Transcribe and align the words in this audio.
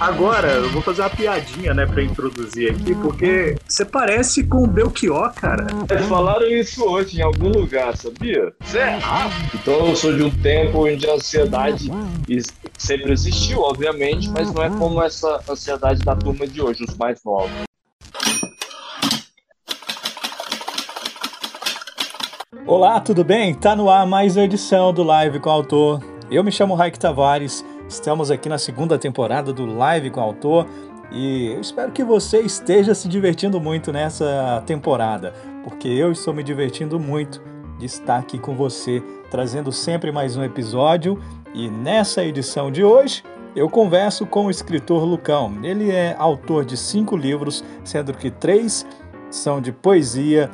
Agora, 0.00 0.48
eu 0.52 0.70
vou 0.70 0.80
fazer 0.80 1.02
uma 1.02 1.10
piadinha, 1.10 1.74
né, 1.74 1.84
pra 1.84 2.02
introduzir 2.02 2.70
aqui, 2.70 2.94
porque 2.94 3.58
você 3.68 3.84
parece 3.84 4.42
com 4.44 4.64
o 4.64 4.66
Belchior, 4.66 5.30
cara. 5.34 5.66
Eles 5.90 6.06
falaram 6.06 6.46
isso 6.46 6.82
hoje 6.82 7.18
em 7.18 7.22
algum 7.22 7.50
lugar, 7.50 7.94
sabia? 7.98 8.50
Será? 8.62 9.28
Então 9.54 9.88
eu 9.88 9.94
sou 9.94 10.16
de 10.16 10.22
um 10.22 10.30
tempo 10.30 10.86
onde 10.86 11.06
a 11.06 11.12
ansiedade 11.12 11.90
sempre 12.78 13.12
existiu, 13.12 13.60
obviamente, 13.60 14.30
mas 14.30 14.50
não 14.50 14.62
é 14.62 14.70
como 14.70 15.02
essa 15.02 15.38
ansiedade 15.46 16.00
da 16.00 16.16
turma 16.16 16.46
de 16.46 16.62
hoje, 16.62 16.82
os 16.82 16.96
mais 16.96 17.20
novos. 17.22 17.50
Olá, 22.66 23.00
tudo 23.00 23.22
bem? 23.22 23.54
Tá 23.54 23.76
no 23.76 23.90
ar 23.90 24.06
mais 24.06 24.34
uma 24.34 24.44
edição 24.44 24.94
do 24.94 25.02
Live 25.02 25.40
com 25.40 25.50
o 25.50 25.52
Autor. 25.52 26.02
Eu 26.30 26.42
me 26.42 26.50
chamo 26.50 26.74
Raik 26.74 26.98
Tavares 26.98 27.62
Estamos 27.90 28.30
aqui 28.30 28.48
na 28.48 28.56
segunda 28.56 28.96
temporada 28.96 29.52
do 29.52 29.66
Live 29.66 30.10
com 30.10 30.20
o 30.20 30.22
Autor 30.22 30.64
e 31.10 31.48
eu 31.48 31.60
espero 31.60 31.90
que 31.90 32.04
você 32.04 32.38
esteja 32.38 32.94
se 32.94 33.08
divertindo 33.08 33.60
muito 33.60 33.92
nessa 33.92 34.62
temporada, 34.64 35.34
porque 35.64 35.88
eu 35.88 36.12
estou 36.12 36.32
me 36.32 36.44
divertindo 36.44 37.00
muito 37.00 37.42
de 37.80 37.86
estar 37.86 38.18
aqui 38.18 38.38
com 38.38 38.54
você, 38.54 39.02
trazendo 39.28 39.72
sempre 39.72 40.12
mais 40.12 40.36
um 40.36 40.44
episódio. 40.44 41.20
E 41.52 41.68
nessa 41.68 42.22
edição 42.22 42.70
de 42.70 42.84
hoje, 42.84 43.24
eu 43.56 43.68
converso 43.68 44.24
com 44.24 44.46
o 44.46 44.50
escritor 44.50 45.02
Lucão. 45.02 45.58
Ele 45.64 45.90
é 45.90 46.14
autor 46.16 46.64
de 46.64 46.76
cinco 46.76 47.16
livros, 47.16 47.64
sendo 47.82 48.14
que 48.14 48.30
três 48.30 48.86
são 49.32 49.60
de 49.60 49.72
poesia, 49.72 50.48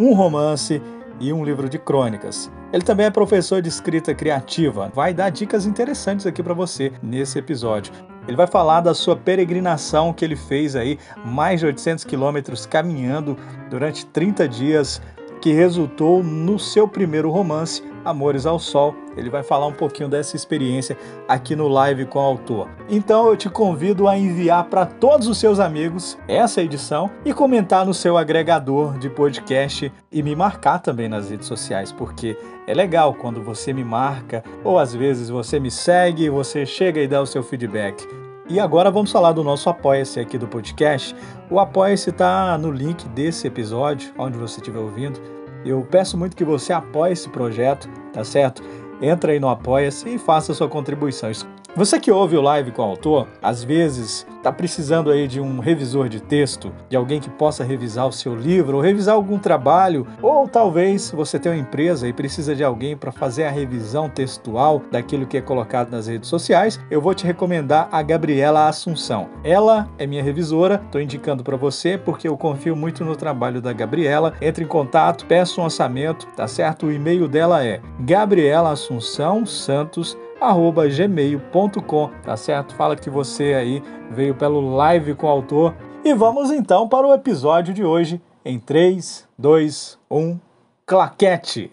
um 0.00 0.14
romance 0.14 0.80
e 1.20 1.34
um 1.34 1.44
livro 1.44 1.68
de 1.68 1.78
crônicas. 1.78 2.50
Ele 2.72 2.82
também 2.82 3.06
é 3.06 3.10
professor 3.10 3.62
de 3.62 3.68
escrita 3.68 4.14
criativa. 4.14 4.92
Vai 4.94 5.14
dar 5.14 5.30
dicas 5.30 5.64
interessantes 5.64 6.26
aqui 6.26 6.42
para 6.42 6.52
você 6.52 6.92
nesse 7.02 7.38
episódio. 7.38 7.92
Ele 8.26 8.36
vai 8.36 8.46
falar 8.46 8.82
da 8.82 8.92
sua 8.92 9.16
peregrinação 9.16 10.12
que 10.12 10.22
ele 10.22 10.36
fez 10.36 10.76
aí, 10.76 10.98
mais 11.24 11.60
de 11.60 11.66
800 11.66 12.04
quilômetros 12.04 12.66
caminhando 12.66 13.38
durante 13.70 14.04
30 14.04 14.46
dias, 14.46 15.00
que 15.40 15.52
resultou 15.52 16.22
no 16.22 16.58
seu 16.58 16.86
primeiro 16.86 17.30
romance, 17.30 17.82
Amores 18.04 18.46
ao 18.46 18.58
Sol. 18.58 18.94
Ele 19.16 19.30
vai 19.30 19.42
falar 19.42 19.66
um 19.66 19.72
pouquinho 19.72 20.08
dessa 20.08 20.36
experiência 20.36 20.96
aqui 21.26 21.56
no 21.56 21.68
live 21.68 22.06
com 22.06 22.18
o 22.18 22.22
autor. 22.22 22.68
Então 22.88 23.28
eu 23.28 23.36
te 23.36 23.48
convido 23.48 24.06
a 24.08 24.16
enviar 24.16 24.64
para 24.64 24.86
todos 24.86 25.26
os 25.26 25.38
seus 25.38 25.60
amigos 25.60 26.18
essa 26.26 26.62
edição 26.62 27.10
e 27.24 27.32
comentar 27.32 27.84
no 27.84 27.94
seu 27.94 28.16
agregador 28.16 28.98
de 28.98 29.10
podcast 29.10 29.92
e 30.10 30.22
me 30.22 30.34
marcar 30.36 30.78
também 30.78 31.08
nas 31.08 31.30
redes 31.30 31.46
sociais, 31.46 31.92
porque 31.92 32.36
é 32.66 32.74
legal 32.74 33.14
quando 33.14 33.42
você 33.42 33.72
me 33.72 33.84
marca 33.84 34.42
ou 34.62 34.78
às 34.78 34.94
vezes 34.94 35.28
você 35.28 35.58
me 35.58 35.70
segue, 35.70 36.30
você 36.30 36.64
chega 36.64 37.00
e 37.00 37.08
dá 37.08 37.20
o 37.20 37.26
seu 37.26 37.42
feedback. 37.42 38.06
E 38.50 38.58
agora 38.58 38.90
vamos 38.90 39.12
falar 39.12 39.32
do 39.32 39.44
nosso 39.44 39.68
Apoia-se 39.68 40.18
aqui 40.18 40.38
do 40.38 40.48
podcast. 40.48 41.14
O 41.50 41.60
Apoia-se 41.60 42.08
está 42.08 42.56
no 42.56 42.70
link 42.70 43.06
desse 43.08 43.46
episódio, 43.46 44.10
onde 44.16 44.38
você 44.38 44.58
estiver 44.58 44.78
ouvindo. 44.78 45.37
Eu 45.64 45.86
peço 45.90 46.16
muito 46.16 46.36
que 46.36 46.44
você 46.44 46.72
apoie 46.72 47.12
esse 47.12 47.28
projeto, 47.28 47.88
tá 48.12 48.24
certo? 48.24 48.62
Entra 49.00 49.32
aí 49.32 49.40
no 49.40 49.48
Apoia-se 49.48 50.08
e 50.08 50.18
faça 50.18 50.54
sua 50.54 50.68
contribuição. 50.68 51.30
Você 51.76 52.00
que 52.00 52.10
ouve 52.10 52.36
o 52.36 52.42
live 52.42 52.72
com 52.72 52.82
o 52.82 52.84
autor, 52.84 53.28
às 53.40 53.62
vezes 53.62 54.26
está 54.36 54.50
precisando 54.50 55.10
aí 55.10 55.28
de 55.28 55.40
um 55.40 55.58
revisor 55.58 56.08
de 56.08 56.20
texto, 56.20 56.72
de 56.88 56.96
alguém 56.96 57.20
que 57.20 57.28
possa 57.28 57.62
revisar 57.62 58.06
o 58.06 58.12
seu 58.12 58.34
livro 58.34 58.78
ou 58.78 58.82
revisar 58.82 59.14
algum 59.14 59.38
trabalho, 59.38 60.06
ou 60.22 60.48
talvez 60.48 61.10
você 61.10 61.38
tem 61.38 61.52
uma 61.52 61.58
empresa 61.58 62.08
e 62.08 62.12
precisa 62.12 62.54
de 62.54 62.64
alguém 62.64 62.96
para 62.96 63.12
fazer 63.12 63.44
a 63.44 63.50
revisão 63.50 64.08
textual 64.08 64.82
daquilo 64.90 65.26
que 65.26 65.36
é 65.36 65.40
colocado 65.40 65.90
nas 65.90 66.06
redes 66.06 66.28
sociais, 66.28 66.80
eu 66.90 67.00
vou 67.00 67.14
te 67.14 67.26
recomendar 67.26 67.88
a 67.92 68.02
Gabriela 68.02 68.66
Assunção. 68.66 69.28
Ela 69.44 69.88
é 69.98 70.06
minha 70.06 70.22
revisora, 70.22 70.80
estou 70.84 71.00
indicando 71.00 71.44
para 71.44 71.56
você 71.56 71.98
porque 71.98 72.26
eu 72.26 72.36
confio 72.36 72.74
muito 72.74 73.04
no 73.04 73.14
trabalho 73.14 73.60
da 73.60 73.72
Gabriela. 73.72 74.34
Entre 74.40 74.64
em 74.64 74.68
contato, 74.68 75.26
peça 75.26 75.60
um 75.60 75.64
orçamento, 75.64 76.26
tá 76.34 76.48
certo? 76.48 76.86
O 76.86 76.92
e-mail 76.92 77.28
dela 77.28 77.64
é 77.64 77.80
Gabriela 78.00 78.70
Assunção 78.70 79.44
Santos 79.44 80.16
gmail.com, 80.40 82.10
tá 82.22 82.36
certo? 82.36 82.74
Fala 82.74 82.96
que 82.96 83.10
você 83.10 83.54
aí 83.54 83.82
veio 84.10 84.34
pelo 84.34 84.74
live 84.76 85.14
com 85.14 85.26
o 85.26 85.30
autor. 85.30 85.74
E 86.04 86.14
vamos 86.14 86.50
então 86.50 86.88
para 86.88 87.06
o 87.06 87.12
episódio 87.12 87.74
de 87.74 87.84
hoje 87.84 88.20
em 88.44 88.58
3, 88.58 89.28
2, 89.36 89.98
1, 90.10 90.38
claquete! 90.86 91.72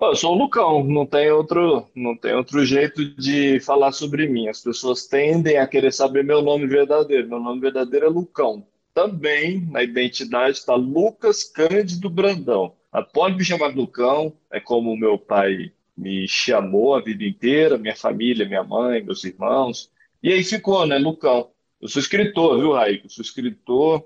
Eu 0.00 0.16
sou 0.16 0.34
o 0.34 0.38
Lucão, 0.38 0.82
não 0.82 1.04
tem 1.04 1.30
outro, 1.30 1.86
não 1.94 2.16
tem 2.16 2.34
outro 2.34 2.64
jeito 2.64 3.14
de 3.16 3.60
falar 3.60 3.92
sobre 3.92 4.26
mim. 4.26 4.48
As 4.48 4.60
pessoas 4.60 5.06
tendem 5.06 5.58
a 5.58 5.66
querer 5.66 5.92
saber 5.92 6.24
meu 6.24 6.42
nome 6.42 6.66
verdadeiro. 6.66 7.28
Meu 7.28 7.38
nome 7.38 7.60
verdadeiro 7.60 8.06
é 8.06 8.08
Lucão. 8.08 8.66
Também 8.94 9.60
na 9.70 9.82
identidade 9.82 10.58
está 10.58 10.74
Lucas 10.74 11.44
Cândido 11.44 12.10
Brandão. 12.10 12.72
Pode 13.12 13.36
me 13.36 13.44
chamar 13.44 13.74
Lucão, 13.74 14.36
é 14.50 14.58
como 14.60 14.96
meu 14.96 15.18
pai 15.18 15.72
me 15.96 16.26
chamou 16.26 16.94
a 16.94 17.00
vida 17.00 17.24
inteira, 17.24 17.78
minha 17.78 17.94
família, 17.94 18.46
minha 18.46 18.64
mãe, 18.64 19.02
meus 19.02 19.22
irmãos. 19.24 19.90
E 20.22 20.32
aí 20.32 20.42
ficou, 20.42 20.86
né, 20.86 20.98
Lucão. 20.98 21.50
Eu 21.80 21.88
sou 21.88 22.00
escritor, 22.00 22.58
viu, 22.58 22.72
Raíco? 22.72 23.06
Eu 23.06 23.10
sou 23.10 23.22
escritor, 23.22 24.04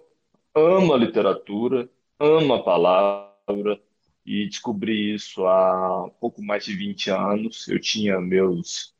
amo 0.54 0.92
a 0.92 0.98
literatura, 0.98 1.88
amo 2.18 2.54
a 2.54 2.62
palavra 2.62 3.80
e 4.26 4.46
descobri 4.46 5.14
isso 5.14 5.46
há 5.46 6.10
pouco 6.20 6.42
mais 6.42 6.64
de 6.64 6.74
20 6.74 7.10
anos. 7.10 7.68
Eu 7.68 7.80
tinha 7.80 8.20
meus 8.20 8.94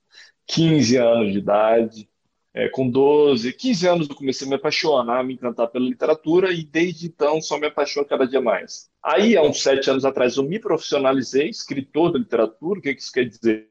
15 0.47 0.97
anos 0.97 1.33
de 1.33 1.39
idade 1.39 2.09
é, 2.55 2.69
com 2.69 2.89
12, 2.89 3.53
15 3.53 3.89
anos 3.89 4.09
eu 4.09 4.15
comecei 4.15 4.47
a 4.47 4.51
me 4.51 4.55
apaixonar, 4.55 5.19
a 5.19 5.25
me 5.25 5.35
encantar 5.35 5.67
pela 5.67 5.85
literatura 5.85 6.53
e 6.53 6.63
desde 6.63 7.07
então 7.07 7.43
só 7.43 7.59
me 7.59 7.67
apaixono 7.67 8.07
cada 8.07 8.27
dia 8.29 8.41
mais. 8.41 8.89
Aí, 9.05 9.37
há 9.37 9.43
uns 9.43 9.63
sete 9.63 9.91
anos 9.91 10.05
atrás, 10.07 10.37
eu 10.37 10.43
me 10.43 10.59
profissionalizei, 10.59 11.51
escritor 11.51 12.13
de 12.13 12.19
literatura, 12.21 12.79
o 12.79 12.83
que 12.83 12.91
isso 12.91 13.13
quer 13.13 13.27
dizer? 13.27 13.69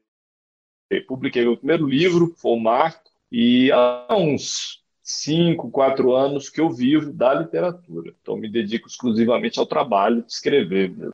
Eu 0.88 1.04
publiquei 1.06 1.42
meu 1.42 1.56
primeiro 1.56 1.88
livro, 1.88 2.32
foi 2.36 2.52
o 2.52 2.60
Marco, 2.60 3.10
e 3.32 3.72
há 3.72 4.14
uns 4.16 4.84
cinco, 5.02 5.72
quatro 5.72 6.14
anos 6.14 6.48
que 6.48 6.60
eu 6.60 6.70
vivo 6.70 7.12
da 7.12 7.34
literatura. 7.34 8.14
Então, 8.22 8.36
me 8.36 8.48
dedico 8.48 8.86
exclusivamente 8.86 9.58
ao 9.58 9.66
trabalho 9.66 10.22
de 10.22 10.30
escrever 10.30 10.90
mesmo. 10.90 11.12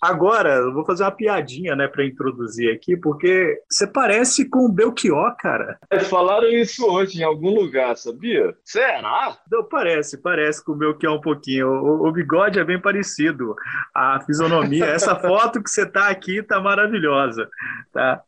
Agora, 0.00 0.54
eu 0.54 0.72
vou 0.72 0.84
fazer 0.84 1.04
uma 1.04 1.10
piadinha, 1.10 1.76
né, 1.76 1.86
para 1.86 2.06
introduzir 2.06 2.72
aqui, 2.72 2.96
porque 2.96 3.60
você 3.70 3.86
parece 3.86 4.48
com 4.48 4.60
o 4.60 4.72
Belchior, 4.72 5.36
cara. 5.36 5.78
Falaram 6.08 6.48
isso 6.48 6.86
hoje 6.86 7.20
em 7.20 7.24
algum 7.24 7.54
lugar, 7.54 7.96
sabia? 7.96 8.54
Será? 8.64 9.36
Não, 9.50 9.62
parece, 9.62 10.16
parece 10.16 10.64
com 10.64 10.72
o 10.72 10.76
Belchior 10.76 11.16
um 11.16 11.20
pouquinho. 11.20 11.68
O, 11.68 12.08
o 12.08 12.12
bigode 12.12 12.58
é 12.58 12.64
bem 12.64 12.80
parecido. 12.80 13.54
A 13.94 14.20
fisionomia, 14.20 14.86
essa 14.88 15.14
foto 15.14 15.62
que 15.62 15.68
você 15.68 15.84
tá 15.84 16.08
aqui 16.08 16.42
tá 16.42 16.58
maravilhosa, 16.60 17.48
tá? 17.92 18.22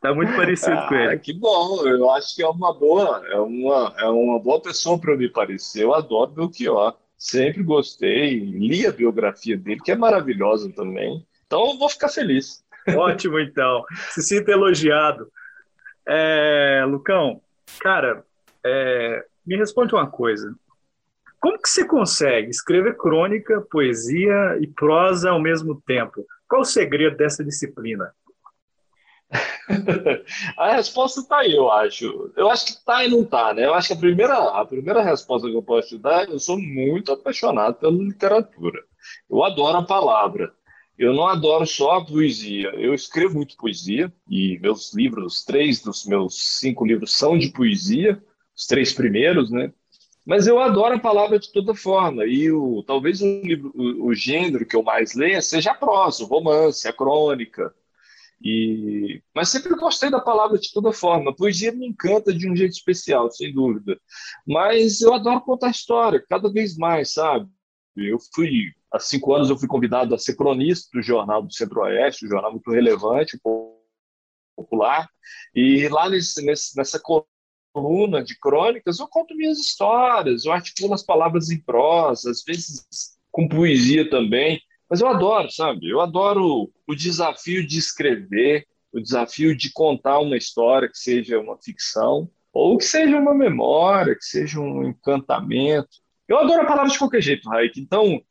Tá 0.00 0.14
muito 0.14 0.34
parecido 0.36 0.76
ah, 0.76 0.88
com 0.88 0.94
ele. 0.94 1.18
Que 1.18 1.32
bom, 1.32 1.86
eu 1.86 2.10
acho 2.10 2.36
que 2.36 2.42
é 2.42 2.48
uma 2.48 2.72
boa, 2.72 3.22
é 3.26 3.38
uma, 3.38 3.94
é 3.98 4.08
uma 4.08 4.38
boa 4.38 4.60
pessoa 4.60 4.98
para 4.98 5.16
me 5.16 5.28
parecer. 5.28 5.82
Eu 5.82 5.94
adoro 5.94 6.30
Belchior. 6.30 6.96
Sempre 7.24 7.62
gostei, 7.62 8.38
li 8.38 8.86
a 8.86 8.92
biografia 8.92 9.56
dele, 9.56 9.80
que 9.82 9.90
é 9.90 9.96
maravilhosa 9.96 10.70
também. 10.70 11.26
Então 11.46 11.70
eu 11.70 11.78
vou 11.78 11.88
ficar 11.88 12.10
feliz. 12.10 12.62
Ótimo, 12.94 13.40
então. 13.40 13.82
Se 14.10 14.20
sinta 14.20 14.52
elogiado. 14.52 15.32
É, 16.06 16.84
Lucão, 16.86 17.40
cara, 17.80 18.22
é, 18.62 19.24
me 19.46 19.56
responde 19.56 19.94
uma 19.94 20.06
coisa. 20.06 20.54
Como 21.40 21.58
que 21.58 21.70
você 21.70 21.86
consegue 21.86 22.50
escrever 22.50 22.98
crônica, 22.98 23.66
poesia 23.70 24.58
e 24.60 24.66
prosa 24.66 25.30
ao 25.30 25.40
mesmo 25.40 25.80
tempo? 25.86 26.26
Qual 26.46 26.60
o 26.60 26.66
segredo 26.66 27.16
dessa 27.16 27.42
disciplina? 27.42 28.12
a 30.56 30.76
resposta 30.76 31.20
está 31.20 31.38
aí, 31.38 31.52
eu 31.52 31.70
acho. 31.70 32.32
Eu 32.36 32.50
acho 32.50 32.66
que 32.66 32.72
está 32.72 33.04
e 33.04 33.08
não 33.08 33.22
está, 33.22 33.52
né? 33.54 33.64
Eu 33.66 33.74
acho 33.74 33.88
que 33.88 33.94
a 33.94 33.98
primeira, 33.98 34.36
a 34.36 34.64
primeira 34.64 35.02
resposta 35.02 35.48
que 35.48 35.56
eu 35.56 35.62
posso 35.62 35.88
te 35.88 35.98
dar 35.98 36.28
é 36.28 36.32
eu 36.32 36.38
sou 36.38 36.58
muito 36.58 37.12
apaixonado 37.12 37.76
pela 37.76 37.92
literatura. 37.92 38.82
Eu 39.28 39.42
adoro 39.44 39.78
a 39.78 39.82
palavra. 39.82 40.52
Eu 40.96 41.12
não 41.12 41.26
adoro 41.26 41.66
só 41.66 41.96
a 41.96 42.04
poesia. 42.04 42.68
Eu 42.76 42.94
escrevo 42.94 43.34
muito 43.34 43.56
poesia 43.56 44.12
e 44.28 44.58
meus 44.60 44.94
livros, 44.94 45.44
três 45.44 45.82
dos 45.82 46.06
meus 46.06 46.58
cinco 46.60 46.86
livros 46.86 47.16
são 47.16 47.36
de 47.36 47.48
poesia, 47.50 48.22
os 48.56 48.66
três 48.66 48.92
primeiros, 48.92 49.50
né? 49.50 49.72
Mas 50.24 50.46
eu 50.46 50.58
adoro 50.58 50.94
a 50.94 50.98
palavra 50.98 51.38
de 51.38 51.52
toda 51.52 51.74
forma. 51.74 52.24
E 52.24 52.50
o, 52.50 52.82
talvez 52.86 53.20
o, 53.20 53.26
livro, 53.42 53.72
o, 53.74 54.06
o 54.06 54.14
gênero 54.14 54.64
que 54.64 54.76
eu 54.76 54.82
mais 54.82 55.14
leia 55.14 55.42
seja 55.42 55.72
a 55.72 55.74
prosa, 55.74 56.22
o 56.24 56.26
romance, 56.26 56.88
a 56.88 56.92
crônica. 56.92 57.74
E, 58.44 59.22
mas 59.34 59.48
sempre 59.48 59.74
gostei 59.74 60.10
da 60.10 60.20
palavra 60.20 60.58
de 60.58 60.70
toda 60.70 60.92
forma. 60.92 61.30
A 61.30 61.34
poesia 61.34 61.72
me 61.72 61.86
encanta 61.86 62.32
de 62.32 62.48
um 62.48 62.54
jeito 62.54 62.72
especial, 62.72 63.30
sem 63.30 63.52
dúvida. 63.52 63.98
Mas 64.46 65.00
eu 65.00 65.14
adoro 65.14 65.40
contar 65.40 65.70
história, 65.70 66.22
cada 66.28 66.52
vez 66.52 66.76
mais, 66.76 67.14
sabe? 67.14 67.48
Eu 67.96 68.18
fui 68.34 68.72
há 68.92 68.98
cinco 68.98 69.34
anos 69.34 69.50
eu 69.50 69.58
fui 69.58 69.68
convidado 69.68 70.14
a 70.14 70.18
ser 70.18 70.36
cronista 70.36 70.88
do 70.92 71.02
jornal 71.02 71.42
do 71.42 71.52
Centro-Oeste, 71.52 72.26
um 72.26 72.28
jornal 72.28 72.52
muito 72.52 72.70
relevante, 72.70 73.38
popular, 74.56 75.08
e 75.54 75.88
lá 75.88 76.08
nesse, 76.08 76.44
nessa 76.44 77.00
coluna 77.00 78.22
de 78.22 78.38
crônicas 78.38 79.00
eu 79.00 79.08
conto 79.08 79.34
minhas 79.34 79.58
histórias, 79.58 80.44
eu 80.44 80.52
articulo 80.52 80.94
as 80.94 81.02
palavras 81.02 81.50
em 81.50 81.60
prosa, 81.60 82.30
às 82.30 82.42
vezes 82.44 82.86
com 83.32 83.48
poesia 83.48 84.08
também, 84.08 84.60
mas 84.88 85.00
eu 85.00 85.08
adoro, 85.08 85.50
sabe? 85.50 85.88
Eu 85.88 86.00
adoro 86.00 86.70
o 86.86 86.94
desafio 86.94 87.66
de 87.66 87.78
escrever, 87.78 88.66
o 88.92 89.00
desafio 89.00 89.56
de 89.56 89.72
contar 89.72 90.18
uma 90.20 90.36
história 90.36 90.88
que 90.88 90.98
seja 90.98 91.38
uma 91.38 91.56
ficção, 91.56 92.30
ou 92.52 92.78
que 92.78 92.84
seja 92.84 93.18
uma 93.18 93.34
memória, 93.34 94.14
que 94.14 94.24
seja 94.24 94.60
um 94.60 94.88
encantamento. 94.88 95.88
Eu 96.28 96.38
adoro 96.38 96.62
a 96.62 96.66
palavra 96.66 96.90
de 96.90 96.98
qualquer 96.98 97.20
jeito, 97.20 97.48
Raik. 97.48 97.80
Então, 97.80 98.22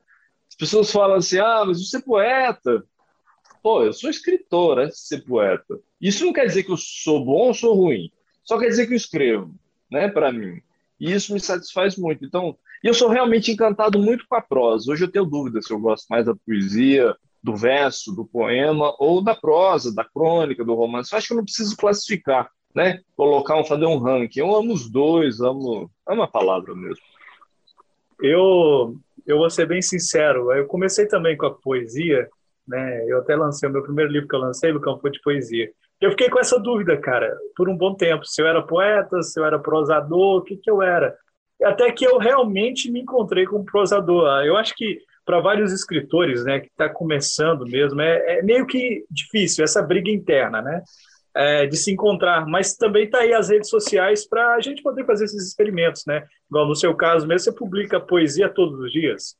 as 0.50 0.56
pessoas 0.56 0.92
falam 0.92 1.18
assim: 1.18 1.40
ah, 1.40 1.64
mas 1.66 1.86
você 1.86 1.98
é 1.98 2.02
poeta. 2.02 2.84
Pô, 3.62 3.84
eu 3.84 3.94
sou 3.94 4.10
escritor, 4.10 4.80
é 4.80 4.90
ser 4.92 5.24
poeta. 5.24 5.80
Isso 6.00 6.26
não 6.26 6.34
quer 6.34 6.46
dizer 6.46 6.64
que 6.64 6.72
eu 6.72 6.78
sou 6.78 7.24
bom 7.24 7.48
ou 7.48 7.54
sou 7.54 7.74
ruim. 7.74 8.12
Só 8.44 8.60
quer 8.60 8.68
dizer 8.68 8.88
que 8.88 8.94
eu 8.94 8.98
escrevo, 8.98 9.56
né, 9.90 10.10
para 10.10 10.32
mim. 10.32 10.62
E 11.04 11.14
isso 11.14 11.34
me 11.34 11.40
satisfaz 11.40 11.98
muito. 11.98 12.24
Então, 12.24 12.56
eu 12.84 12.94
sou 12.94 13.10
realmente 13.10 13.52
encantado 13.52 14.00
muito 14.00 14.26
com 14.28 14.36
a 14.36 14.42
prosa. 14.42 14.92
Hoje 14.92 15.04
eu 15.04 15.12
tenho 15.12 15.26
dúvida 15.26 15.62
se 15.62 15.74
eu 15.74 15.80
gosto 15.80 16.06
mais 16.10 16.26
da 16.26 16.34
poesia, 16.46 17.16
do 17.44 17.56
verso, 17.56 18.16
do 18.16 18.26
poema 18.26 18.96
ou 18.98 19.22
da 19.22 19.36
prosa, 19.36 19.94
da 19.94 20.06
crônica, 20.06 20.64
do 20.64 20.74
romance. 20.74 21.12
Eu 21.12 21.18
acho 21.18 21.28
que 21.28 21.34
eu 21.34 21.38
não 21.38 21.44
preciso 21.44 21.76
classificar 21.76 22.50
né? 22.74 23.00
Colocar 23.16 23.58
um, 23.58 23.66
fazer 23.66 23.86
um 23.86 23.98
ranking. 23.98 24.40
Eu 24.40 24.56
amo 24.56 24.74
os 24.74 24.90
dois, 24.90 25.40
amo, 25.40 25.90
amo 26.08 26.24
a 26.24 26.28
palavra 26.28 26.74
mesmo. 26.74 27.04
Eu, 28.22 28.96
eu 29.26 29.38
vou 29.38 29.50
ser 29.50 29.68
bem 29.68 29.82
sincero, 29.82 30.52
eu 30.54 30.66
comecei 30.68 31.08
também 31.08 31.38
com 31.38 31.46
a 31.46 31.54
poesia, 31.54 32.28
né? 32.68 33.04
Eu 33.08 33.20
até 33.20 33.36
lancei 33.36 33.70
o 33.70 33.72
meu 33.72 33.84
primeiro 33.84 34.12
livro 34.12 34.28
que 34.28 34.36
eu 34.36 34.40
lancei, 34.40 34.72
no 34.72 34.82
campo 34.82 35.10
de 35.10 35.22
poesia. 35.22 35.72
Eu 36.04 36.12
fiquei 36.12 36.30
com 36.30 36.40
essa 36.40 36.60
dúvida, 36.60 36.98
cara, 36.98 37.36
por 37.56 37.70
um 37.70 37.78
bom 37.78 37.96
tempo, 37.96 38.26
se 38.26 38.42
eu 38.42 38.48
era 38.48 38.62
poeta, 38.62 39.22
se 39.22 39.40
eu 39.40 39.46
era 39.46 39.60
prosador, 39.60 40.38
o 40.38 40.44
que 40.44 40.58
que 40.58 40.70
eu 40.70 40.82
era. 40.82 41.16
Até 41.64 41.92
que 41.92 42.06
eu 42.06 42.18
realmente 42.18 42.92
me 42.92 43.02
encontrei 43.02 43.46
como 43.46 43.64
prosador. 43.64 44.28
Eu 44.44 44.58
acho 44.58 44.76
que 44.76 45.00
para 45.26 45.40
vários 45.40 45.72
escritores, 45.72 46.44
né, 46.44 46.60
que 46.60 46.68
está 46.68 46.90
começando 46.90 47.66
mesmo, 47.66 48.02
é, 48.02 48.40
é 48.40 48.42
meio 48.42 48.68
que 48.68 49.06
difícil 49.10 49.64
essa 49.64 49.82
briga 49.82 50.12
interna, 50.12 50.62
né? 50.62 50.84
é, 51.36 51.66
de 51.66 51.76
se 51.76 51.92
encontrar, 51.92 52.46
mas 52.46 52.76
também 52.76 53.06
está 53.06 53.20
aí 53.20 53.34
as 53.34 53.50
redes 53.50 53.70
sociais 53.70 54.28
para 54.28 54.54
a 54.54 54.62
gente 54.62 54.84
poder 54.84 55.06
fazer 55.06 55.26
esses 55.26 55.48
experimentos, 55.48 56.04
né? 56.06 56.24
Igual 56.50 56.68
no 56.68 56.76
seu 56.76 56.96
caso 56.96 57.26
mesmo, 57.26 57.40
você 57.40 57.52
publica 57.52 58.00
poesia 58.00 58.48
todos 58.50 58.80
os 58.80 58.92
dias. 58.92 59.36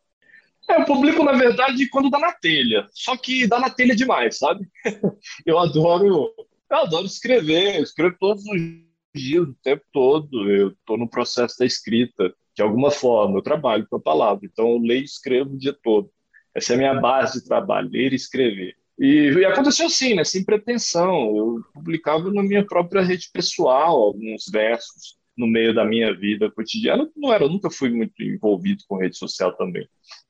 É, 0.70 0.82
eu 0.82 0.86
publico, 0.86 1.24
na 1.24 1.34
verdade, 1.34 1.88
quando 1.90 2.10
dá 2.10 2.18
na 2.18 2.32
telha. 2.32 2.88
Só 2.92 3.16
que 3.18 3.46
dá 3.48 3.60
na 3.60 3.70
telha 3.70 3.96
demais, 3.96 4.38
sabe? 4.38 4.68
eu 5.46 5.60
adoro, 5.60 6.34
eu 6.74 6.84
adoro 6.84 7.06
escrever, 7.06 7.78
eu 7.78 7.84
escrevo 7.84 8.16
todos 8.20 8.44
os 8.46 8.62
dias, 9.16 9.48
o 9.48 9.56
tempo 9.64 9.84
todo. 9.92 10.50
Eu 10.50 10.70
estou 10.70 10.98
no 10.98 11.10
processo 11.10 11.56
da 11.60 11.66
escrita, 11.66 12.34
de 12.56 12.62
alguma 12.62 12.92
forma, 12.92 13.38
eu 13.38 13.42
trabalho 13.42 13.88
com 13.90 13.98
a 13.98 14.02
palavra. 14.02 14.46
Então, 14.46 14.70
eu 14.70 14.80
leio 14.80 15.02
e 15.02 15.06
escrevo 15.06 15.54
o 15.54 15.58
dia 15.58 15.76
todo. 15.84 16.10
Essa 16.56 16.74
é 16.74 16.76
a 16.76 16.78
minha 16.78 17.00
base 17.00 17.40
de 17.40 17.48
trabalho, 17.48 17.90
ler 17.90 18.14
e 18.14 18.16
escrever. 18.16 18.76
E, 19.00 19.32
e, 19.32 19.46
aconteceu 19.46 19.88
assim, 19.88 20.14
né, 20.14 20.24
sem 20.24 20.44
pretensão. 20.44 21.36
Eu 21.36 21.62
publicava 21.74 22.32
na 22.32 22.44
minha 22.44 22.66
própria 22.66 23.02
rede 23.02 23.30
pessoal 23.34 24.00
alguns 24.00 24.46
versos 24.52 25.18
no 25.36 25.48
meio 25.48 25.74
da 25.74 25.84
minha 25.84 26.16
vida 26.16 26.52
cotidiana. 26.52 27.10
Não 27.16 27.34
era, 27.34 27.46
eu 27.46 27.50
nunca 27.50 27.72
fui 27.72 27.90
muito 27.90 28.22
envolvido 28.22 28.84
com 28.88 28.98
rede 28.98 29.18
social 29.18 29.56
também. 29.58 29.88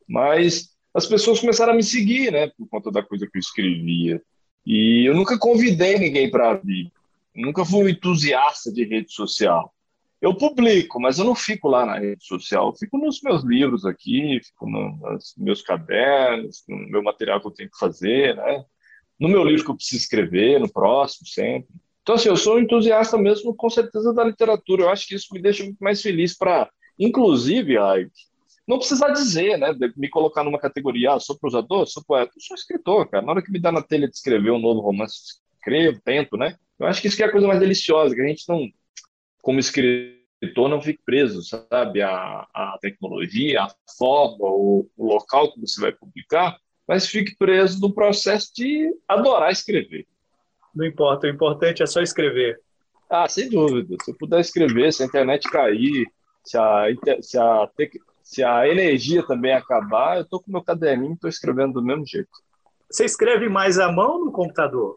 Mas 0.07 0.69
as 0.93 1.05
pessoas 1.05 1.41
começaram 1.41 1.73
a 1.73 1.75
me 1.75 1.83
seguir, 1.83 2.31
né, 2.31 2.47
por 2.57 2.67
conta 2.69 2.89
da 2.89 3.03
coisa 3.03 3.27
que 3.29 3.37
eu 3.37 3.41
escrevia. 3.41 4.21
E 4.65 5.07
eu 5.07 5.15
nunca 5.15 5.37
convidei 5.37 5.97
ninguém 5.97 6.29
para 6.29 6.53
vir. 6.55 6.91
Nunca 7.35 7.65
fui 7.65 7.83
um 7.83 7.89
entusiasta 7.89 8.71
de 8.71 8.83
rede 8.83 9.11
social. 9.11 9.73
Eu 10.21 10.33
publico, 10.33 11.01
mas 11.01 11.19
eu 11.19 11.25
não 11.25 11.35
fico 11.35 11.67
lá 11.67 11.85
na 11.85 11.99
rede 11.99 12.25
social. 12.25 12.67
Eu 12.67 12.75
fico 12.75 12.97
nos 12.97 13.21
meus 13.21 13.43
livros 13.43 13.85
aqui, 13.85 14.39
fico 14.41 14.69
no, 14.69 14.95
nos 14.97 15.33
meus 15.37 15.61
cadernos, 15.61 16.63
no 16.67 16.77
meu 16.89 17.03
material 17.03 17.41
que 17.41 17.47
eu 17.47 17.51
tenho 17.51 17.69
que 17.69 17.77
fazer, 17.77 18.35
né? 18.35 18.63
No 19.19 19.27
meu 19.27 19.43
livro 19.43 19.65
que 19.65 19.71
eu 19.71 19.75
preciso 19.75 20.01
escrever, 20.01 20.59
no 20.59 20.71
próximo, 20.71 21.27
sempre. 21.27 21.67
Então, 22.01 22.15
assim, 22.15 22.29
eu 22.29 22.37
sou 22.37 22.55
um 22.55 22.59
entusiasta 22.59 23.17
mesmo, 23.17 23.53
com 23.53 23.69
certeza, 23.69 24.13
da 24.13 24.23
literatura. 24.23 24.83
Eu 24.83 24.89
acho 24.89 25.07
que 25.07 25.15
isso 25.15 25.27
me 25.33 25.41
deixa 25.41 25.63
muito 25.63 25.79
mais 25.79 26.01
feliz 26.01 26.37
para, 26.37 26.69
inclusive, 26.97 27.77
ai, 27.77 28.07
não 28.67 28.77
precisar 28.77 29.09
dizer, 29.09 29.57
né? 29.57 29.73
Me 29.97 30.09
colocar 30.09 30.43
numa 30.43 30.59
categoria, 30.59 31.13
ah, 31.13 31.19
sou 31.19 31.37
prosador, 31.37 31.85
sou 31.85 32.03
poeta. 32.03 32.31
Sou 32.39 32.55
escritor, 32.55 33.09
cara. 33.09 33.25
Na 33.25 33.33
hora 33.33 33.41
que 33.41 33.51
me 33.51 33.59
dá 33.59 33.71
na 33.71 33.81
telha 33.81 34.07
de 34.07 34.15
escrever 34.15 34.51
um 34.51 34.59
novo 34.59 34.79
romance, 34.79 35.39
escrevo, 35.57 35.99
tento, 36.03 36.37
né? 36.37 36.57
Eu 36.79 36.87
acho 36.87 37.01
que 37.01 37.07
isso 37.07 37.17
que 37.17 37.23
é 37.23 37.25
a 37.25 37.31
coisa 37.31 37.47
mais 37.47 37.59
deliciosa, 37.59 38.15
que 38.15 38.21
a 38.21 38.27
gente 38.27 38.47
não 38.47 38.69
como 39.41 39.59
escritor, 39.59 40.69
não 40.69 40.81
fique 40.81 41.01
preso, 41.05 41.41
sabe, 41.43 42.01
a, 42.01 42.47
a 42.53 42.77
tecnologia, 42.81 43.63
a 43.63 43.69
forma, 43.97 44.45
o, 44.47 44.89
o 44.95 45.05
local 45.05 45.51
que 45.51 45.59
você 45.59 45.81
vai 45.81 45.91
publicar, 45.91 46.57
mas 46.87 47.07
fique 47.07 47.35
preso 47.35 47.81
no 47.81 47.93
processo 47.93 48.51
de 48.55 48.89
adorar 49.05 49.51
escrever. 49.51 50.07
Não 50.73 50.85
importa, 50.85 51.27
o 51.27 51.29
importante 51.29 51.83
é 51.83 51.85
só 51.85 52.01
escrever. 52.01 52.59
Ah, 53.09 53.27
sem 53.27 53.49
dúvida. 53.49 53.95
Se 54.01 54.11
eu 54.11 54.17
puder 54.17 54.39
escrever, 54.39 54.91
se 54.91 55.03
a 55.03 55.05
internet 55.05 55.47
cair, 55.49 56.07
se 56.43 56.57
a, 56.57 56.85
se 57.21 57.37
a, 57.37 57.69
se 58.23 58.43
a 58.43 58.67
energia 58.67 59.21
também 59.25 59.53
acabar, 59.53 60.17
eu 60.17 60.23
estou 60.23 60.41
com 60.41 60.51
meu 60.51 60.63
caderninho 60.63 61.11
e 61.11 61.15
estou 61.15 61.29
escrevendo 61.29 61.73
do 61.73 61.83
mesmo 61.83 62.05
jeito. 62.07 62.31
Você 62.89 63.05
escreve 63.05 63.49
mais 63.49 63.77
à 63.77 63.91
mão 63.91 64.19
ou 64.19 64.25
no 64.25 64.31
computador? 64.31 64.95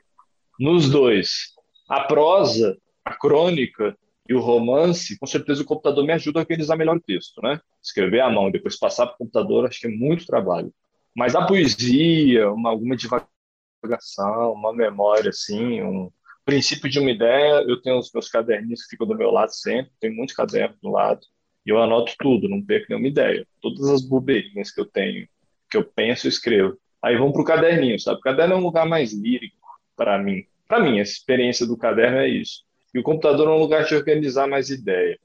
Nos 0.59 0.89
dois. 0.89 1.55
A 1.89 2.05
prosa, 2.05 2.77
a 3.05 3.15
crônica, 3.15 3.97
e 4.29 4.35
o 4.35 4.41
romance, 4.41 5.19
com 5.19 5.27
certeza 5.27 5.63
o 5.63 5.67
computador 5.67 6.05
me 6.05 6.13
ajuda 6.13 6.41
a 6.41 6.43
organizar 6.43 6.77
melhor 6.77 6.97
o 6.97 7.01
texto, 7.01 7.41
né? 7.43 7.61
Escrever 7.83 8.21
à 8.21 8.31
mão, 8.31 8.51
depois 8.51 8.79
passar 8.79 9.07
para 9.07 9.15
o 9.15 9.19
computador, 9.19 9.67
acho 9.67 9.81
que 9.81 9.87
é 9.87 9.91
muito 9.91 10.27
trabalho. 10.27 10.73
Mas 11.15 11.35
a 11.35 11.47
poesia, 11.47 12.51
uma, 12.51 12.71
alguma 12.71 12.97
divagação, 12.97 14.53
uma 14.53 14.75
memória, 14.75 15.31
assim, 15.31 15.83
um 15.83 16.11
princípio 16.45 16.91
de 16.91 16.99
uma 16.99 17.11
ideia, 17.11 17.65
eu 17.69 17.81
tenho 17.81 17.99
os 17.99 18.11
meus 18.13 18.29
caderninhos 18.29 18.83
que 18.83 18.91
ficam 18.91 19.07
do 19.07 19.17
meu 19.17 19.31
lado 19.31 19.51
sempre, 19.51 19.93
tem 20.01 20.15
muitos 20.15 20.35
cadernos 20.35 20.79
do 20.81 20.91
lado, 20.91 21.21
e 21.67 21.71
eu 21.71 21.83
anoto 21.83 22.15
tudo, 22.19 22.49
não 22.49 22.63
perco 22.63 22.87
nenhuma 22.89 23.09
ideia. 23.09 23.47
Todas 23.61 23.89
as 23.89 24.03
bobeirinhas 24.03 24.71
que 24.71 24.81
eu 24.81 24.87
tenho, 24.87 25.29
que 25.69 25.77
eu 25.77 25.85
penso, 25.85 26.27
eu 26.27 26.31
escrevo. 26.31 26.79
Aí 27.03 27.17
vão 27.17 27.33
para 27.33 27.43
o 27.43 27.45
caderninho, 27.45 27.99
sabe? 27.99 28.19
O 28.19 28.23
caderno 28.23 28.55
é 28.55 28.57
um 28.57 28.63
lugar 28.63 28.87
mais 28.87 29.13
lírico 29.13 29.57
para 29.97 30.17
mim. 30.17 30.45
Para 30.69 30.81
mim, 30.81 30.99
a 30.99 31.03
experiência 31.03 31.67
do 31.67 31.77
caderno 31.77 32.19
é 32.19 32.29
isso. 32.29 32.63
E 32.95 32.99
o 32.99 33.03
computador 33.03 33.49
é 33.49 33.51
um 33.51 33.59
lugar 33.59 33.85
de 33.85 33.95
organizar 33.95 34.47
mais 34.47 34.71
ideia. 34.71 35.19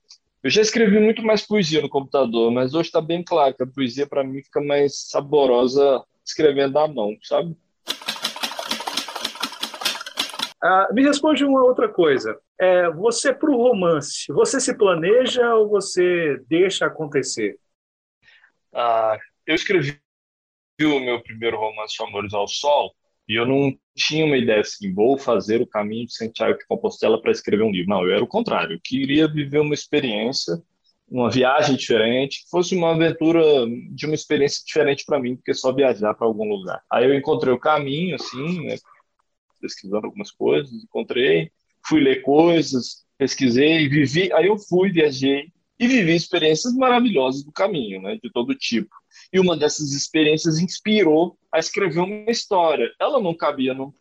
Eu 0.43 0.49
já 0.49 0.61
escrevi 0.61 0.99
muito 0.99 1.21
mais 1.21 1.45
poesia 1.45 1.81
no 1.81 1.89
computador, 1.89 2.51
mas 2.51 2.73
hoje 2.73 2.89
está 2.89 2.99
bem 2.99 3.23
claro 3.23 3.53
que 3.53 3.61
a 3.61 3.67
poesia 3.67 4.07
para 4.07 4.23
mim 4.23 4.41
fica 4.41 4.59
mais 4.59 5.09
saborosa 5.09 6.03
escrevendo 6.25 6.79
à 6.79 6.87
mão, 6.87 7.15
sabe? 7.21 7.55
Ah, 10.63 10.89
me 10.93 11.03
responde 11.03 11.43
uma 11.43 11.63
outra 11.63 11.89
coisa. 11.89 12.37
É, 12.59 12.89
você, 12.91 13.33
para 13.33 13.49
o 13.49 13.57
romance, 13.57 14.31
você 14.31 14.59
se 14.59 14.77
planeja 14.77 15.55
ou 15.55 15.67
você 15.67 16.39
deixa 16.47 16.85
acontecer? 16.85 17.57
Ah, 18.73 19.17
eu 19.47 19.55
escrevi 19.55 19.99
o 20.81 20.99
meu 20.99 21.21
primeiro 21.21 21.57
romance, 21.57 22.01
Amores 22.01 22.33
ao 22.33 22.47
Sol, 22.47 22.93
e 23.27 23.35
eu 23.39 23.45
não 23.45 23.73
tinha 23.95 24.25
uma 24.25 24.37
ideia 24.37 24.61
assim, 24.61 24.93
vou 24.93 25.17
fazer 25.17 25.61
o 25.61 25.67
caminho 25.67 26.05
de 26.07 26.13
Santiago 26.13 26.57
de 26.57 26.65
Compostela 26.65 27.21
para 27.21 27.31
escrever 27.31 27.63
um 27.63 27.71
livro. 27.71 27.89
Não, 27.89 28.03
eu 28.03 28.13
era 28.13 28.23
o 28.23 28.27
contrário. 28.27 28.75
Eu 28.75 28.79
queria 28.83 29.27
viver 29.27 29.59
uma 29.59 29.73
experiência, 29.73 30.61
uma 31.07 31.29
viagem 31.29 31.75
diferente, 31.75 32.43
que 32.43 32.49
fosse 32.49 32.75
uma 32.75 32.91
aventura 32.93 33.41
de 33.91 34.05
uma 34.05 34.15
experiência 34.15 34.63
diferente 34.65 35.03
para 35.05 35.19
mim, 35.19 35.35
porque 35.35 35.53
só 35.53 35.73
viajar 35.73 36.13
para 36.13 36.25
algum 36.27 36.47
lugar. 36.47 36.81
Aí 36.91 37.05
eu 37.05 37.15
encontrei 37.15 37.53
o 37.53 37.59
caminho, 37.59 38.15
assim, 38.15 38.65
né, 38.65 38.75
pesquisando 39.61 40.07
algumas 40.07 40.31
coisas, 40.31 40.83
encontrei, 40.83 41.51
fui 41.87 42.01
ler 42.01 42.21
coisas, 42.21 43.05
pesquisei, 43.17 43.87
vivi. 43.87 44.33
Aí 44.33 44.47
eu 44.47 44.57
fui, 44.57 44.91
viajei 44.91 45.51
e 45.79 45.87
vivi 45.87 46.15
experiências 46.15 46.75
maravilhosas 46.75 47.43
do 47.43 47.51
caminho, 47.51 48.01
né, 48.01 48.17
de 48.21 48.31
todo 48.31 48.55
tipo. 48.55 48.89
E 49.33 49.39
uma 49.39 49.57
dessas 49.57 49.93
experiências 49.93 50.59
inspirou 50.59 51.37
a 51.51 51.59
escrever 51.59 51.99
uma 51.99 52.29
história. 52.29 52.91
Ela 52.99 53.19
não 53.19 53.33
cabia 53.33 53.73
num, 53.73 53.91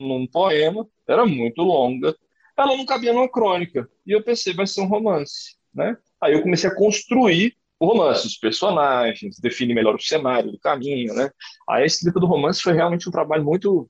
num 0.00 0.26
poema, 0.26 0.86
era 1.06 1.24
muito 1.26 1.62
longa. 1.62 2.16
Ela 2.56 2.76
não 2.76 2.84
cabia 2.84 3.12
numa 3.12 3.28
crônica. 3.28 3.88
E 4.04 4.12
eu 4.12 4.22
pensei, 4.22 4.52
vai 4.52 4.66
ser 4.66 4.80
um 4.80 4.86
romance, 4.88 5.56
né? 5.72 5.96
Aí 6.20 6.32
eu 6.32 6.42
comecei 6.42 6.68
a 6.68 6.74
construir 6.74 7.56
o 7.78 7.86
romance, 7.86 8.26
os 8.26 8.36
personagens, 8.36 9.38
definir 9.38 9.74
melhor 9.74 9.94
o 9.94 10.02
cenário 10.02 10.50
do 10.50 10.58
caminho, 10.58 11.14
né? 11.14 11.30
Aí 11.68 11.84
a 11.84 11.86
escrita 11.86 12.18
do 12.18 12.26
romance 12.26 12.60
foi 12.60 12.72
realmente 12.72 13.08
um 13.08 13.12
trabalho 13.12 13.44
muito 13.44 13.88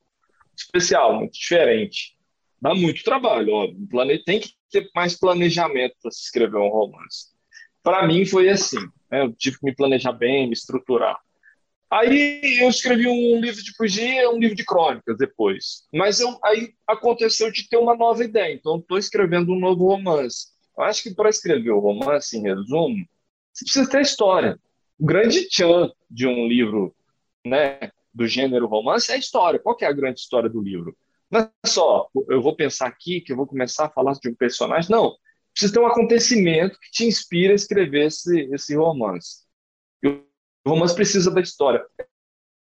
especial, 0.59 1.15
muito 1.15 1.33
diferente. 1.33 2.17
Dá 2.61 2.75
muito 2.75 3.03
trabalho, 3.05 3.53
ó. 3.53 3.67
Tem 4.25 4.41
que 4.41 4.51
ter 4.71 4.89
mais 4.95 5.19
planejamento 5.19 5.95
para 6.03 6.11
se 6.11 6.23
escrever 6.23 6.59
um 6.59 6.69
romance. 6.69 7.29
Para 7.83 8.07
mim 8.07 8.25
foi 8.25 8.49
assim, 8.49 8.81
né? 9.11 9.23
eu 9.23 9.33
tive 9.33 9.59
que 9.59 9.65
me 9.65 9.75
planejar 9.75 10.13
bem, 10.13 10.47
me 10.47 10.53
estruturar. 10.53 11.17
Aí 11.91 12.61
eu 12.61 12.69
escrevi 12.69 13.09
um 13.09 13.41
livro 13.41 13.63
de 13.63 13.75
poesia, 13.75 14.31
um 14.31 14.39
livro 14.39 14.55
de 14.55 14.65
crônicas 14.65 15.17
depois. 15.17 15.87
Mas 15.93 16.21
eu, 16.21 16.39
aí 16.45 16.75
aconteceu 16.87 17.51
de 17.51 17.67
ter 17.67 17.79
uma 17.79 17.97
nova 17.97 18.23
ideia, 18.23 18.53
então 18.53 18.77
estou 18.77 18.99
escrevendo 18.99 19.53
um 19.53 19.59
novo 19.59 19.87
romance. 19.87 20.49
Eu 20.77 20.85
acho 20.85 21.03
que 21.03 21.15
para 21.15 21.31
escrever 21.31 21.71
o 21.71 21.81
romance, 21.81 22.37
em 22.37 22.43
resumo, 22.43 23.07
você 23.53 23.65
precisa 23.65 23.91
ter 23.91 24.03
história. 24.03 24.59
O 24.99 25.07
grande 25.07 25.49
tchan 25.49 25.91
de 26.11 26.27
um 26.27 26.47
livro 26.47 26.95
né, 27.47 27.91
do 28.19 28.27
gênero 28.27 28.67
romance 28.67 29.13
é 29.13 29.15
a 29.15 29.19
história. 29.19 29.61
Qual 29.61 29.77
é 29.81 29.87
a 29.87 29.93
grande 29.93 30.19
história 30.19 30.51
do 30.51 30.61
livro? 30.61 30.97
Não 31.31 31.41
é 31.41 31.51
só, 31.65 32.09
eu 32.29 32.43
vou 32.43 32.57
pensar 32.57 32.89
aqui 32.89 33.21
que 33.21 33.33
eu 33.33 33.37
vou 33.37 33.47
começar 33.47 33.87
a 33.87 33.91
falar 33.91 34.13
de 34.15 34.29
um 34.29 34.35
personagem. 34.35 34.91
Não, 34.91 35.15
precisa 35.53 35.73
ter 35.73 35.79
um 35.79 35.87
acontecimento 35.87 36.77
que 36.81 36.91
te 36.91 37.05
inspira 37.05 37.53
a 37.53 37.55
escrever 37.55 38.07
esse, 38.07 38.41
esse 38.53 38.75
romance. 38.75 39.47
O 40.05 40.21
romance 40.67 40.95
precisa 40.97 41.31
da 41.31 41.41
história. 41.41 41.85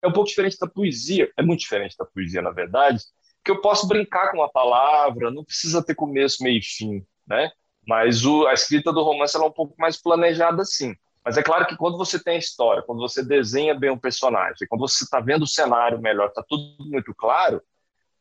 É 0.00 0.06
um 0.06 0.12
pouco 0.12 0.28
diferente 0.28 0.56
da 0.56 0.68
poesia, 0.68 1.30
é 1.36 1.42
muito 1.42 1.60
diferente 1.60 1.96
da 1.98 2.04
poesia, 2.04 2.40
na 2.40 2.52
verdade, 2.52 3.02
que 3.44 3.50
eu 3.50 3.60
posso 3.60 3.88
brincar 3.88 4.30
com 4.30 4.42
a 4.42 4.48
palavra, 4.48 5.32
não 5.32 5.44
precisa 5.44 5.84
ter 5.84 5.96
começo, 5.96 6.44
meio 6.44 6.58
e 6.58 6.62
fim, 6.62 7.04
né? 7.26 7.50
Mas 7.86 8.24
o, 8.24 8.46
a 8.46 8.52
escrita 8.52 8.92
do 8.92 9.02
romance 9.02 9.36
é 9.36 9.40
um 9.40 9.50
pouco 9.50 9.74
mais 9.78 10.00
planejada, 10.00 10.64
sim. 10.64 10.94
Mas 11.24 11.36
é 11.36 11.42
claro 11.42 11.66
que 11.66 11.76
quando 11.76 11.98
você 11.98 12.22
tem 12.22 12.36
a 12.36 12.38
história, 12.38 12.82
quando 12.82 13.00
você 13.00 13.22
desenha 13.22 13.74
bem 13.74 13.90
um 13.90 13.98
personagem, 13.98 14.66
quando 14.68 14.80
você 14.80 15.04
está 15.04 15.20
vendo 15.20 15.42
o 15.42 15.46
cenário 15.46 16.00
melhor, 16.00 16.28
está 16.28 16.42
tudo 16.42 16.76
muito 16.80 17.14
claro, 17.14 17.62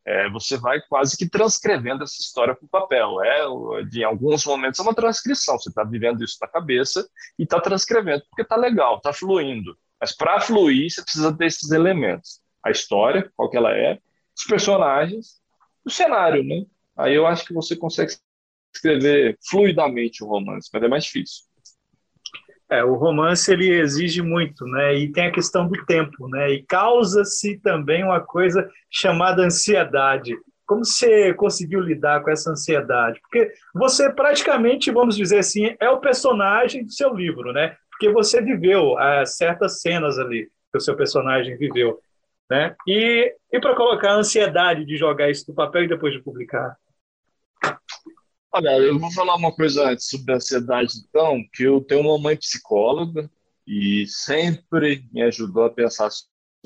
é, 0.05 0.29
você 0.29 0.57
vai 0.57 0.81
quase 0.81 1.15
que 1.15 1.29
transcrevendo 1.29 2.03
essa 2.03 2.19
história 2.19 2.55
para 2.55 2.65
o 2.65 2.69
papel. 2.69 3.21
É, 3.21 3.83
de, 3.85 4.01
em 4.01 4.03
alguns 4.03 4.45
momentos 4.45 4.79
é 4.79 4.83
uma 4.83 4.93
transcrição, 4.93 5.57
você 5.57 5.69
está 5.69 5.83
vivendo 5.83 6.23
isso 6.23 6.37
na 6.41 6.47
cabeça 6.47 7.07
e 7.37 7.43
está 7.43 7.59
transcrevendo, 7.59 8.23
porque 8.29 8.41
está 8.41 8.55
legal, 8.55 8.97
está 8.97 9.13
fluindo. 9.13 9.77
Mas 9.99 10.15
para 10.15 10.39
fluir, 10.39 10.89
você 10.89 11.01
precisa 11.03 11.31
desses 11.31 11.71
elementos. 11.71 12.41
A 12.63 12.71
história, 12.71 13.31
qual 13.35 13.49
que 13.49 13.57
ela 13.57 13.75
é, 13.75 13.99
os 14.35 14.45
personagens, 14.45 15.39
o 15.85 15.89
cenário, 15.89 16.43
né? 16.43 16.65
Aí 16.97 17.13
eu 17.13 17.27
acho 17.27 17.45
que 17.45 17.53
você 17.53 17.75
consegue 17.75 18.13
escrever 18.73 19.37
fluidamente 19.49 20.23
o 20.23 20.27
romance, 20.27 20.69
mas 20.73 20.83
é 20.83 20.87
mais 20.87 21.03
difícil. 21.03 21.48
É, 22.69 22.83
o 22.83 22.93
romance 22.93 23.51
ele 23.51 23.67
exige 23.67 24.21
muito, 24.21 24.63
né? 24.65 24.93
E 24.93 25.11
tem 25.11 25.25
a 25.25 25.31
questão 25.31 25.67
do 25.67 25.85
tempo, 25.85 26.27
né? 26.27 26.51
E 26.51 26.63
causa-se 26.63 27.57
também 27.59 28.03
uma 28.03 28.19
coisa 28.19 28.69
chamada 28.91 29.41
ansiedade. 29.41 30.35
Como 30.67 30.85
você 30.85 31.33
conseguiu 31.33 31.79
lidar 31.79 32.21
com 32.21 32.29
essa 32.29 32.51
ansiedade? 32.51 33.19
Porque 33.21 33.51
você 33.73 34.11
praticamente, 34.13 34.91
vamos 34.91 35.15
dizer 35.15 35.39
assim, 35.39 35.75
é 35.79 35.89
o 35.89 35.99
personagem 35.99 36.85
do 36.85 36.91
seu 36.91 37.11
livro, 37.11 37.51
né? 37.51 37.75
Porque 37.89 38.13
você 38.13 38.39
viveu 38.39 38.99
é, 38.99 39.25
certas 39.25 39.81
cenas 39.81 40.19
ali 40.19 40.47
que 40.71 40.77
o 40.77 40.79
seu 40.81 40.95
personagem 40.95 41.57
viveu, 41.57 41.97
né? 42.47 42.75
E, 42.87 43.33
e 43.51 43.59
para 43.59 43.75
colocar 43.75 44.11
a 44.11 44.17
ansiedade 44.17 44.85
de 44.85 44.95
jogar 44.95 45.31
isso 45.31 45.45
no 45.49 45.55
papel 45.55 45.85
e 45.85 45.87
depois 45.87 46.13
de 46.13 46.21
publicar? 46.21 46.77
Olha, 48.51 48.77
eu 48.79 48.97
vou 48.97 49.11
falar 49.11 49.35
uma 49.35 49.51
coisa 49.51 49.95
sobre 49.99 50.33
a 50.33 50.37
ansiedade, 50.37 50.93
então, 51.07 51.43
que 51.53 51.63
eu 51.63 51.81
tenho 51.81 52.01
uma 52.01 52.17
mãe 52.17 52.35
psicóloga 52.35 53.29
e 53.65 54.07
sempre 54.07 55.05
me 55.13 55.21
ajudou 55.21 55.65
a 55.65 55.69
pensar 55.69 56.09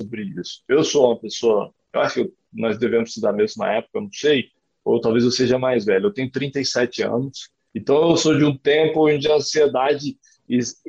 sobre 0.00 0.22
isso. 0.40 0.62
Eu 0.66 0.82
sou 0.82 1.08
uma 1.08 1.20
pessoa, 1.20 1.74
eu 1.92 2.00
acho 2.00 2.24
que 2.24 2.32
nós 2.50 2.78
devemos 2.78 3.10
estudar 3.10 3.32
da 3.32 3.36
mesma 3.36 3.70
época, 3.70 4.00
não 4.00 4.10
sei, 4.10 4.48
ou 4.82 4.98
talvez 4.98 5.24
eu 5.24 5.30
seja 5.30 5.58
mais 5.58 5.84
velho. 5.84 6.06
Eu 6.06 6.12
tenho 6.12 6.30
37 6.30 7.02
anos, 7.02 7.50
então 7.74 8.10
eu 8.10 8.16
sou 8.16 8.36
de 8.38 8.44
um 8.44 8.56
tempo 8.56 9.06
onde 9.06 9.30
a 9.30 9.34
ansiedade 9.34 10.18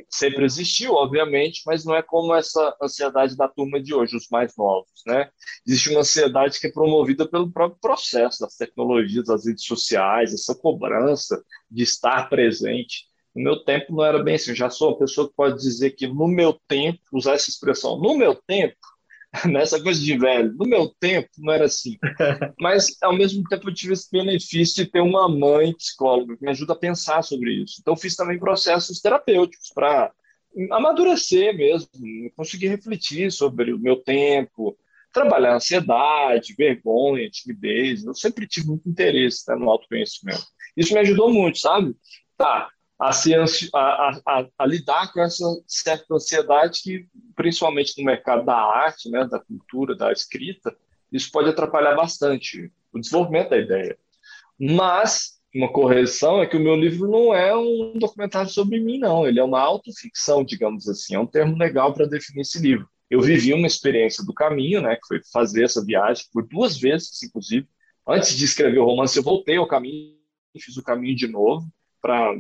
sempre 0.10 0.46
existiu, 0.46 0.94
obviamente, 0.94 1.62
mas 1.66 1.86
não 1.86 1.96
é 1.96 2.02
como 2.02 2.34
essa 2.36 2.76
ansiedade 2.82 3.38
da 3.38 3.48
turma 3.48 3.82
de 3.82 3.94
hoje, 3.94 4.16
os 4.16 4.28
mais 4.30 4.56
novos, 4.58 5.02
né? 5.06 5.30
Existe 5.66 5.90
uma 5.90 6.02
ansiedade 6.02 6.60
que 6.60 6.68
é 6.68 6.72
promovida 6.72 7.28
pelo 7.28 7.52
próprio 7.52 7.80
processo 7.80 8.42
das 8.42 8.56
tecnologias, 8.56 9.26
das 9.26 9.46
redes 9.46 9.66
sociais, 9.66 10.34
essa 10.34 10.54
cobrança 10.56 11.42
de 11.70 11.84
estar 11.84 12.30
presente. 12.30 13.06
No 13.34 13.44
meu 13.44 13.64
tempo 13.64 13.94
não 13.94 14.04
era 14.04 14.22
bem 14.22 14.36
assim, 14.36 14.52
eu 14.52 14.56
já 14.56 14.70
sou 14.70 14.90
uma 14.90 15.00
pessoa 15.00 15.28
que 15.28 15.36
pode 15.36 15.58
dizer 15.58 15.92
que 15.92 16.08
no 16.08 16.28
meu 16.28 16.60
tempo, 16.68 17.00
usar 17.12 17.34
essa 17.34 17.50
expressão, 17.50 17.98
no 18.00 18.18
meu 18.18 18.36
tempo, 18.36 18.76
nessa 19.50 19.82
coisa 19.82 20.00
de 20.00 20.18
velho. 20.18 20.54
No 20.54 20.66
meu 20.66 20.90
tempo 21.00 21.30
não 21.38 21.54
era 21.54 21.66
assim. 21.66 21.98
Mas, 22.60 22.98
ao 23.02 23.16
mesmo 23.16 23.44
tempo, 23.44 23.70
eu 23.70 23.74
tive 23.74 23.94
esse 23.94 24.10
benefício 24.12 24.84
de 24.84 24.92
ter 24.92 25.02
uma 25.02 25.28
mãe 25.28 25.74
psicóloga 25.74 26.38
que 26.38 26.44
me 26.44 26.52
ajuda 26.52 26.74
a 26.74 26.78
pensar 26.78 27.22
sobre 27.24 27.64
isso. 27.64 27.78
Então, 27.80 27.96
fiz 27.96 28.16
também 28.16 28.40
processos 28.40 29.00
terapêuticos 29.02 29.70
para 29.74 30.12
amadurecer 30.72 31.56
mesmo, 31.56 31.90
conseguir 32.36 32.68
refletir 32.68 33.32
sobre 33.32 33.74
o 33.74 33.80
meu 33.80 33.98
tempo, 33.98 34.78
trabalhar 35.12 35.56
ansiedade, 35.56 36.56
vergonha, 36.58 37.30
timidez. 37.30 38.06
Eu 38.06 38.14
sempre 38.14 38.48
tive 38.48 38.68
muito 38.68 38.88
interesse 38.88 39.44
né, 39.48 39.56
no 39.56 39.70
autoconhecimento. 39.70 40.46
Isso 40.76 40.94
me 40.94 41.00
ajudou 41.00 41.32
muito, 41.32 41.58
sabe? 41.58 41.96
Tá, 42.38 42.70
a, 43.00 43.12
se, 43.12 43.34
a, 43.74 44.22
a, 44.26 44.48
a, 44.58 44.66
lidar 44.66 45.12
com 45.12 45.22
essa 45.22 45.44
certa 45.68 46.14
ansiedade 46.14 46.82
que, 46.82 47.08
principalmente 47.36 47.94
no 47.98 48.06
mercado 48.06 48.46
da 48.46 48.56
arte, 48.56 49.10
né, 49.10 49.26
da 49.26 49.40
cultura, 49.40 49.96
da 49.96 50.12
escrita, 50.12 50.76
isso 51.12 51.30
pode 51.32 51.50
atrapalhar 51.50 51.96
bastante 51.96 52.72
o 52.94 53.00
desenvolvimento 53.00 53.50
da 53.50 53.58
ideia. 53.58 53.98
Mas 54.58 55.36
uma 55.54 55.72
correção 55.72 56.42
é 56.42 56.48
que 56.48 56.58
o 56.58 56.60
meu 56.60 56.76
livro 56.76 57.10
não 57.10 57.34
é 57.34 57.56
um 57.56 57.98
documentário 57.98 58.50
sobre 58.50 58.80
mim, 58.80 58.98
não. 58.98 59.28
Ele 59.28 59.40
é 59.40 59.44
uma 59.44 59.62
autoficção, 59.62 60.44
digamos 60.44 60.88
assim. 60.88 61.16
É 61.16 61.20
um 61.20 61.28
termo 61.28 61.58
legal 61.58 61.94
para 61.94 62.06
definir 62.06 62.42
esse 62.42 62.60
livro. 62.60 62.88
Eu 63.10 63.22
vivi 63.22 63.54
uma 63.54 63.68
experiência 63.68 64.26
do 64.26 64.34
caminho, 64.34 64.82
né, 64.82 64.96
que 64.96 65.08
foi 65.08 65.22
fazer 65.32 65.64
essa 65.64 65.84
viagem 65.84 66.26
por 66.34 66.48
duas 66.48 66.78
vezes, 66.78 67.22
inclusive. 67.24 67.68
Antes 68.08 68.36
de 68.36 68.46
escrever 68.46 68.80
o 68.80 68.86
romance, 68.86 69.18
eu 69.18 69.24
voltei 69.24 69.58
ao 69.58 69.68
caminho, 69.68 70.16
fiz 70.60 70.78
o 70.78 70.84
caminho 70.84 71.16
de 71.16 71.28
novo 71.28 71.68
para 72.02 72.36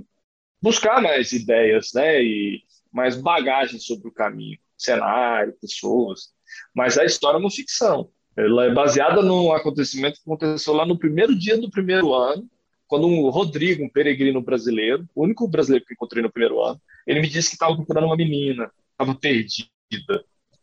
buscar 0.65 0.99
mais 0.99 1.31
ideias, 1.31 1.91
né? 1.93 2.23
E 2.23 2.63
mais 2.91 3.15
bagagem 3.15 3.79
sobre 3.79 4.07
o 4.07 4.11
caminho, 4.11 4.57
cenário, 4.75 5.55
pessoas. 5.61 6.33
Mas 6.73 6.97
a 6.97 7.05
história 7.05 7.37
é 7.37 7.39
uma 7.39 7.51
ficção. 7.51 8.09
Ela 8.35 8.65
é 8.65 8.73
baseada 8.73 9.21
num 9.21 9.53
acontecimento 9.53 10.15
que 10.15 10.23
aconteceu 10.25 10.73
lá 10.73 10.83
no 10.83 10.97
primeiro 10.97 11.37
dia 11.37 11.55
do 11.55 11.69
primeiro 11.69 12.13
ano, 12.15 12.49
quando 12.87 13.05
um 13.05 13.29
Rodrigo, 13.29 13.83
um 13.83 13.89
peregrino 13.89 14.41
brasileiro, 14.41 15.07
o 15.13 15.23
único 15.23 15.47
brasileiro 15.47 15.85
que 15.85 15.93
encontrei 15.93 16.23
no 16.23 16.31
primeiro 16.31 16.61
ano, 16.63 16.81
ele 17.05 17.21
me 17.21 17.29
disse 17.29 17.49
que 17.49 17.55
estava 17.55 17.75
procurando 17.75 18.05
uma 18.05 18.17
menina, 18.17 18.71
estava 18.91 19.13
perdida. 19.15 19.69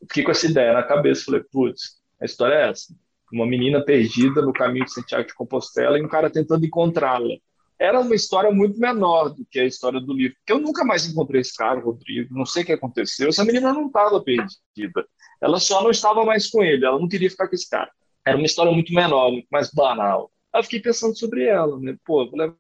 Eu 0.01 0.09
fiquei 0.09 0.25
com 0.25 0.33
essa 0.33 0.47
ideia 0.47 0.73
na 0.73 0.83
cabeça, 0.83 1.25
falei, 1.25 1.43
putz, 1.45 2.03
a 2.21 2.25
história 2.25 2.55
é 2.55 2.71
essa. 2.71 2.93
Uma 3.33 3.47
menina 3.47 3.81
perdida 3.85 4.43
no 4.43 4.53
caminho 4.53 4.85
de 4.85 4.93
Santiago 4.93 5.27
de 5.27 5.35
Compostela 5.35 5.97
e 5.97 6.03
um 6.03 6.09
cara 6.09 6.29
tentando 6.29 6.67
encontrá-la 6.67 7.37
era 7.79 8.01
uma 8.01 8.15
história 8.15 8.51
muito 8.51 8.79
menor 8.79 9.31
do 9.31 9.45
que 9.51 9.59
a 9.59 9.65
história 9.65 10.01
do 10.01 10.13
livro. 10.13 10.37
Porque 10.39 10.53
eu 10.53 10.61
nunca 10.61 10.85
mais 10.85 11.07
encontrei 11.07 11.41
esse 11.41 11.57
cara, 11.57 11.81
Rodrigo, 11.81 12.35
não 12.35 12.47
sei 12.47 12.63
o 12.63 12.67
que 12.67 12.73
aconteceu. 12.73 13.29
Essa 13.29 13.45
menina 13.45 13.73
não 13.73 13.87
estava 13.87 14.23
perdida. 14.23 15.07
Ela 15.41 15.59
só 15.59 15.83
não 15.83 15.91
estava 15.91 16.25
mais 16.25 16.49
com 16.49 16.63
ele, 16.63 16.85
ela 16.87 16.99
não 16.99 17.09
queria 17.09 17.31
ficar 17.31 17.49
com 17.49 17.55
esse 17.55 17.69
cara. 17.69 17.91
Era 18.25 18.37
uma 18.37 18.47
história 18.47 18.71
muito 18.71 18.95
menor, 18.95 19.33
muito 19.33 19.49
mais 19.51 19.71
banal. 19.73 20.31
Eu 20.55 20.63
fiquei 20.63 20.81
pensando 20.81 21.19
sobre 21.19 21.45
ela, 21.45 21.79
né? 21.81 21.97
Pô, 22.05 22.29
vou 22.29 22.39
levar 22.39 22.57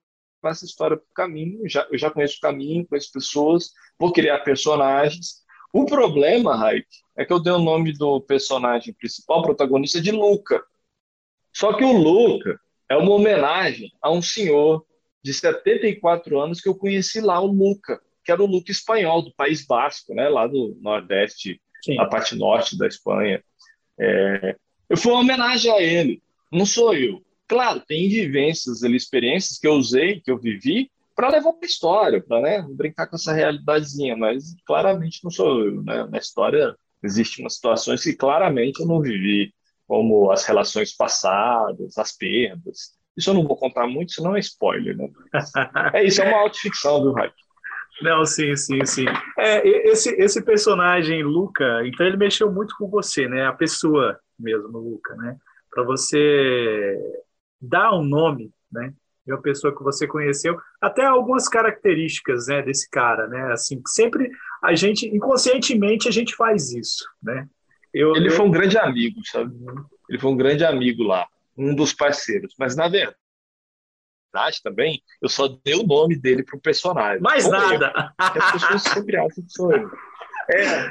essa 0.46 0.64
história 0.64 0.96
para 0.96 1.06
o 1.06 1.14
caminho, 1.14 1.68
já, 1.68 1.86
eu 1.90 1.98
já 1.98 2.10
conheço 2.10 2.38
o 2.38 2.40
caminho, 2.40 2.86
conheço 2.86 3.12
pessoas, 3.12 3.70
vou 3.98 4.12
criar 4.12 4.40
personagens. 4.40 5.42
O 5.72 5.86
problema, 5.86 6.56
Raik, 6.56 6.86
é 7.16 7.24
que 7.24 7.32
eu 7.32 7.40
dei 7.40 7.52
o 7.52 7.60
nome 7.60 7.92
do 7.92 8.20
personagem 8.20 8.92
principal, 8.92 9.42
protagonista, 9.42 10.00
de 10.00 10.10
Luca. 10.10 10.62
Só 11.54 11.72
que 11.74 11.84
o 11.84 11.92
Luca 11.92 12.58
é 12.88 12.96
uma 12.96 13.12
homenagem 13.12 13.92
a 14.02 14.10
um 14.10 14.20
senhor 14.20 14.84
de 15.22 15.32
74 15.32 16.40
anos 16.40 16.60
que 16.60 16.68
eu 16.68 16.74
conheci 16.74 17.20
lá 17.20 17.40
o 17.40 17.46
Luca, 17.46 18.00
que 18.24 18.32
era 18.32 18.42
o 18.42 18.46
Luca 18.46 18.70
espanhol 18.70 19.22
do 19.22 19.34
País 19.34 19.64
Basco, 19.64 20.14
né, 20.14 20.28
lá 20.28 20.46
do 20.46 20.76
Nordeste, 20.80 21.60
Sim. 21.84 21.96
na 21.96 22.06
parte 22.06 22.34
norte 22.34 22.76
da 22.76 22.86
Espanha. 22.86 23.42
É, 23.98 24.56
eu 24.88 24.96
fui 24.96 25.12
uma 25.12 25.20
homenagem 25.20 25.70
a 25.72 25.80
ele, 25.80 26.22
não 26.50 26.66
sou 26.66 26.94
eu. 26.94 27.22
Claro, 27.46 27.80
tem 27.80 28.08
vivências, 28.08 28.82
ali, 28.82 28.96
experiências 28.96 29.58
que 29.58 29.66
eu 29.66 29.74
usei, 29.74 30.20
que 30.20 30.30
eu 30.30 30.38
vivi, 30.38 30.90
para 31.14 31.28
levar 31.28 31.52
para 31.52 31.66
a 31.66 31.70
história, 31.70 32.22
para 32.22 32.40
né, 32.40 32.66
brincar 32.70 33.06
com 33.06 33.16
essa 33.16 33.32
realidadezinha, 33.32 34.16
mas 34.16 34.54
claramente 34.64 35.22
não 35.22 35.30
sou 35.30 35.64
eu. 35.64 35.82
Né? 35.82 36.06
Na 36.10 36.18
história 36.18 36.74
existem 37.02 37.44
umas 37.44 37.54
situações 37.54 38.02
que 38.02 38.14
claramente 38.14 38.80
eu 38.80 38.86
não 38.86 39.00
vivi, 39.00 39.52
como 39.86 40.30
as 40.30 40.44
relações 40.44 40.94
passadas, 40.96 41.98
as 41.98 42.16
perdas, 42.16 42.92
isso 43.16 43.30
eu 43.30 43.34
não 43.34 43.46
vou 43.46 43.56
contar 43.56 43.86
muito, 43.86 44.12
senão 44.12 44.36
é 44.36 44.40
spoiler, 44.40 44.96
né? 44.96 45.08
é 45.94 46.04
isso, 46.04 46.22
é 46.22 46.28
uma 46.28 46.40
autoficção, 46.40 47.02
viu, 47.02 47.12
Hype? 47.12 47.34
Não, 48.00 48.24
sim, 48.24 48.56
sim, 48.56 48.84
sim. 48.84 49.04
É, 49.38 49.66
esse, 49.88 50.10
esse 50.20 50.42
personagem, 50.42 51.22
Luca, 51.22 51.86
então 51.86 52.06
ele 52.06 52.16
mexeu 52.16 52.50
muito 52.50 52.74
com 52.76 52.88
você, 52.88 53.28
né? 53.28 53.46
A 53.46 53.52
pessoa 53.52 54.18
mesmo, 54.38 54.78
Luca, 54.78 55.14
né? 55.16 55.36
Para 55.70 55.84
você 55.84 56.98
dar 57.60 57.94
um 57.94 58.02
nome, 58.02 58.50
né? 58.72 58.92
De 59.24 59.32
uma 59.32 59.40
pessoa 59.40 59.76
que 59.76 59.84
você 59.84 60.06
conheceu, 60.06 60.58
até 60.80 61.04
algumas 61.04 61.48
características, 61.48 62.48
né? 62.48 62.62
Desse 62.62 62.88
cara, 62.90 63.28
né? 63.28 63.52
Assim, 63.52 63.80
sempre 63.86 64.30
a 64.62 64.74
gente, 64.74 65.06
inconscientemente, 65.06 66.08
a 66.08 66.12
gente 66.12 66.34
faz 66.34 66.72
isso, 66.72 67.04
né? 67.22 67.46
eu, 67.92 68.16
ele 68.16 68.28
eu... 68.28 68.32
foi 68.32 68.46
um 68.46 68.50
grande 68.50 68.78
amigo, 68.78 69.20
sabe? 69.24 69.54
Ele 70.08 70.18
foi 70.18 70.30
um 70.30 70.36
grande 70.36 70.64
amigo 70.64 71.02
lá, 71.02 71.26
um 71.56 71.74
dos 71.74 71.92
parceiros. 71.92 72.54
Mas, 72.58 72.76
na 72.76 72.88
verdade, 72.88 73.16
também, 74.62 75.02
eu 75.20 75.28
só 75.28 75.48
dei 75.48 75.74
o 75.74 75.86
nome 75.86 76.16
dele 76.16 76.42
pro 76.42 76.60
personagem. 76.60 77.20
Mais 77.20 77.48
nada! 77.48 77.92
Eu. 77.96 78.12
As 78.18 78.52
pessoas 78.52 78.82
sempre 78.82 79.16
acham 79.16 79.44
que 79.44 79.52
sou 79.52 79.72
eu. 79.72 79.90
É. 80.50 80.90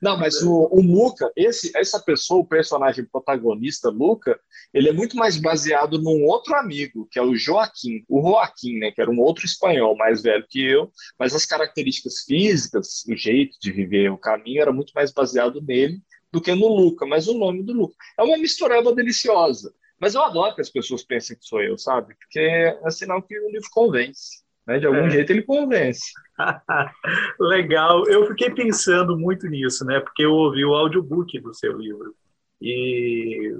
Não, 0.00 0.16
mas 0.16 0.42
o, 0.42 0.68
o 0.70 0.80
Luca, 0.80 1.30
esse, 1.34 1.72
essa 1.76 2.00
pessoa, 2.00 2.40
o 2.40 2.46
personagem 2.46 3.04
protagonista, 3.04 3.88
Luca, 3.88 4.38
ele 4.72 4.88
é 4.88 4.92
muito 4.92 5.16
mais 5.16 5.36
baseado 5.36 6.00
num 6.00 6.24
outro 6.24 6.54
amigo, 6.54 7.08
que 7.10 7.18
é 7.18 7.22
o 7.22 7.34
Joaquim, 7.34 8.04
o 8.08 8.20
Joaquim, 8.20 8.78
né, 8.78 8.90
que 8.90 9.00
era 9.00 9.10
um 9.10 9.20
outro 9.20 9.44
espanhol 9.44 9.96
mais 9.96 10.22
velho 10.22 10.46
que 10.48 10.62
eu, 10.62 10.90
mas 11.18 11.34
as 11.34 11.46
características 11.46 12.24
físicas, 12.26 13.04
o 13.08 13.16
jeito 13.16 13.56
de 13.60 13.72
viver, 13.72 14.10
o 14.10 14.18
caminho, 14.18 14.60
era 14.60 14.72
muito 14.72 14.92
mais 14.94 15.12
baseado 15.12 15.60
nele 15.62 16.00
do 16.32 16.40
que 16.40 16.54
no 16.54 16.68
Luca, 16.68 17.06
mas 17.06 17.26
o 17.26 17.36
nome 17.36 17.62
do 17.62 17.72
Luca. 17.72 17.94
É 18.18 18.22
uma 18.22 18.38
misturada 18.38 18.94
deliciosa. 18.94 19.72
Mas 20.00 20.14
eu 20.14 20.22
adoro 20.22 20.54
que 20.54 20.62
as 20.62 20.70
pessoas 20.70 21.04
pensem 21.04 21.36
que 21.36 21.44
sou 21.44 21.62
eu, 21.62 21.76
sabe? 21.76 22.14
Porque 22.14 22.40
é 22.40 22.90
sinal 22.90 23.20
que 23.22 23.38
o 23.38 23.50
livro 23.50 23.68
convence. 23.70 24.42
Né? 24.66 24.78
De 24.78 24.86
algum 24.86 25.00
é. 25.06 25.10
jeito 25.10 25.30
ele 25.30 25.42
convence. 25.42 26.12
Legal. 27.38 28.08
Eu 28.08 28.26
fiquei 28.26 28.50
pensando 28.50 29.18
muito 29.18 29.46
nisso, 29.46 29.84
né? 29.84 30.00
Porque 30.00 30.24
eu 30.24 30.32
ouvi 30.32 30.64
o 30.64 30.74
audiobook 30.74 31.38
do 31.40 31.52
seu 31.52 31.76
livro. 31.76 32.14
E 32.62 33.56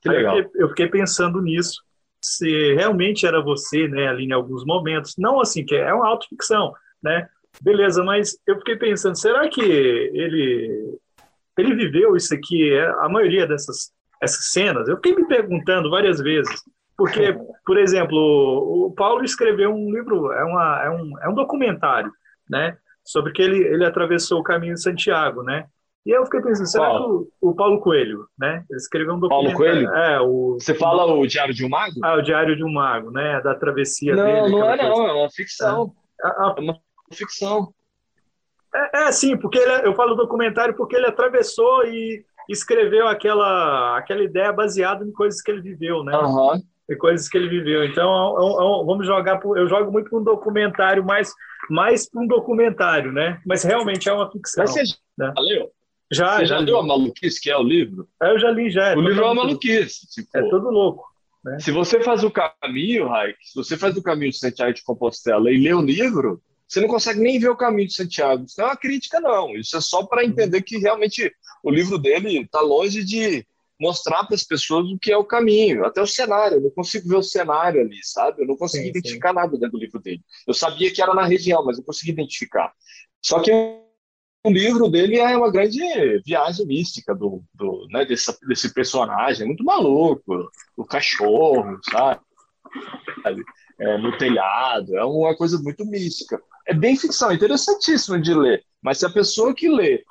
que 0.00 0.08
legal. 0.08 0.38
Eu 0.38 0.44
fiquei, 0.44 0.62
eu 0.62 0.68
fiquei 0.70 0.86
pensando 0.88 1.42
nisso. 1.42 1.82
Se 2.22 2.74
realmente 2.74 3.26
era 3.26 3.42
você, 3.42 3.86
né, 3.88 4.08
ali 4.08 4.24
em 4.24 4.32
alguns 4.32 4.64
momentos. 4.64 5.14
Não 5.18 5.40
assim, 5.40 5.64
que 5.64 5.74
é 5.74 5.92
uma 5.92 6.08
autoficção, 6.08 6.72
né? 7.02 7.28
Beleza, 7.60 8.02
mas 8.02 8.38
eu 8.46 8.56
fiquei 8.58 8.76
pensando, 8.76 9.18
será 9.18 9.48
que 9.48 9.60
ele 9.60 10.98
ele 11.58 11.74
viveu 11.74 12.14
isso 12.14 12.32
aqui, 12.32 12.72
é, 12.72 12.86
a 12.86 13.08
maioria 13.08 13.44
dessas 13.46 13.92
essas 14.20 14.50
cenas? 14.50 14.88
Eu 14.88 14.96
fiquei 14.96 15.14
me 15.14 15.26
perguntando 15.26 15.90
várias 15.90 16.20
vezes. 16.20 16.62
Porque, 16.96 17.32
por 17.64 17.78
exemplo, 17.78 18.18
o 18.18 18.92
Paulo 18.92 19.22
escreveu 19.22 19.70
um 19.70 19.92
livro, 19.92 20.32
é, 20.32 20.44
uma, 20.44 20.82
é, 20.84 20.90
um, 20.90 21.12
é 21.22 21.28
um 21.28 21.34
documentário, 21.34 22.10
né? 22.50 22.76
Sobre 23.04 23.32
que 23.32 23.40
ele, 23.40 23.58
ele 23.58 23.84
atravessou 23.84 24.40
o 24.40 24.42
caminho 24.42 24.74
de 24.74 24.82
Santiago, 24.82 25.44
né? 25.44 25.66
E 26.04 26.10
eu 26.10 26.24
fiquei 26.24 26.40
pensando, 26.40 26.66
será 26.66 26.86
Paulo. 26.86 27.26
que 27.26 27.30
o, 27.40 27.50
o, 27.50 27.54
Paulo 27.54 27.80
Coelho, 27.80 28.26
né? 28.36 28.64
Ele 28.68 28.78
escreveu 28.78 29.14
um 29.14 29.20
documentário. 29.20 29.56
Paulo 29.56 29.72
Coelho? 29.72 29.94
É, 29.94 30.20
o, 30.20 30.54
Você 30.58 30.74
fala 30.74 31.04
o 31.04 31.24
Diário 31.24 31.54
de 31.54 31.64
um 31.64 31.68
Mago? 31.68 32.00
Ah, 32.02 32.14
o 32.16 32.22
Diário 32.22 32.56
de 32.56 32.64
um 32.64 32.72
Mago, 32.72 33.12
né? 33.12 33.40
Da 33.42 33.54
travessia 33.54 34.16
não, 34.16 34.24
dele. 34.24 34.40
Não, 34.40 34.58
não 34.58 34.70
é 34.70 34.78
coisa. 34.78 34.92
não, 34.92 35.06
é 35.06 35.12
uma 35.12 35.30
ficção. 35.30 35.92
É, 36.24 36.28
é 36.28 36.60
uma 36.60 36.80
ficção. 37.12 37.72
É, 38.74 39.04
é 39.04 39.12
sim, 39.12 39.36
porque 39.36 39.58
ele, 39.58 39.86
eu 39.86 39.94
falo 39.94 40.16
documentário 40.16 40.74
porque 40.74 40.96
ele 40.96 41.06
atravessou 41.06 41.84
e 41.86 42.24
escreveu 42.48 43.06
aquela, 43.06 43.98
aquela 43.98 44.22
ideia 44.22 44.52
baseada 44.52 45.04
em 45.04 45.12
coisas 45.12 45.42
que 45.42 45.50
ele 45.50 45.60
viveu, 45.60 46.02
né? 46.02 46.16
Uhum 46.16 46.62
e 46.88 46.96
coisas 46.96 47.28
que 47.28 47.36
ele 47.36 47.48
viveu. 47.48 47.84
Então, 47.84 48.10
é 48.10 48.82
é 48.82 48.84
vamos 48.86 49.06
jogar. 49.06 49.40
Eu 49.44 49.68
jogo 49.68 49.92
muito 49.92 50.08
para 50.08 50.18
um 50.18 50.24
documentário, 50.24 51.04
mais, 51.04 51.32
mais 51.68 52.10
para 52.10 52.22
um 52.22 52.26
documentário, 52.26 53.12
né? 53.12 53.40
Mas 53.46 53.62
realmente 53.62 54.08
é 54.08 54.12
uma 54.12 54.30
ficção. 54.30 54.64
Mas 54.64 54.72
você 54.72 54.82
né? 55.18 55.32
já 55.36 55.42
leu? 55.42 55.70
Já, 56.10 56.36
você 56.36 56.46
já, 56.46 56.56
já 56.56 56.60
leu 56.60 56.78
a 56.78 56.82
Maluquice, 56.82 57.40
que 57.40 57.50
é 57.50 57.56
o 57.56 57.62
livro? 57.62 58.08
É, 58.22 58.32
eu 58.32 58.38
já 58.38 58.50
li, 58.50 58.70
já. 58.70 58.88
É 58.88 58.96
o 58.96 59.00
livro 59.00 59.22
é 59.22 59.26
uma 59.26 59.34
maluquice. 59.34 60.08
Tipo, 60.08 60.28
é 60.34 60.48
todo 60.48 60.70
louco. 60.70 61.04
Né? 61.44 61.58
Se 61.58 61.70
você 61.70 62.00
faz 62.00 62.24
o 62.24 62.30
caminho, 62.30 63.08
Raik, 63.08 63.36
se 63.42 63.54
você 63.54 63.76
faz 63.76 63.94
o 63.96 64.02
caminho 64.02 64.30
de 64.30 64.38
Santiago 64.38 64.72
de 64.72 64.82
Compostela 64.82 65.50
e 65.50 65.62
lê 65.62 65.74
o 65.74 65.82
livro, 65.82 66.40
você 66.68 66.80
não 66.80 66.88
consegue 66.88 67.20
nem 67.20 67.38
ver 67.38 67.48
o 67.48 67.56
caminho 67.56 67.88
de 67.88 67.94
Santiago. 67.94 68.44
Isso 68.44 68.56
não 68.58 68.66
é 68.66 68.70
uma 68.70 68.76
crítica, 68.76 69.18
não. 69.20 69.56
Isso 69.56 69.76
é 69.76 69.80
só 69.80 70.04
para 70.04 70.24
entender 70.24 70.60
que 70.62 70.76
realmente 70.76 71.32
o 71.64 71.70
livro 71.70 71.98
dele 71.98 72.42
está 72.42 72.60
longe 72.60 73.02
de 73.02 73.46
mostrar 73.80 74.24
para 74.24 74.34
as 74.34 74.44
pessoas 74.44 74.86
o 74.90 74.98
que 74.98 75.10
é 75.10 75.16
o 75.16 75.24
caminho, 75.24 75.86
até 75.86 76.02
o 76.02 76.06
cenário. 76.06 76.58
Eu 76.58 76.62
não 76.62 76.70
consigo 76.70 77.08
ver 77.08 77.16
o 77.16 77.22
cenário 77.22 77.80
ali, 77.80 77.98
sabe? 78.02 78.42
Eu 78.42 78.46
não 78.46 78.56
consegui 78.56 78.84
sim, 78.84 78.90
identificar 78.90 79.30
sim. 79.30 79.36
nada 79.36 79.52
dentro 79.52 79.70
do 79.70 79.78
livro 79.78 80.00
dele. 80.00 80.20
Eu 80.46 80.52
sabia 80.52 80.92
que 80.92 81.00
era 81.00 81.14
na 81.14 81.24
região, 81.24 81.64
mas 81.64 81.78
não 81.78 81.84
consegui 81.84 82.12
identificar. 82.12 82.72
Só 83.22 83.40
que 83.40 83.50
o 83.50 84.50
livro 84.50 84.88
dele 84.88 85.18
é 85.18 85.36
uma 85.36 85.50
grande 85.50 85.80
viagem 86.24 86.66
mística 86.66 87.14
do, 87.14 87.42
do 87.54 87.86
né, 87.90 88.04
desse, 88.04 88.36
desse 88.46 88.74
personagem, 88.74 89.46
muito 89.46 89.64
maluco, 89.64 90.50
o 90.76 90.84
cachorro, 90.84 91.78
sabe? 91.90 92.20
É, 93.80 93.96
no 93.98 94.16
telhado, 94.18 94.96
é 94.96 95.04
uma 95.04 95.36
coisa 95.36 95.58
muito 95.58 95.84
mística. 95.84 96.40
É 96.66 96.74
bem 96.74 96.96
ficção, 96.96 97.30
é 97.30 97.34
interessantíssimo 97.34 98.20
de 98.20 98.34
ler, 98.34 98.64
mas 98.82 98.98
se 98.98 99.06
a 99.06 99.10
pessoa 99.10 99.54
que 99.54 99.68
lê 99.68 100.04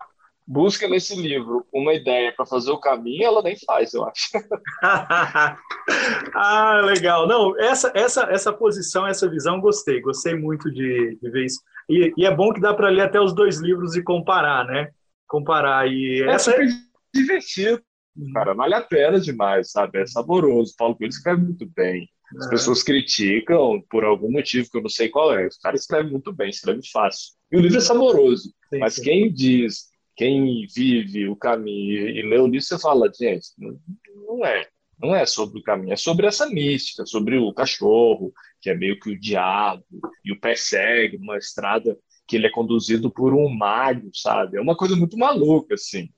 busca 0.48 0.88
nesse 0.88 1.14
livro 1.22 1.68
uma 1.74 1.94
ideia 1.94 2.32
para 2.32 2.46
fazer 2.46 2.72
o 2.72 2.80
caminho, 2.80 3.26
ela 3.26 3.44
nem 3.44 3.58
faz, 3.66 3.94
eu 3.94 4.06
acho. 4.06 4.30
ah, 6.34 6.82
legal. 6.86 7.28
Não, 7.28 7.60
essa, 7.60 7.92
essa, 7.94 8.24
essa 8.32 8.54
posição, 8.54 9.06
essa 9.06 9.30
visão, 9.30 9.60
gostei. 9.60 10.00
Gostei 10.00 10.36
muito 10.36 10.72
de, 10.72 11.18
de 11.22 11.30
ver 11.30 11.46
isso. 11.46 11.60
E, 11.90 12.14
e 12.18 12.26
é 12.26 12.34
bom 12.34 12.54
que 12.54 12.62
dá 12.62 12.74
para 12.74 12.90
ler 12.90 13.02
até 13.02 13.20
os 13.20 13.36
dois 13.36 13.60
livros 13.60 13.96
e 13.98 14.02
comparar, 14.02 14.66
né? 14.66 14.90
Comparar. 15.28 15.86
E 15.92 16.24
é 16.24 16.32
essa... 16.32 16.52
super 16.52 16.70
divertido. 17.14 17.82
Cara, 18.34 18.54
vale 18.54 18.74
a 18.74 18.82
pena 18.82 19.20
demais, 19.20 19.72
sabe? 19.72 20.00
É 20.00 20.08
saboroso. 20.08 20.74
Paulo 20.78 20.96
Coelho 20.96 21.10
escreve 21.10 21.42
muito 21.42 21.70
bem. 21.76 22.10
As 22.40 22.50
pessoas 22.50 22.84
criticam 22.84 23.82
por 23.90 24.04
algum 24.04 24.32
motivo 24.32 24.70
que 24.70 24.78
eu 24.78 24.82
não 24.82 24.90
sei 24.90 25.08
qual 25.08 25.38
é. 25.38 25.48
O 25.48 25.50
cara 25.62 25.76
escreve 25.76 26.10
muito 26.12 26.34
bem, 26.34 26.50
escreve 26.50 26.82
fácil. 26.92 27.34
E 27.52 27.58
o 27.58 27.62
livro 27.62 27.78
é 27.78 27.82
saboroso. 27.82 28.54
Sim, 28.70 28.80
mas 28.80 28.96
sim. 28.96 29.04
quem 29.04 29.32
diz 29.32 29.88
quem 30.18 30.66
vive 30.76 31.30
o 31.30 31.36
caminho 31.36 32.10
e 32.10 32.24
lê 32.24 32.40
o 32.40 32.48
livro, 32.48 32.66
você 32.66 32.80
fala, 32.80 33.10
gente, 33.14 33.50
não 34.28 34.44
é. 34.44 34.68
Não 35.00 35.16
é 35.16 35.28
sobre 35.28 35.60
o 35.60 35.64
caminho, 35.64 35.94
é 35.94 35.96
sobre 35.96 36.26
essa 36.26 36.50
mística, 36.50 37.06
sobre 37.06 37.38
o 37.38 37.54
cachorro, 37.54 38.34
que 38.60 38.72
é 38.72 38.76
meio 38.76 39.00
que 39.00 39.12
o 39.12 39.20
diabo, 39.20 39.86
e 40.26 40.32
o 40.32 40.40
persegue 40.40 41.20
numa 41.20 41.38
estrada 41.38 41.96
que 42.28 42.36
ele 42.36 42.48
é 42.48 42.50
conduzido 42.50 43.12
por 43.12 43.32
um 43.36 43.48
mago, 43.48 44.10
sabe? 44.12 44.58
É 44.58 44.62
uma 44.62 44.76
coisa 44.76 44.96
muito 44.96 45.16
maluca, 45.16 45.76
assim. 45.76 46.10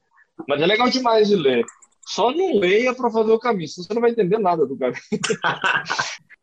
Mas 0.47 0.61
é 0.61 0.65
legal 0.65 0.89
demais 0.89 1.27
de 1.27 1.35
ler. 1.35 1.65
Só 2.09 2.31
não 2.31 2.57
leia 2.57 2.93
para 2.95 3.11
fazer 3.11 3.31
o 3.31 3.39
caminho, 3.39 3.67
senão 3.67 3.85
você 3.85 3.93
não 3.93 4.01
vai 4.01 4.09
entender 4.09 4.39
nada 4.39 4.65
do 4.65 4.75
caminho. 4.75 4.99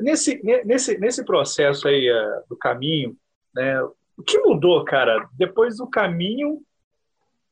nesse, 0.00 0.40
nesse, 0.64 0.98
nesse 0.98 1.24
processo 1.24 1.86
aí 1.86 2.10
uh, 2.10 2.42
do 2.48 2.56
caminho, 2.56 3.16
né? 3.54 3.80
O 3.82 4.22
que 4.26 4.38
mudou, 4.38 4.84
cara, 4.84 5.28
depois 5.34 5.76
do 5.76 5.86
caminho 5.86 6.60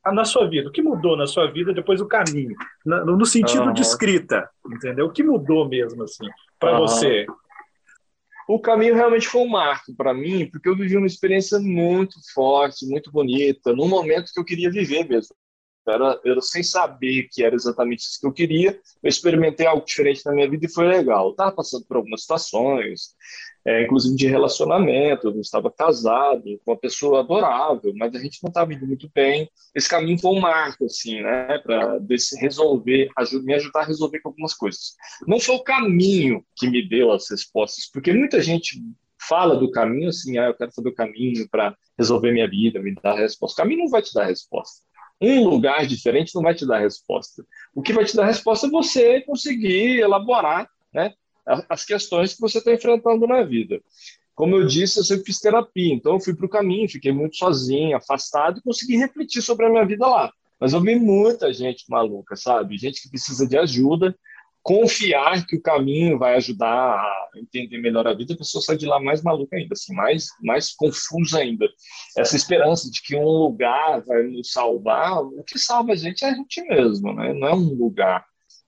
na 0.05 0.25
sua 0.25 0.45
vida? 0.49 0.67
O 0.67 0.71
que 0.73 0.81
mudou 0.81 1.15
na 1.15 1.25
sua 1.25 1.49
vida 1.49 1.73
depois 1.73 1.99
do 1.99 2.07
caminho? 2.07 2.55
No, 2.85 3.25
sentido 3.25 3.63
uhum. 3.63 3.73
de 3.73 3.81
escrita, 3.81 4.49
entendeu? 4.69 5.05
O 5.05 5.11
que 5.11 5.23
mudou 5.23 5.69
mesmo, 5.69 6.03
assim, 6.03 6.27
para 6.59 6.73
uhum. 6.73 6.79
você? 6.79 7.25
O 8.47 8.59
caminho 8.59 8.95
realmente 8.95 9.27
foi 9.27 9.41
um 9.41 9.49
marco 9.49 9.93
para 9.93 10.13
mim, 10.13 10.49
porque 10.49 10.69
eu 10.69 10.75
vivi 10.75 10.95
uma 10.95 11.05
experiência 11.05 11.59
muito 11.59 12.15
forte, 12.33 12.87
muito 12.87 13.11
bonita, 13.11 13.73
num 13.73 13.89
momento 13.89 14.31
que 14.33 14.39
eu 14.39 14.45
queria 14.45 14.71
viver 14.71 15.07
mesmo. 15.07 15.35
Era, 15.91 16.19
era 16.25 16.41
sem 16.41 16.61
saber 16.63 17.27
que 17.31 17.43
era 17.43 17.55
exatamente 17.55 18.01
isso 18.01 18.19
que 18.19 18.27
eu 18.27 18.33
queria. 18.33 18.79
Eu 19.01 19.09
experimentei 19.09 19.65
algo 19.65 19.85
diferente 19.85 20.25
na 20.25 20.33
minha 20.33 20.49
vida 20.49 20.65
e 20.65 20.71
foi 20.71 20.87
legal. 20.87 21.31
Estava 21.31 21.51
passando 21.51 21.85
por 21.85 21.97
algumas 21.97 22.21
situações, 22.21 23.15
é, 23.65 23.83
inclusive 23.83 24.15
de 24.15 24.27
relacionamento. 24.27 25.27
Eu 25.27 25.33
não 25.33 25.41
estava 25.41 25.71
casado 25.71 26.43
com 26.63 26.71
uma 26.71 26.77
pessoa 26.77 27.21
adorável, 27.21 27.93
mas 27.95 28.13
a 28.15 28.19
gente 28.19 28.39
não 28.43 28.49
estava 28.49 28.73
indo 28.73 28.85
muito 28.85 29.09
bem. 29.13 29.49
Esse 29.73 29.89
caminho 29.89 30.19
foi 30.19 30.31
um 30.31 30.39
marco, 30.39 30.85
assim, 30.85 31.21
né, 31.21 31.57
para 31.59 31.99
resolver, 32.39 33.09
me 33.43 33.53
ajudar 33.53 33.81
a 33.81 33.85
resolver 33.85 34.21
algumas 34.23 34.53
coisas. 34.53 34.95
Não 35.25 35.39
foi 35.39 35.55
o 35.55 35.63
caminho 35.63 36.43
que 36.55 36.69
me 36.69 36.87
deu 36.87 37.11
as 37.11 37.29
respostas, 37.29 37.89
porque 37.91 38.11
muita 38.11 38.41
gente 38.41 38.81
fala 39.19 39.57
do 39.57 39.71
caminho 39.71 40.09
assim, 40.09 40.37
ah, 40.37 40.45
eu 40.45 40.53
quero 40.53 40.71
fazer 40.71 40.89
o 40.89 40.95
caminho 40.95 41.47
para 41.49 41.75
resolver 41.97 42.31
minha 42.31 42.47
vida, 42.47 42.81
me 42.81 42.93
dar 42.95 43.13
a 43.13 43.19
resposta. 43.19 43.61
O 43.61 43.63
caminho 43.63 43.83
não 43.83 43.89
vai 43.89 44.01
te 44.01 44.13
dar 44.13 44.23
a 44.23 44.27
resposta 44.27 44.87
um 45.19 45.47
lugar 45.47 45.85
diferente 45.87 46.35
não 46.35 46.41
vai 46.41 46.53
te 46.53 46.65
dar 46.65 46.79
resposta. 46.79 47.45
O 47.73 47.81
que 47.81 47.93
vai 47.93 48.05
te 48.05 48.15
dar 48.15 48.25
resposta 48.25 48.67
é 48.67 48.69
você 48.69 49.21
conseguir 49.21 49.99
elaborar 49.99 50.69
né, 50.93 51.13
as 51.69 51.85
questões 51.85 52.33
que 52.33 52.41
você 52.41 52.59
está 52.59 52.73
enfrentando 52.73 53.25
na 53.25 53.43
vida. 53.43 53.81
Como 54.35 54.55
eu 54.55 54.67
disse, 54.67 54.99
eu 54.99 55.03
sempre 55.03 55.25
fiz 55.25 55.39
terapia, 55.39 55.93
então 55.93 56.13
eu 56.13 56.19
fui 56.19 56.35
para 56.35 56.45
o 56.45 56.49
caminho, 56.49 56.87
fiquei 56.87 57.11
muito 57.11 57.37
sozinho, 57.37 57.97
afastado 57.97 58.59
e 58.59 58.61
consegui 58.61 58.95
refletir 58.95 59.41
sobre 59.41 59.65
a 59.65 59.69
minha 59.69 59.85
vida 59.85 60.05
lá. 60.05 60.31
Mas 60.59 60.73
eu 60.73 60.81
vi 60.81 60.95
muita 60.95 61.51
gente 61.51 61.85
maluca, 61.89 62.35
sabe? 62.35 62.77
Gente 62.77 63.01
que 63.01 63.09
precisa 63.09 63.47
de 63.47 63.57
ajuda 63.57 64.15
confiar 64.67 65.45
que 65.45 65.55
o 65.55 65.61
caminho 65.61 66.19
vai 66.19 66.35
ajudar 66.35 66.67
a 66.67 67.29
entender 67.37 67.77
melhor 67.77 68.05
a 68.05 68.13
vida, 68.13 68.33
a 68.33 68.37
pessoa 68.37 68.61
sai 68.61 68.75
de 68.75 68.85
lá 68.85 68.99
mais 68.99 69.23
maluca 69.23 69.55
ainda, 69.55 69.71
assim, 69.71 69.95
mais, 69.95 70.27
mais 70.43 70.75
confusa 70.75 71.39
ainda. 71.39 71.65
Essa 72.17 72.35
esperança 72.35 72.91
de 72.91 73.01
que 73.01 73.15
um 73.15 73.23
lugar 73.23 74.03
vai 74.05 74.23
nos 74.23 74.51
salvar, 74.51 75.23
o 75.23 75.41
que 75.45 75.57
salva 75.57 75.93
a 75.93 75.95
gente 75.95 76.25
é 76.25 76.31
a 76.31 76.33
gente 76.33 76.61
mesmo, 76.63 77.13
né? 77.13 77.33
não 77.33 77.47
é 77.47 77.55
um 77.55 77.75
lugar. 77.75 78.25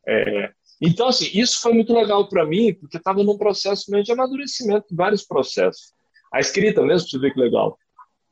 É... 0.07 0.53
Então, 0.81 1.09
assim, 1.09 1.29
isso 1.33 1.59
foi 1.61 1.73
muito 1.73 1.93
legal 1.93 2.29
para 2.29 2.45
mim, 2.45 2.73
porque 2.73 2.95
estava 2.95 3.21
num 3.21 3.37
processo 3.37 3.91
mesmo 3.91 4.05
de 4.05 4.13
amadurecimento, 4.13 4.95
vários 4.95 5.25
processos. 5.25 5.91
A 6.33 6.39
escrita 6.39 6.81
mesmo, 6.81 7.09
você 7.09 7.19
vê 7.19 7.29
que 7.29 7.39
legal. 7.41 7.77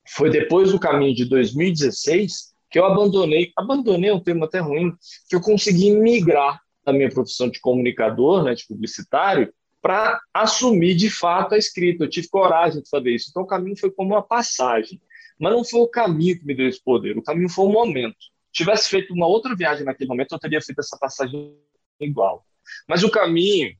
foi 0.07 0.29
depois 0.29 0.71
do 0.71 0.79
caminho 0.79 1.13
de 1.13 1.25
2016 1.25 2.55
que 2.69 2.79
eu 2.79 2.85
abandonei, 2.85 3.51
abandonei 3.57 4.09
é 4.09 4.13
um 4.13 4.19
termo 4.21 4.45
até 4.45 4.59
ruim, 4.59 4.93
que 5.29 5.35
eu 5.35 5.41
consegui 5.41 5.91
migrar 5.91 6.61
da 6.87 6.93
minha 6.93 7.09
profissão 7.09 7.49
de 7.49 7.59
comunicador, 7.59 8.43
né, 8.43 8.55
de 8.55 8.65
publicitário, 8.65 9.53
para 9.81 10.21
assumir 10.33 10.95
de 10.95 11.09
fato 11.09 11.53
a 11.53 11.57
escrita. 11.57 12.05
Eu 12.05 12.09
tive 12.09 12.29
coragem 12.29 12.81
de 12.81 12.89
fazer 12.89 13.11
isso. 13.11 13.27
Então 13.29 13.43
o 13.43 13.47
caminho 13.47 13.77
foi 13.77 13.91
como 13.91 14.13
uma 14.13 14.21
passagem. 14.21 15.01
Mas 15.37 15.51
não 15.51 15.63
foi 15.63 15.81
o 15.81 15.87
caminho 15.87 16.39
que 16.39 16.45
me 16.45 16.55
deu 16.55 16.67
esse 16.67 16.81
poder, 16.81 17.17
o 17.17 17.21
caminho 17.21 17.49
foi 17.49 17.65
o 17.65 17.71
momento. 17.71 18.17
Se 18.47 18.63
tivesse 18.63 18.89
feito 18.89 19.13
uma 19.13 19.27
outra 19.27 19.55
viagem 19.55 19.85
naquele 19.85 20.07
momento, 20.07 20.31
eu 20.31 20.39
teria 20.39 20.61
feito 20.61 20.79
essa 20.79 20.97
passagem 20.97 21.55
igual. 21.99 22.43
Mas 22.87 23.03
o 23.03 23.11
caminho, 23.11 23.75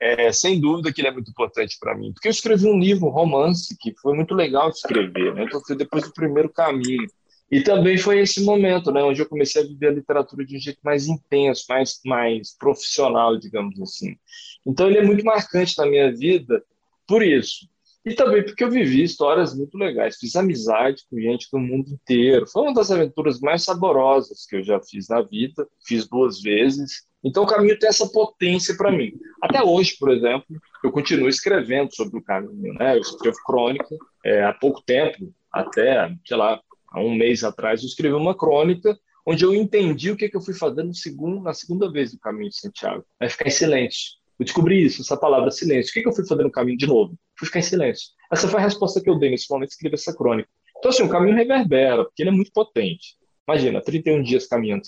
é, 0.00 0.30
sem 0.32 0.60
dúvida 0.60 0.92
que 0.92 1.00
ele 1.00 1.08
é 1.08 1.12
muito 1.12 1.30
importante 1.30 1.78
para 1.80 1.96
mim, 1.96 2.12
porque 2.12 2.28
eu 2.28 2.32
escrevi 2.32 2.66
um 2.66 2.78
livro, 2.78 3.06
um 3.06 3.10
romance, 3.10 3.74
que 3.80 3.94
foi 4.02 4.14
muito 4.14 4.34
legal 4.34 4.68
de 4.68 4.76
escrever, 4.76 5.34
né? 5.34 5.44
Então 5.44 5.62
foi 5.64 5.76
depois 5.76 6.04
do 6.04 6.12
primeiro 6.12 6.50
caminho. 6.50 7.08
E 7.50 7.62
também 7.62 7.96
foi 7.96 8.20
esse 8.20 8.44
momento, 8.44 8.92
né, 8.92 9.02
onde 9.02 9.22
eu 9.22 9.28
comecei 9.28 9.62
a 9.62 9.66
viver 9.66 9.88
a 9.88 9.92
literatura 9.94 10.44
de 10.44 10.56
um 10.56 10.60
jeito 10.60 10.80
mais 10.82 11.06
intenso, 11.06 11.64
mais, 11.68 12.00
mais 12.04 12.56
profissional, 12.56 13.38
digamos 13.38 13.80
assim. 13.80 14.16
Então 14.66 14.88
ele 14.88 14.98
é 14.98 15.02
muito 15.02 15.24
marcante 15.24 15.76
na 15.78 15.86
minha 15.86 16.14
vida 16.14 16.62
por 17.06 17.22
isso. 17.22 17.66
E 18.04 18.14
também 18.14 18.42
porque 18.42 18.62
eu 18.62 18.70
vivi 18.70 19.02
histórias 19.02 19.54
muito 19.54 19.76
legais, 19.76 20.16
fiz 20.16 20.36
amizade 20.36 21.02
com 21.10 21.20
gente 21.20 21.48
do 21.50 21.58
mundo 21.58 21.90
inteiro. 21.90 22.46
Foi 22.46 22.62
uma 22.62 22.74
das 22.74 22.90
aventuras 22.90 23.40
mais 23.40 23.64
saborosas 23.64 24.46
que 24.46 24.56
eu 24.56 24.62
já 24.62 24.80
fiz 24.80 25.08
na 25.08 25.20
vida, 25.22 25.66
fiz 25.86 26.08
duas 26.08 26.40
vezes. 26.40 27.06
Então 27.24 27.42
o 27.42 27.46
caminho 27.46 27.78
tem 27.78 27.88
essa 27.88 28.08
potência 28.08 28.76
para 28.76 28.92
mim. 28.92 29.12
Até 29.42 29.62
hoje, 29.62 29.96
por 29.98 30.10
exemplo, 30.10 30.46
eu 30.84 30.92
continuo 30.92 31.28
escrevendo 31.28 31.94
sobre 31.94 32.18
o 32.18 32.22
caminho, 32.22 32.72
né? 32.74 32.96
Eu 32.96 33.00
escrevo 33.00 33.36
crônica 33.44 33.96
é, 34.24 34.44
há 34.44 34.52
pouco 34.54 34.82
tempo, 34.82 35.32
até, 35.52 36.10
sei 36.26 36.36
lá, 36.36 36.60
há 36.90 37.00
um 37.00 37.14
mês 37.14 37.44
atrás, 37.44 37.82
eu 37.82 37.86
escrevi 37.86 38.14
uma 38.14 38.36
crônica 38.36 38.98
onde 39.26 39.44
eu 39.44 39.54
entendi 39.54 40.10
o 40.10 40.16
que, 40.16 40.28
que 40.28 40.36
eu 40.36 40.40
fui 40.40 40.54
fazendo 40.54 40.94
segundo, 40.94 41.42
na 41.42 41.52
segunda 41.52 41.90
vez 41.90 42.12
do 42.12 42.18
caminho 42.18 42.48
de 42.48 42.58
Santiago. 42.58 43.04
É 43.20 43.28
ficar 43.28 43.46
em 43.46 43.50
silêncio. 43.50 44.12
Eu 44.38 44.44
descobri 44.44 44.84
isso, 44.84 45.02
essa 45.02 45.16
palavra 45.16 45.50
silêncio. 45.50 45.90
O 45.90 45.92
que, 45.92 46.02
que 46.02 46.08
eu 46.08 46.14
fui 46.14 46.26
fazer 46.26 46.44
no 46.44 46.50
caminho 46.50 46.78
de 46.78 46.86
novo? 46.86 47.18
Fui 47.38 47.46
ficar 47.46 47.58
em 47.58 47.62
silêncio. 47.62 48.08
Essa 48.32 48.48
foi 48.48 48.60
a 48.60 48.62
resposta 48.62 49.00
que 49.00 49.10
eu 49.10 49.18
dei 49.18 49.30
nesse 49.30 49.50
momento 49.50 49.68
de 49.68 49.74
escrever 49.74 49.96
essa 49.96 50.16
crônica. 50.16 50.48
Então, 50.78 50.90
assim, 50.90 51.02
o 51.02 51.08
caminho 51.08 51.36
reverbera, 51.36 52.04
porque 52.04 52.22
ele 52.22 52.30
é 52.30 52.32
muito 52.32 52.52
potente. 52.52 53.16
Imagina, 53.46 53.80
31 53.82 54.22
dias 54.22 54.46
caminhando 54.46 54.84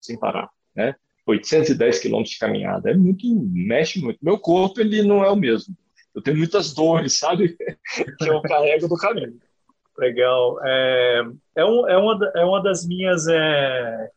sem 0.00 0.18
parar, 0.18 0.50
né? 0.74 0.94
810 1.26 2.00
quilômetros 2.00 2.32
de 2.32 2.38
caminhada. 2.38 2.90
É 2.90 2.94
muito, 2.94 3.26
mexe 3.52 4.00
muito. 4.00 4.18
Meu 4.22 4.38
corpo, 4.38 4.80
ele 4.80 5.02
não 5.02 5.22
é 5.22 5.30
o 5.30 5.36
mesmo. 5.36 5.76
Eu 6.14 6.22
tenho 6.22 6.36
muitas 6.36 6.74
dores, 6.74 7.18
sabe? 7.18 7.56
que 8.18 8.28
eu 8.28 8.42
carrego 8.42 8.88
do 8.88 8.96
caminho. 8.96 9.38
Legal. 9.98 10.58
É, 10.64 11.22
é, 11.56 11.64
um, 11.64 11.88
é, 11.88 11.96
uma, 11.96 12.32
é 12.36 12.44
uma 12.44 12.62
das 12.62 12.86
minhas 12.86 13.26
é, 13.28 14.10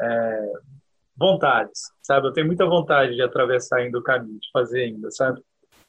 é, 0.00 0.52
vontades, 1.16 1.82
sabe? 2.02 2.26
Eu 2.26 2.32
tenho 2.32 2.46
muita 2.46 2.66
vontade 2.66 3.14
de 3.14 3.22
atravessar 3.22 3.78
ainda 3.78 3.98
o 3.98 4.02
caminho, 4.02 4.38
de 4.38 4.50
fazer 4.52 4.84
ainda, 4.84 5.10
sabe? 5.10 5.40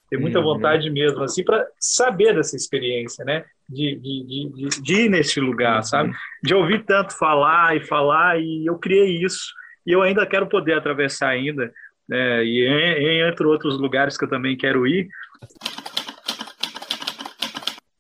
Tenho 0.10 0.22
muita 0.22 0.40
uhum. 0.40 0.46
vontade 0.46 0.90
mesmo, 0.90 1.24
assim, 1.24 1.44
para 1.44 1.68
saber 1.80 2.36
dessa 2.36 2.56
experiência, 2.56 3.26
né? 3.26 3.44
De, 3.68 3.96
de, 3.96 4.52
de, 4.54 4.82
de, 4.82 4.94
ir 4.94 5.10
nesse 5.10 5.40
lugar, 5.40 5.78
uhum. 5.78 5.84
sabe? 5.84 6.14
De 6.44 6.54
ouvir 6.54 6.86
tanto 6.86 7.18
falar 7.18 7.76
e 7.76 7.82
falar, 7.82 8.40
e 8.40 8.66
eu 8.66 8.78
criei 8.78 9.24
isso, 9.24 9.52
e 9.86 9.92
eu 9.92 10.02
ainda 10.02 10.26
quero 10.26 10.48
poder 10.48 10.74
atravessar 10.74 11.30
ainda, 11.30 11.74
né? 12.08 12.44
e 12.44 13.24
entre 13.28 13.46
outros 13.48 13.80
lugares 13.80 14.18
que 14.18 14.26
eu 14.26 14.30
também 14.30 14.56
quero 14.56 14.86
ir. 14.86 15.08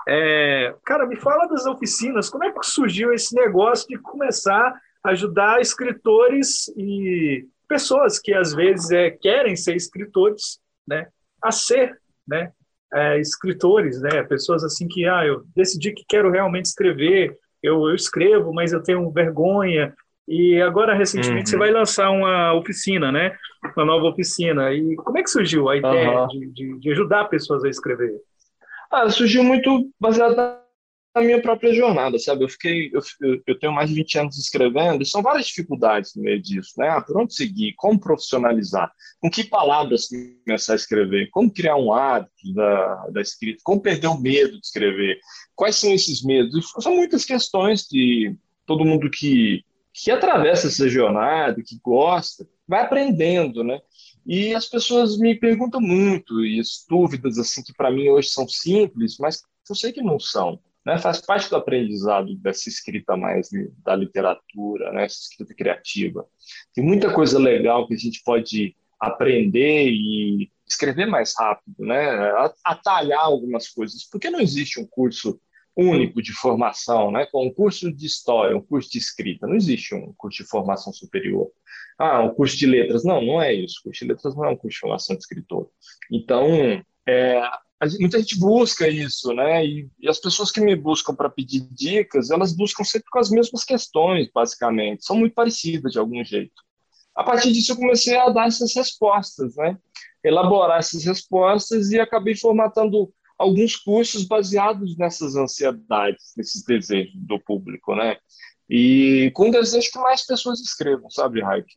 É, 0.08 0.76
cara, 0.86 1.06
me 1.06 1.16
fala 1.16 1.48
das 1.48 1.66
oficinas, 1.66 2.30
como 2.30 2.44
é 2.44 2.52
que 2.52 2.66
surgiu 2.66 3.14
esse 3.14 3.36
negócio 3.36 3.88
de 3.88 3.98
começar 3.98 4.74
a 5.04 5.10
ajudar 5.10 5.62
escritores 5.62 6.68
e 6.78 7.46
pessoas 7.68 8.20
que 8.20 8.34
às 8.34 8.54
vezes 8.54 8.92
é, 8.92 9.10
querem 9.12 9.56
ser 9.56 9.76
escritores, 9.76 10.60
né, 10.88 11.08
a 11.42 11.52
ser, 11.52 11.98
né, 12.28 12.52
é, 12.94 13.20
escritores, 13.20 14.02
né, 14.02 14.24
pessoas 14.24 14.64
assim 14.64 14.88
que, 14.88 15.06
ah, 15.06 15.26
eu 15.26 15.44
decidi 15.56 15.92
que 15.92 16.06
quero 16.08 16.30
realmente 16.30 16.66
escrever, 16.66 17.38
eu, 17.62 17.88
eu 17.88 17.96
escrevo, 17.96 18.54
mas 18.54 18.74
eu 18.74 18.84
tenho 18.84 19.10
vergonha, 19.12 19.94
e 20.28 20.62
agora, 20.62 20.94
recentemente, 20.94 21.48
uhum. 21.48 21.52
você 21.52 21.58
vai 21.58 21.72
lançar 21.72 22.10
uma 22.10 22.54
oficina, 22.54 23.12
né? 23.12 23.36
Uma 23.76 23.86
nova 23.86 24.06
oficina. 24.06 24.72
E 24.72 24.96
como 24.96 25.18
é 25.18 25.24
que 25.24 25.30
surgiu 25.30 25.68
a 25.68 25.76
ideia 25.76 26.22
uhum. 26.22 26.28
de, 26.28 26.48
de, 26.52 26.80
de, 26.80 26.92
ajudar 26.92 27.26
pessoas 27.26 27.64
a 27.64 27.70
escrever? 27.70 28.14
Ah, 28.94 29.10
surgiu 29.10 29.44
muito 29.44 29.90
baseado 30.00 30.36
na 30.36 31.22
minha 31.22 31.42
própria 31.42 31.74
jornada, 31.74 32.20
sabe? 32.20 32.44
Eu 32.44 32.48
fiquei, 32.48 32.92
eu, 32.94 33.02
eu 33.48 33.58
tenho 33.58 33.74
mais 33.74 33.90
de 33.90 33.96
20 33.96 34.20
anos 34.20 34.38
escrevendo 34.38 35.02
e 35.02 35.06
são 35.06 35.24
várias 35.24 35.48
dificuldades 35.48 36.16
no 36.16 36.22
meio 36.22 36.40
disso, 36.40 36.74
né? 36.78 36.90
Ah, 36.90 37.02
por 37.02 37.20
onde 37.20 37.34
seguir? 37.34 37.74
Como 37.76 38.00
profissionalizar? 38.00 38.92
Com 39.20 39.32
que 39.32 39.44
palavras 39.44 40.10
começar 40.46 40.74
a 40.74 40.76
escrever? 40.76 41.28
Como 41.32 41.52
criar 41.52 41.76
um 41.76 41.92
hábito 41.92 42.54
da, 42.54 43.08
da 43.08 43.22
escrita? 43.22 43.62
Como 43.64 43.82
perder 43.82 44.08
o 44.08 44.20
medo 44.20 44.60
de 44.60 44.66
escrever? 44.66 45.18
Quais 45.56 45.76
são 45.76 45.92
esses 45.92 46.24
medos? 46.24 46.72
São 46.80 46.96
muitas 46.96 47.26
questões 47.26 47.88
que 47.88 48.36
todo 48.64 48.86
mundo 48.86 49.10
que, 49.10 49.64
que 49.92 50.12
atravessa 50.12 50.68
essa 50.68 50.88
jornada, 50.88 51.64
que 51.66 51.80
gosta, 51.84 52.48
vai 52.68 52.82
aprendendo, 52.82 53.64
né? 53.64 53.82
E 54.26 54.54
as 54.56 54.68
pessoas 54.68 55.18
me 55.18 55.36
perguntam 55.36 55.82
muito, 55.82 56.36
as 56.60 56.86
dúvidas 56.90 57.38
assim 57.38 57.62
que 57.62 57.74
para 57.74 57.92
mim 57.92 58.10
hoje 58.10 58.30
são 58.30 58.48
simples, 58.48 59.18
mas 59.20 59.42
eu 59.70 59.76
sei 59.76 59.92
que 59.92 60.02
não 60.02 60.20
são. 60.20 60.60
Né? 60.86 60.98
Faz 60.98 61.22
parte 61.22 61.50
do 61.50 61.56
aprendizado 61.56 62.36
dessa 62.36 62.70
escrita 62.70 63.16
mais 63.16 63.50
da 63.84 63.96
literatura, 63.96 64.92
né? 64.92 65.06
essa 65.06 65.20
escrita 65.22 65.54
criativa. 65.54 66.26
Tem 66.74 66.84
muita 66.84 67.14
coisa 67.14 67.40
legal 67.40 67.88
que 67.88 67.94
a 67.94 67.98
gente 67.98 68.22
pode 68.24 68.76
aprender 69.00 69.90
e 69.90 70.50
escrever 70.66 71.06
mais 71.06 71.34
rápido, 71.38 71.86
né? 71.86 72.06
atalhar 72.64 73.24
algumas 73.24 73.68
coisas, 73.70 74.04
porque 74.10 74.30
não 74.30 74.40
existe 74.40 74.80
um 74.80 74.86
curso 74.86 75.40
único 75.76 76.22
de 76.22 76.32
formação, 76.34 77.12
né? 77.12 77.26
Com 77.32 77.48
um 77.48 77.54
curso 77.54 77.92
de 77.92 78.06
história, 78.06 78.56
um 78.56 78.62
curso 78.62 78.90
de 78.92 78.98
escrita, 78.98 79.48
não 79.48 79.56
existe 79.56 79.96
um 79.96 80.14
curso 80.18 80.44
de 80.44 80.50
formação 80.50 80.94
superior. 80.94 81.50
Ah, 81.98 82.22
um 82.22 82.34
curso 82.34 82.58
de 82.58 82.66
letras. 82.66 83.04
Não, 83.04 83.22
não 83.22 83.42
é 83.42 83.54
isso. 83.54 83.80
O 83.80 83.84
curso 83.84 84.04
de 84.04 84.12
letras 84.12 84.36
não 84.36 84.46
é 84.46 84.50
um 84.50 84.58
curso 84.58 84.76
de 84.76 84.80
formação 84.80 85.16
de 85.16 85.22
escritor. 85.22 85.70
Então, 86.12 86.48
é, 87.08 87.42
muita 88.00 88.20
gente 88.20 88.40
busca 88.40 88.88
isso, 88.88 89.34
né? 89.34 89.66
E, 89.66 89.90
e 90.00 90.10
as 90.10 90.20
pessoas 90.20 90.52
que 90.52 90.62
me 90.62 90.76
buscam 90.76 91.14
para 91.14 91.30
pedir 91.30 91.68
dicas, 91.72 92.32
elas 92.32 92.56
buscam 92.56 92.84
sempre 92.84 93.10
com 93.12 93.20
as 93.20 93.30
mesmas 93.30 93.64
questões, 93.64 94.30
basicamente. 94.34 95.06
São 95.06 95.18
muito 95.18 95.34
parecidas 95.34 95.92
de 95.92 96.00
algum 96.00 96.24
jeito. 96.24 96.62
A 97.16 97.24
partir 97.24 97.52
disso, 97.52 97.74
eu 97.74 97.78
comecei 97.78 98.18
a 98.18 98.30
dar 98.30 98.48
essas 98.48 98.74
respostas, 98.76 99.56
né? 99.56 99.78
Elaborar 100.24 100.80
essas 100.80 101.04
respostas 101.04 101.92
e 101.92 102.00
acabei 102.00 102.36
formatando 102.36 103.14
alguns 103.38 103.76
cursos 103.76 104.26
baseados 104.26 104.98
nessas 104.98 105.36
ansiedades, 105.36 106.34
nesses 106.38 106.64
desejos 106.64 107.14
do 107.16 107.40
público, 107.40 107.96
né? 107.96 108.18
E 108.70 109.32
com 109.34 109.50
o 109.50 109.52
desejo 109.52 109.92
que 109.92 110.00
mais 110.00 110.26
pessoas 110.26 110.60
escrevam, 110.62 111.10
sabe, 111.10 111.42
Raik? 111.42 111.68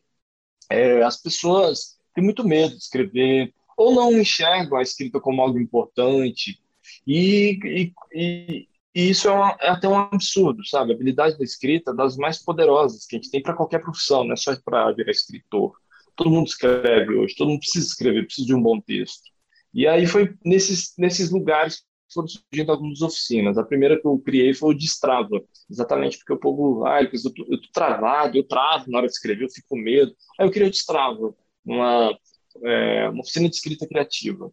É, 0.69 1.03
as 1.03 1.21
pessoas 1.21 1.97
têm 2.13 2.23
muito 2.23 2.47
medo 2.47 2.71
de 2.71 2.81
escrever, 2.81 3.53
ou 3.77 3.93
não 3.93 4.19
enxergam 4.19 4.77
a 4.77 4.81
escrita 4.81 5.19
como 5.19 5.41
algo 5.41 5.59
importante, 5.59 6.59
e, 7.05 7.59
e, 7.63 7.93
e, 8.13 8.67
e 8.95 9.09
isso 9.09 9.27
é, 9.27 9.31
uma, 9.31 9.57
é, 9.61 9.69
até 9.69 9.87
um 9.87 9.97
absurdo, 9.97 10.65
sabe? 10.65 10.91
A 10.91 10.95
habilidade 10.95 11.37
da 11.37 11.43
escrita 11.43 11.91
é 11.91 11.95
das 11.95 12.17
mais 12.17 12.43
poderosas 12.43 13.05
que 13.05 13.15
a 13.15 13.19
gente 13.19 13.31
tem 13.31 13.41
para 13.41 13.53
qualquer 13.53 13.79
profissão, 13.79 14.23
não 14.23 14.33
é 14.33 14.35
só 14.35 14.55
para 14.59 14.91
virar 14.91 15.11
escritor. 15.11 15.73
Todo 16.15 16.31
mundo 16.31 16.47
escreve 16.47 17.13
hoje, 17.13 17.35
todo 17.35 17.49
mundo 17.49 17.59
precisa 17.59 17.85
escrever, 17.85 18.25
precisa 18.25 18.47
de 18.47 18.55
um 18.55 18.61
bom 18.61 18.81
texto. 18.81 19.29
E 19.77 19.85
aí 19.85 20.07
foi 20.07 20.33
nesses, 20.43 20.95
nesses 20.97 21.29
lugares 21.29 21.83
foram 22.11 22.27
surgindo 22.27 22.71
algumas 22.71 22.99
oficinas. 23.03 23.59
A 23.59 23.63
primeira 23.63 24.01
que 24.01 24.07
eu 24.07 24.17
criei 24.17 24.51
foi 24.51 24.73
o 24.73 24.77
Destrava, 24.77 25.39
exatamente 25.69 26.17
porque 26.17 26.33
o 26.33 26.39
povo, 26.39 26.83
ah, 26.83 26.99
eu 27.03 27.11
tô, 27.11 27.71
travado, 27.71 28.35
eu 28.35 28.43
travo 28.43 28.89
na 28.89 28.97
hora 28.97 29.05
de 29.05 29.13
escrever, 29.13 29.43
eu 29.45 29.49
fico 29.51 29.67
com 29.69 29.77
medo. 29.77 30.11
Aí 30.39 30.47
eu 30.47 30.51
criei 30.51 30.67
o 30.67 30.71
Destrava, 30.71 31.31
uma, 31.63 32.17
é, 32.63 33.09
uma 33.09 33.21
oficina 33.21 33.47
de 33.47 33.55
escrita 33.55 33.87
criativa. 33.87 34.51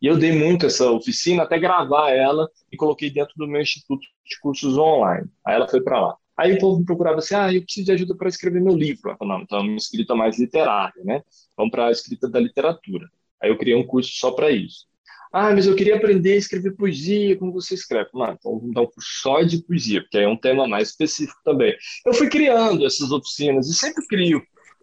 E 0.00 0.06
eu 0.06 0.16
dei 0.16 0.32
muito 0.32 0.64
essa 0.64 0.90
oficina, 0.90 1.42
até 1.42 1.58
gravar 1.58 2.10
ela 2.10 2.48
e 2.72 2.76
coloquei 2.76 3.10
dentro 3.10 3.34
do 3.36 3.46
meu 3.46 3.60
instituto 3.60 4.00
de 4.24 4.40
cursos 4.40 4.78
online. 4.78 5.28
Aí 5.46 5.54
ela 5.54 5.68
foi 5.68 5.82
para 5.82 6.00
lá. 6.00 6.16
Aí 6.34 6.54
o 6.54 6.58
povo 6.58 6.78
me 6.78 6.86
procurava 6.86 7.18
assim, 7.18 7.34
ah, 7.34 7.52
eu 7.52 7.62
preciso 7.62 7.84
de 7.84 7.92
ajuda 7.92 8.16
para 8.16 8.30
escrever 8.30 8.62
meu 8.62 8.74
livro. 8.74 9.14
Eu 9.20 9.26
não, 9.26 9.42
então 9.42 9.58
é 9.58 9.62
uma 9.62 9.76
escrita 9.76 10.14
mais 10.14 10.38
literária, 10.38 11.04
né? 11.04 11.22
Vamos 11.58 11.70
para 11.70 11.88
a 11.88 11.90
escrita 11.90 12.26
da 12.26 12.40
literatura. 12.40 13.06
Aí 13.42 13.50
eu 13.50 13.58
criei 13.58 13.76
um 13.76 13.86
curso 13.86 14.12
só 14.14 14.30
para 14.30 14.50
isso. 14.50 14.86
Ah, 15.32 15.50
mas 15.50 15.66
eu 15.66 15.74
queria 15.74 15.96
aprender 15.96 16.34
a 16.34 16.36
escrever 16.36 16.76
poesia, 16.76 17.36
como 17.38 17.52
você 17.52 17.74
escreve. 17.74 18.10
Ah, 18.16 18.36
então 18.38 18.58
vamos 18.58 18.74
dar 18.74 18.82
um 18.82 18.86
curso 18.86 19.08
só 19.22 19.42
de 19.42 19.62
poesia, 19.62 20.02
porque 20.02 20.18
é 20.18 20.28
um 20.28 20.36
tema 20.36 20.68
mais 20.68 20.90
específico 20.90 21.40
também. 21.42 21.74
Eu 22.04 22.12
fui 22.12 22.28
criando 22.28 22.84
essas 22.84 23.10
oficinas 23.10 23.68
e 23.68 23.74
sempre 23.74 24.06
crio. 24.06 24.42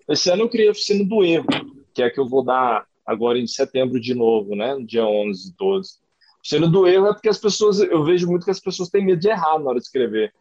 Esse 0.10 0.32
ano 0.32 0.43
eu 0.43 0.50
criei 0.50 0.67
a 0.67 0.72
oficina 0.72 1.06
do 1.06 1.24
erro, 1.24 1.45
que 1.93 2.02
é 2.02 2.08
a 2.08 2.12
que 2.12 2.19
eu 2.19 2.28
vou 2.28 2.43
dar 2.43 2.88
agora 3.06 3.38
em 3.38 3.45
setembro 3.45 4.00
de 4.00 4.15
novo, 4.15 4.56
né? 4.56 4.74
No 4.74 4.86
dia 4.86 5.06
11 5.06 5.50
e 5.50 5.56
12. 5.56 6.00
A 6.00 6.39
Oficina 6.39 6.67
do 6.67 6.88
erro 6.88 7.08
é 7.08 7.13
porque 7.13 7.30
as 7.30 7.38
pessoas, 7.38 7.80
eu 7.80 8.04
vejo 8.04 8.28
muito 8.28 8.45
que 8.45 8.52
as 8.52 8.60
pessoas 8.60 8.89
têm 8.89 9.06
medo 9.06 9.19
de 9.19 9.30
errar 9.30 9.60
na 9.60 9.69
hora 9.69 9.80
de 9.80 9.86
escrever. 9.86 10.34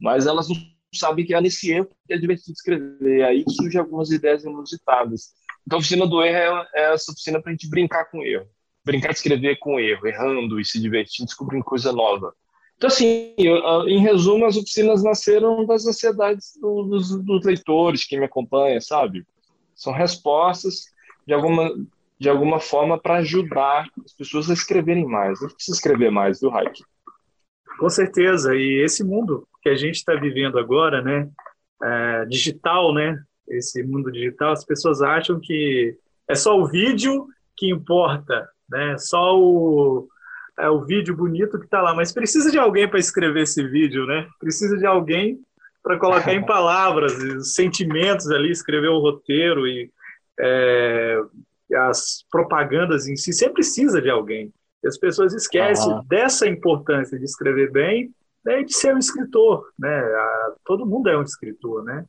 Mas 0.00 0.26
elas 0.26 0.48
não 0.48 0.56
sabem 0.94 1.24
que 1.24 1.34
é 1.34 1.40
nesse 1.40 1.70
erro 1.70 1.88
que 2.06 2.14
é 2.14 2.18
divertido 2.18 2.52
escrever. 2.52 3.24
Aí 3.24 3.44
surgem 3.48 3.80
algumas 3.80 4.10
ideias 4.10 4.44
inusitadas. 4.44 5.32
Então, 5.66 5.78
a 5.78 5.80
oficina 5.80 6.06
do 6.06 6.22
erro 6.22 6.66
é, 6.74 6.80
é 6.80 6.94
essa 6.94 7.12
oficina 7.12 7.40
para 7.40 7.50
a 7.50 7.52
gente 7.52 7.68
brincar 7.68 8.06
com 8.06 8.22
erro. 8.22 8.46
Brincar 8.84 9.08
de 9.08 9.16
escrever 9.16 9.58
com 9.58 9.78
erro, 9.78 10.06
errando 10.06 10.58
e 10.58 10.64
se 10.64 10.80
divertindo, 10.80 11.26
descobrindo 11.26 11.64
coisa 11.64 11.92
nova. 11.92 12.32
Então, 12.78 12.88
assim, 12.88 13.34
eu, 13.36 13.88
em 13.88 14.00
resumo, 14.00 14.46
as 14.46 14.56
oficinas 14.56 15.02
nasceram 15.02 15.66
das 15.66 15.84
ansiedades 15.84 16.52
dos, 16.60 17.22
dos 17.22 17.44
leitores 17.44 18.04
que 18.04 18.16
me 18.16 18.24
acompanham, 18.24 18.80
sabe? 18.80 19.26
São 19.74 19.92
respostas 19.92 20.84
de 21.26 21.34
alguma, 21.34 21.70
de 22.18 22.28
alguma 22.28 22.60
forma 22.60 22.96
para 22.96 23.16
ajudar 23.16 23.88
as 24.04 24.14
pessoas 24.14 24.48
a 24.48 24.54
escreverem 24.54 25.04
mais. 25.04 25.40
Gente 25.40 25.54
precisa 25.54 25.76
escrever 25.76 26.10
mais, 26.10 26.40
viu, 26.40 26.50
Raik? 26.50 26.82
Com 27.78 27.88
certeza. 27.88 28.54
E 28.54 28.82
esse 28.84 29.04
mundo 29.04 29.46
que 29.62 29.68
a 29.68 29.76
gente 29.76 29.96
está 29.96 30.14
vivendo 30.14 30.58
agora, 30.58 31.02
né, 31.02 31.28
é, 31.82 32.24
digital, 32.26 32.92
né, 32.92 33.18
esse 33.48 33.82
mundo 33.82 34.10
digital, 34.10 34.52
as 34.52 34.64
pessoas 34.64 35.00
acham 35.02 35.40
que 35.40 35.96
é 36.28 36.34
só 36.34 36.58
o 36.58 36.66
vídeo 36.66 37.26
que 37.56 37.70
importa, 37.70 38.48
né? 38.68 38.96
Só 38.98 39.38
o 39.38 40.08
é 40.58 40.68
o 40.68 40.84
vídeo 40.84 41.16
bonito 41.16 41.56
que 41.56 41.66
está 41.66 41.80
lá, 41.80 41.94
mas 41.94 42.12
precisa 42.12 42.50
de 42.50 42.58
alguém 42.58 42.88
para 42.88 42.98
escrever 42.98 43.42
esse 43.42 43.64
vídeo, 43.66 44.04
né? 44.06 44.26
Precisa 44.40 44.76
de 44.76 44.84
alguém 44.84 45.38
para 45.82 45.96
colocar 45.96 46.34
em 46.34 46.44
palavras 46.44 47.16
os 47.16 47.54
sentimentos 47.54 48.28
ali, 48.28 48.50
escrever 48.50 48.88
o 48.88 48.98
roteiro 48.98 49.68
e 49.68 49.88
é, 50.40 51.16
as 51.76 52.24
propagandas 52.28 53.06
em 53.06 53.14
si. 53.14 53.32
Sempre 53.32 53.54
precisa 53.54 54.02
de 54.02 54.10
alguém. 54.10 54.52
As 54.84 54.98
pessoas 54.98 55.34
esquecem 55.34 55.92
uhum. 55.92 56.04
dessa 56.08 56.46
importância 56.46 57.18
de 57.18 57.24
escrever 57.24 57.70
bem 57.70 58.10
né, 58.44 58.60
e 58.60 58.64
de 58.64 58.74
ser 58.74 58.94
um 58.94 58.98
escritor, 58.98 59.66
né? 59.78 59.98
A, 59.98 60.52
todo 60.64 60.86
mundo 60.86 61.08
é 61.08 61.18
um 61.18 61.22
escritor, 61.22 61.84
né? 61.84 62.04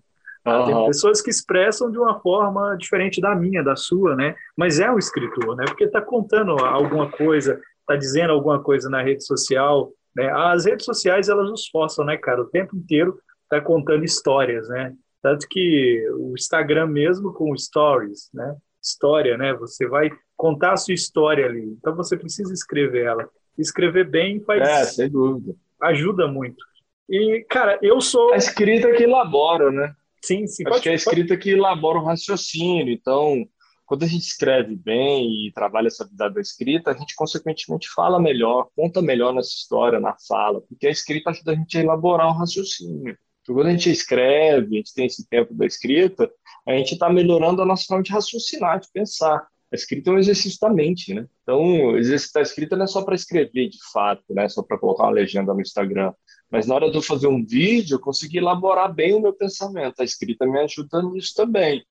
Uhum. 0.46 0.66
Tem 0.66 0.86
pessoas 0.88 1.22
que 1.22 1.30
expressam 1.30 1.92
de 1.92 1.98
uma 1.98 2.20
forma 2.20 2.76
diferente 2.78 3.20
da 3.20 3.36
minha, 3.36 3.64
da 3.64 3.76
sua, 3.76 4.16
né? 4.16 4.36
Mas 4.56 4.80
é 4.80 4.90
um 4.90 4.98
escritor, 4.98 5.56
né? 5.56 5.66
Porque 5.66 5.86
está 5.86 6.02
contando 6.02 6.52
alguma 6.64 7.10
coisa, 7.12 7.60
está 7.82 7.96
dizendo 7.96 8.32
alguma 8.32 8.62
coisa 8.62 8.90
na 8.90 9.02
rede 9.02 9.26
social, 9.26 9.92
né? 10.16 10.32
As 10.32 10.66
redes 10.66 10.86
sociais, 10.86 11.28
elas 11.30 11.50
nos 11.50 11.68
forçam, 11.68 12.06
né, 12.06 12.18
cara? 12.18 12.42
O 12.42 12.50
tempo 12.50 12.76
inteiro 12.76 13.20
tá 13.50 13.60
contando 13.60 14.06
histórias, 14.06 14.70
né? 14.70 14.94
Tanto 15.22 15.48
que 15.50 16.08
o 16.18 16.34
Instagram 16.34 16.88
mesmo 16.88 17.34
com 17.34 17.56
stories, 17.58 18.30
né? 18.34 18.56
História, 18.82 19.38
né? 19.38 19.54
Você 19.56 19.88
vai 19.88 20.10
contar 20.40 20.72
a 20.72 20.78
sua 20.78 20.94
história 20.94 21.46
ali. 21.46 21.66
Então 21.78 21.94
você 21.94 22.16
precisa 22.16 22.54
escrever 22.54 23.06
ela. 23.06 23.30
Escrever 23.58 24.10
bem 24.10 24.40
faz... 24.40 24.62
É, 24.62 24.86
sem 24.86 25.10
dúvida. 25.10 25.54
Ajuda 25.82 26.30
muito. 26.30 26.64
E, 27.10 27.46
cara, 27.50 27.78
eu 27.82 28.00
sou... 28.00 28.34
A 28.34 28.38
escrita 28.38 28.90
que 28.94 29.04
elabora, 29.04 29.70
né? 29.70 29.94
Sim, 30.24 30.48
sim. 30.48 30.64
Acho 30.64 30.72
pode, 30.72 30.84
que 30.84 30.90
é 30.90 30.94
a 30.94 30.96
escrita 30.96 31.34
pode... 31.34 31.42
que 31.42 31.50
elabora 31.50 32.00
o 32.00 32.06
raciocínio. 32.06 32.94
Então, 32.94 33.46
quando 33.86 34.04
a 34.04 34.08
gente 34.08 34.22
escreve 34.22 34.78
bem 34.78 35.48
e 35.48 35.52
trabalha 35.52 35.88
essa 35.88 36.04
habilidade 36.04 36.36
da 36.36 36.42
escrita, 36.42 36.92
a 36.92 36.94
gente 36.98 37.16
consequentemente 37.16 37.90
fala 37.94 38.18
melhor, 38.18 38.70
conta 38.74 39.02
melhor 39.02 39.34
nessa 39.34 39.50
história, 39.50 40.00
na 40.00 40.16
fala, 40.26 40.62
porque 40.62 40.88
a 40.88 40.92
escrita 40.92 41.32
ajuda 41.32 41.52
a 41.52 41.56
gente 41.56 41.78
a 41.78 41.82
elaborar 41.82 42.30
um 42.30 42.38
raciocínio. 42.38 43.18
Então, 43.42 43.56
quando 43.56 43.68
a 43.68 43.72
gente 43.72 43.92
escreve, 43.92 44.76
a 44.76 44.78
gente 44.78 44.94
tem 44.94 45.06
esse 45.06 45.28
tempo 45.28 45.54
da 45.54 45.66
escrita, 45.66 46.32
a 46.66 46.72
gente 46.78 46.94
está 46.94 47.10
melhorando 47.10 47.62
a 47.62 47.66
nossa 47.66 47.84
forma 47.86 48.04
de 48.04 48.12
raciocinar, 48.14 48.80
de 48.80 48.88
pensar. 48.94 49.46
A 49.72 49.76
escrita 49.76 50.10
é 50.10 50.14
um 50.14 50.18
exercício 50.18 50.60
da 50.60 50.70
mente, 50.70 51.14
né? 51.14 51.28
Então, 51.44 51.96
exercitar 51.98 52.42
a 52.42 52.44
escrita 52.44 52.76
não 52.76 52.86
é 52.86 52.88
só 52.88 53.04
para 53.04 53.16
escrever 53.16 53.70
de 53.70 53.78
fato, 53.94 54.34
né? 54.34 54.50
Só 54.50 54.64
para 54.64 54.80
colocar 54.80 55.04
uma 55.04 55.12
legenda 55.12 55.54
no 55.54 55.62
Instagram. 55.62 56.12
Mas 56.50 56.66
na 56.66 56.76
hora 56.76 56.90
de 56.90 56.98
eu 56.98 57.02
fazer 57.02 57.28
um 57.28 57.46
vídeo, 57.46 57.96
eu 57.96 58.00
consegui 58.00 58.40
elaborar 58.40 58.94
bem 58.94 59.14
o 59.14 59.22
meu 59.22 59.34
pensamento. 59.34 60.00
A 60.00 60.04
escrita 60.04 60.48
me 60.48 60.60
ajuda 60.60 61.04
nisso 61.04 61.34
também 61.36 61.86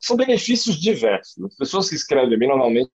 são 0.00 0.16
benefícios 0.16 0.76
diversos. 0.76 1.44
As 1.44 1.56
pessoas 1.56 1.88
que 1.88 1.94
escrevem 1.94 2.38
bem 2.38 2.48
normalmente 2.48 2.90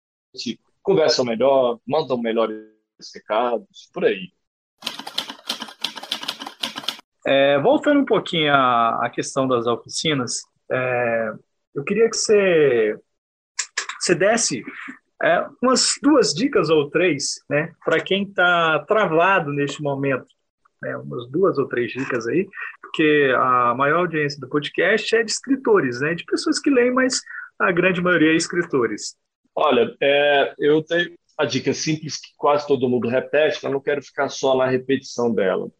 conversam 0.82 1.24
melhor, 1.24 1.78
mandam 1.86 2.18
melhores 2.18 2.66
recados, 3.14 3.88
por 3.92 4.04
aí. 4.04 4.32
É, 7.26 7.58
voltando 7.60 8.00
um 8.00 8.04
pouquinho 8.04 8.52
à, 8.52 9.06
à 9.06 9.10
questão 9.10 9.46
das 9.46 9.66
oficinas, 9.66 10.40
é, 10.70 11.32
eu 11.74 11.84
queria 11.84 12.08
que 12.08 12.16
você, 12.16 12.98
você 14.08 14.14
desse 14.14 14.62
é, 15.22 15.46
umas 15.62 15.94
duas 16.02 16.32
dicas 16.32 16.70
ou 16.70 16.90
três 16.90 17.42
né, 17.48 17.72
para 17.84 18.00
quem 18.00 18.22
está 18.22 18.78
travado 18.86 19.52
neste 19.52 19.82
momento. 19.82 20.26
Né, 20.80 20.96
umas 20.96 21.28
duas 21.28 21.58
ou 21.58 21.66
três 21.66 21.90
dicas 21.90 22.26
aí 22.28 22.46
porque 22.88 23.32
a 23.36 23.74
maior 23.74 24.00
audiência 24.00 24.40
do 24.40 24.48
podcast 24.48 25.14
é 25.14 25.22
de 25.22 25.30
escritores, 25.30 26.00
né? 26.00 26.14
De 26.14 26.24
pessoas 26.24 26.58
que 26.58 26.70
leem, 26.70 26.92
mas 26.92 27.20
a 27.58 27.70
grande 27.70 28.00
maioria 28.00 28.32
é 28.32 28.36
escritores. 28.36 29.14
Olha, 29.54 29.94
é, 30.00 30.54
eu 30.58 30.82
tenho 30.82 31.14
a 31.36 31.44
dica 31.44 31.72
simples 31.72 32.16
que 32.16 32.30
quase 32.36 32.66
todo 32.66 32.88
mundo 32.88 33.08
repete, 33.08 33.62
eu 33.62 33.70
não 33.70 33.80
quero 33.80 34.02
ficar 34.02 34.28
só 34.28 34.56
na 34.56 34.66
repetição 34.66 35.32
dela. 35.32 35.70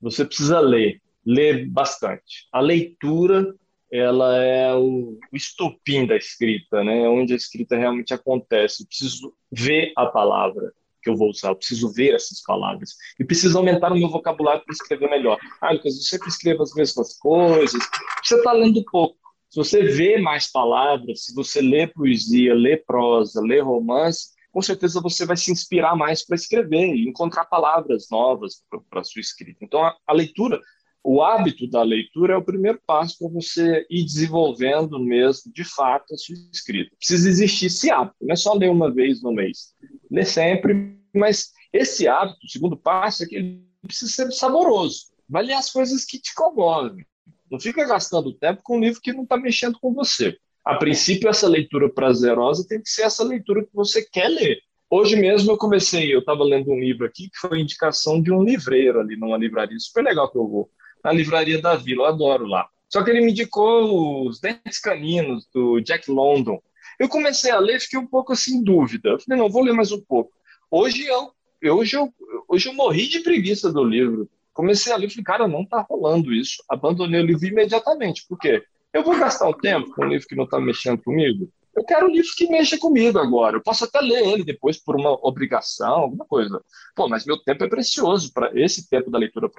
Você 0.00 0.24
precisa 0.24 0.60
ler, 0.60 1.00
ler 1.24 1.68
bastante. 1.68 2.48
A 2.52 2.60
leitura, 2.60 3.54
ela 3.90 4.36
é 4.42 4.74
o, 4.74 5.18
estopim 5.32 6.06
da 6.06 6.16
escrita, 6.16 6.82
né? 6.82 7.08
Onde 7.08 7.32
a 7.32 7.36
escrita 7.36 7.76
realmente 7.76 8.12
acontece. 8.12 8.82
Eu 8.82 8.86
preciso 8.86 9.34
ver 9.50 9.92
a 9.96 10.06
palavra 10.06 10.72
que 11.02 11.10
eu 11.10 11.16
vou 11.16 11.30
usar, 11.30 11.50
eu 11.50 11.56
preciso 11.56 11.92
ver 11.92 12.14
essas 12.14 12.42
palavras 12.42 12.96
e 13.20 13.24
preciso 13.24 13.56
aumentar 13.56 13.92
o 13.92 13.96
meu 13.96 14.08
vocabulário 14.08 14.64
para 14.64 14.72
escrever 14.72 15.08
melhor. 15.08 15.38
Ah, 15.60 15.72
Lucas, 15.72 15.94
eu 15.94 16.02
sempre 16.02 16.28
escrevo 16.28 16.64
as 16.64 16.74
mesmas 16.74 17.16
coisas. 17.18 17.80
Você 18.24 18.34
está 18.34 18.52
lendo 18.52 18.84
pouco. 18.90 19.16
Se 19.48 19.56
você 19.56 19.84
vê 19.84 20.18
mais 20.18 20.50
palavras, 20.50 21.24
se 21.24 21.34
você 21.34 21.62
lê 21.62 21.86
poesia, 21.86 22.52
lê 22.54 22.76
prosa, 22.76 23.40
lê 23.40 23.60
romance, 23.60 24.30
com 24.50 24.60
certeza 24.60 25.00
você 25.00 25.24
vai 25.24 25.36
se 25.36 25.52
inspirar 25.52 25.94
mais 25.94 26.26
para 26.26 26.34
escrever 26.34 26.94
e 26.94 27.08
encontrar 27.08 27.44
palavras 27.44 28.08
novas 28.10 28.64
para 28.90 29.00
a 29.00 29.04
sua 29.04 29.20
escrita. 29.20 29.64
Então, 29.64 29.84
a, 29.84 29.96
a 30.06 30.12
leitura 30.12 30.60
o 31.08 31.22
hábito 31.22 31.68
da 31.68 31.84
leitura 31.84 32.34
é 32.34 32.36
o 32.36 32.42
primeiro 32.42 32.80
passo 32.84 33.16
para 33.16 33.28
você 33.28 33.86
ir 33.88 34.04
desenvolvendo 34.04 34.98
mesmo, 34.98 35.52
de 35.52 35.62
fato, 35.62 36.12
a 36.12 36.16
sua 36.18 36.34
escrita. 36.52 36.90
Precisa 36.98 37.28
existir 37.28 37.66
esse 37.66 37.88
hábito, 37.92 38.16
não 38.20 38.32
é 38.32 38.36
só 38.36 38.52
ler 38.54 38.70
uma 38.70 38.92
vez 38.92 39.22
no 39.22 39.32
mês. 39.32 39.72
Ler 40.10 40.26
sempre, 40.26 40.98
mas 41.14 41.52
esse 41.72 42.08
hábito, 42.08 42.44
o 42.44 42.50
segundo 42.50 42.76
passo, 42.76 43.22
é 43.22 43.26
que 43.26 43.36
ele 43.36 43.62
precisa 43.86 44.10
ser 44.10 44.32
saboroso. 44.32 45.06
Vai 45.28 45.44
ler 45.44 45.52
as 45.52 45.70
coisas 45.70 46.04
que 46.04 46.18
te 46.18 46.34
comovem. 46.34 47.06
Não 47.48 47.60
fica 47.60 47.86
gastando 47.86 48.34
tempo 48.34 48.60
com 48.64 48.76
um 48.76 48.80
livro 48.80 49.00
que 49.00 49.12
não 49.12 49.22
está 49.22 49.36
mexendo 49.36 49.78
com 49.78 49.94
você. 49.94 50.36
A 50.64 50.74
princípio, 50.74 51.28
essa 51.28 51.46
leitura 51.46 51.88
prazerosa 51.88 52.66
tem 52.68 52.82
que 52.82 52.90
ser 52.90 53.02
essa 53.02 53.22
leitura 53.22 53.64
que 53.64 53.72
você 53.72 54.02
quer 54.02 54.26
ler. 54.26 54.58
Hoje 54.90 55.14
mesmo 55.14 55.52
eu 55.52 55.56
comecei, 55.56 56.12
eu 56.12 56.18
estava 56.18 56.42
lendo 56.42 56.72
um 56.72 56.78
livro 56.80 57.06
aqui 57.06 57.28
que 57.28 57.38
foi 57.38 57.60
indicação 57.60 58.20
de 58.20 58.32
um 58.32 58.42
livreiro 58.42 58.98
ali 58.98 59.16
numa 59.16 59.36
livraria 59.36 59.78
super 59.78 60.02
legal 60.02 60.30
que 60.30 60.38
eu 60.38 60.48
vou 60.48 60.70
na 61.06 61.12
livraria 61.12 61.62
da 61.62 61.76
Vila, 61.76 62.02
eu 62.02 62.06
adoro 62.06 62.46
lá. 62.46 62.68
Só 62.88 63.04
que 63.04 63.10
ele 63.10 63.20
me 63.20 63.30
indicou 63.30 64.26
os 64.26 64.40
Dentes 64.40 64.80
Caninos, 64.80 65.46
do 65.54 65.80
Jack 65.80 66.10
London. 66.10 66.60
Eu 66.98 67.08
comecei 67.08 67.52
a 67.52 67.60
ler, 67.60 67.80
fiquei 67.80 67.96
um 67.96 68.06
pouco 68.08 68.32
assim 68.32 68.56
em 68.56 68.64
dúvida. 68.64 69.10
Eu 69.10 69.20
falei, 69.20 69.40
não, 69.40 69.48
vou 69.48 69.62
ler 69.62 69.72
mais 69.72 69.92
um 69.92 70.00
pouco. 70.00 70.32
Hoje 70.68 71.06
eu, 71.06 71.30
hoje 71.76 71.96
eu, 71.96 72.12
hoje 72.48 72.68
eu 72.68 72.74
morri 72.74 73.06
de 73.06 73.20
preguiça 73.20 73.72
do 73.72 73.84
livro. 73.84 74.28
Comecei 74.52 74.92
a 74.92 74.96
ler, 74.96 75.08
falei, 75.08 75.22
cara, 75.22 75.46
não 75.46 75.64
tá 75.64 75.80
rolando 75.88 76.32
isso. 76.32 76.56
Abandonei 76.68 77.20
o 77.20 77.26
livro 77.26 77.46
imediatamente. 77.46 78.26
Por 78.28 78.36
quê? 78.36 78.64
Eu 78.92 79.04
vou 79.04 79.16
gastar 79.16 79.48
um 79.48 79.52
tempo 79.52 79.94
com 79.94 80.04
um 80.04 80.08
livro 80.08 80.26
que 80.26 80.34
não 80.34 80.44
está 80.44 80.58
mexendo 80.58 81.00
comigo? 81.04 81.48
Eu 81.76 81.84
quero 81.84 82.06
um 82.06 82.10
livro 82.10 82.30
que 82.34 82.48
mexa 82.48 82.78
comigo 82.78 83.18
agora. 83.18 83.58
Eu 83.58 83.62
posso 83.62 83.84
até 83.84 84.00
ler 84.00 84.26
ele 84.26 84.42
depois 84.42 84.78
por 84.78 84.96
uma 84.96 85.10
obrigação, 85.26 85.92
alguma 85.92 86.24
coisa. 86.24 86.58
Pô, 86.94 87.06
mas 87.06 87.26
meu 87.26 87.36
tempo 87.36 87.64
é 87.64 87.68
precioso. 87.68 88.32
Para 88.32 88.50
esse 88.58 88.88
tempo 88.88 89.10
da 89.10 89.18
leitura 89.18 89.50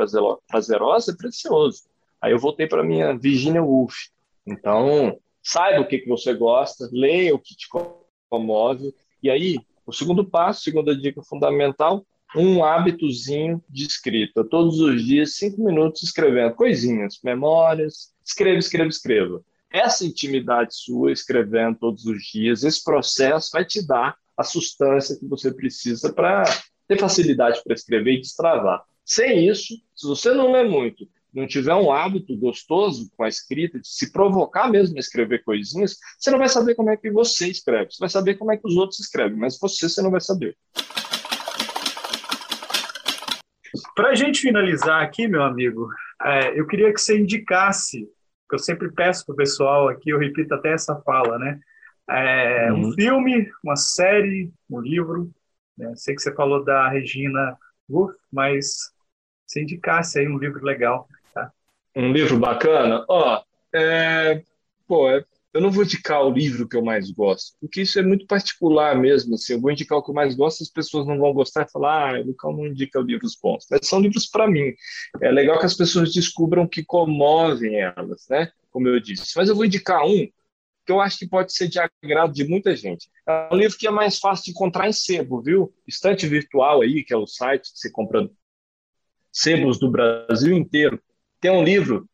prazerosa 0.48 1.12
é 1.12 1.16
precioso. 1.16 1.84
Aí 2.20 2.32
eu 2.32 2.40
voltei 2.40 2.66
para 2.66 2.84
minha 2.84 3.16
Virginia 3.16 3.62
Woolf. 3.62 3.94
Então, 4.48 5.20
saiba 5.44 5.82
o 5.82 5.88
que, 5.88 6.00
que 6.00 6.10
você 6.10 6.34
gosta, 6.34 6.90
leia 6.92 7.36
o 7.36 7.40
que 7.40 7.56
te 7.56 7.68
comove. 8.28 8.96
E 9.22 9.30
aí, 9.30 9.60
o 9.86 9.94
segundo 9.94 10.26
passo, 10.26 10.64
segunda 10.64 10.98
dica 10.98 11.22
fundamental, 11.22 12.04
um 12.36 12.64
hábitozinho 12.64 13.64
de 13.70 13.86
escrita. 13.86 14.44
Todos 14.44 14.80
os 14.80 15.06
dias, 15.06 15.36
cinco 15.36 15.64
minutos 15.64 16.02
escrevendo 16.02 16.56
coisinhas, 16.56 17.20
memórias. 17.24 18.12
Escreva, 18.26 18.58
escreva, 18.58 18.90
escreva 18.90 19.44
essa 19.72 20.06
intimidade 20.06 20.76
sua, 20.76 21.12
escrevendo 21.12 21.78
todos 21.80 22.06
os 22.06 22.24
dias, 22.24 22.64
esse 22.64 22.84
processo 22.84 23.50
vai 23.52 23.66
te 23.66 23.86
dar 23.86 24.16
a 24.36 24.44
substância 24.44 25.18
que 25.18 25.26
você 25.26 25.54
precisa 25.54 26.14
para 26.14 26.44
ter 26.88 27.00
facilidade 27.00 27.62
para 27.64 27.74
escrever 27.74 28.14
e 28.14 28.22
destravar. 28.22 28.82
Sem 29.04 29.48
isso, 29.48 29.74
se 29.96 30.08
você 30.08 30.34
não 30.34 30.52
lê 30.52 30.64
muito, 30.64 31.08
não 31.34 31.46
tiver 31.46 31.76
um 31.76 31.92
hábito 31.92 32.36
gostoso 32.38 33.12
com 33.16 33.24
a 33.24 33.28
escrita, 33.28 33.80
de 33.80 33.88
se 33.88 34.12
provocar 34.12 34.70
mesmo 34.70 34.98
a 34.98 35.00
escrever 35.00 35.44
coisinhas, 35.44 35.98
você 36.18 36.32
não 36.32 36.40
vai 36.40 36.50
saber 36.50 36.76
como 36.76 36.90
é 36.90 36.98
que 36.98 37.12
você 37.12 37.48
escreve. 37.48 37.92
Você 37.92 38.00
vai 38.00 38.10
saber 38.10 38.36
como 38.36 38.52
é 38.52 38.58
que 38.58 38.68
os 38.68 38.76
outros 38.76 39.00
escrevem, 39.00 39.38
mas 39.38 39.58
você, 39.60 39.88
você 39.88 40.02
não 40.02 40.12
vai 40.12 40.22
saber. 40.22 40.58
Para 43.96 44.10
a 44.10 44.16
gente 44.16 44.40
finalizar 44.40 45.04
aqui, 45.04 45.28
meu 45.28 45.44
amigo, 45.44 45.90
é, 46.24 46.60
eu 46.60 46.66
queria 46.66 46.92
que 46.94 47.00
você 47.00 47.20
indicasse, 47.20 48.08
eu 48.56 48.60
sempre 48.60 48.92
peço 48.92 49.26
para 49.26 49.34
o 49.34 49.38
pessoal 49.38 49.90
aqui, 49.90 50.10
eu 50.10 50.20
repito 50.20 50.54
até 50.54 50.74
essa 50.74 50.96
fala, 51.02 51.38
né? 51.38 51.60
É, 52.10 52.72
uhum. 52.72 52.88
Um 52.88 52.94
filme, 52.94 53.52
uma 53.64 53.76
série, 53.76 54.52
um 54.70 54.80
livro. 54.80 55.30
Né? 55.78 55.94
Sei 55.96 56.16
que 56.16 56.22
você 56.22 56.34
falou 56.34 56.64
da 56.64 56.88
Regina 56.88 57.58
Wolf, 57.90 58.16
mas 58.32 58.92
se 59.46 59.62
indicasse 59.62 60.20
aí 60.20 60.28
um 60.28 60.38
livro 60.38 60.64
legal 60.64 61.08
um 61.98 62.12
livro 62.12 62.38
bacana? 62.38 63.04
Ó, 63.08 63.42
é, 63.74 64.44
pô, 64.88 65.10
é, 65.10 65.26
eu 65.54 65.62
não 65.62 65.72
vou 65.72 65.84
indicar 65.84 66.24
o 66.24 66.32
livro 66.32 66.68
que 66.68 66.76
eu 66.76 66.84
mais 66.84 67.10
gosto, 67.10 67.56
porque 67.60 67.82
isso 67.82 67.98
é 67.98 68.04
muito 68.04 68.28
particular 68.28 68.96
mesmo. 69.00 69.36
Assim, 69.36 69.54
eu 69.54 69.62
vou 69.62 69.72
indicar 69.72 69.98
o 69.98 70.04
que 70.04 70.12
eu 70.12 70.16
mais 70.16 70.36
gosto, 70.36 70.62
as 70.62 70.70
pessoas 70.70 71.08
não 71.08 71.18
vão 71.18 71.34
gostar 71.34 71.66
e 71.66 71.72
falar, 71.72 72.16
ah, 72.16 72.22
o 72.22 72.28
Lucão 72.28 72.54
não 72.54 72.68
indica 72.68 73.00
livros 73.00 73.38
bons. 73.42 73.66
Mas 73.70 73.88
são 73.88 74.00
livros 74.00 74.28
para 74.28 74.48
mim. 74.48 74.74
É 75.22 75.32
legal 75.32 75.60
que 75.60 75.66
as 75.66 75.74
pessoas 75.74 76.14
descubram 76.14 76.68
que 76.68 76.84
comovem 76.84 77.80
elas, 77.80 78.28
né? 78.30 78.52
Como 78.72 78.88
eu 78.88 79.00
disse. 79.00 79.34
Mas 79.36 79.50
eu 79.50 79.56
vou 79.56 79.66
indicar 79.66 80.06
um 80.06 80.28
que 80.86 80.92
eu 80.92 81.02
acho 81.02 81.18
que 81.18 81.28
pode 81.28 81.52
ser 81.52 81.68
de 81.68 81.80
agrado 81.80 82.34
de 82.34 82.48
muita 82.48 82.74
gente. 82.76 83.10
É 83.28 83.50
um 83.52 83.58
livro 83.58 83.78
que 83.78 83.88
é 83.88 83.92
mais 83.92 84.20
fácil 84.20 84.46
de 84.46 84.52
encontrar 84.52 84.88
em 84.88 84.94
sebo, 84.94 85.42
viu? 85.42 85.74
Estante 85.86 86.26
virtual 86.26 86.82
aí, 86.82 87.04
que 87.04 87.14
é 87.14 87.18
o 87.18 87.28
site 87.28 87.74
que 87.74 87.80
você 87.80 87.92
compra 87.92 88.30
sebos 89.32 89.78
do 89.78 89.92
Brasil 89.92 90.56
inteiro. 90.56 91.02
Tem 91.42 91.52
um 91.52 91.64
livro 91.64 92.10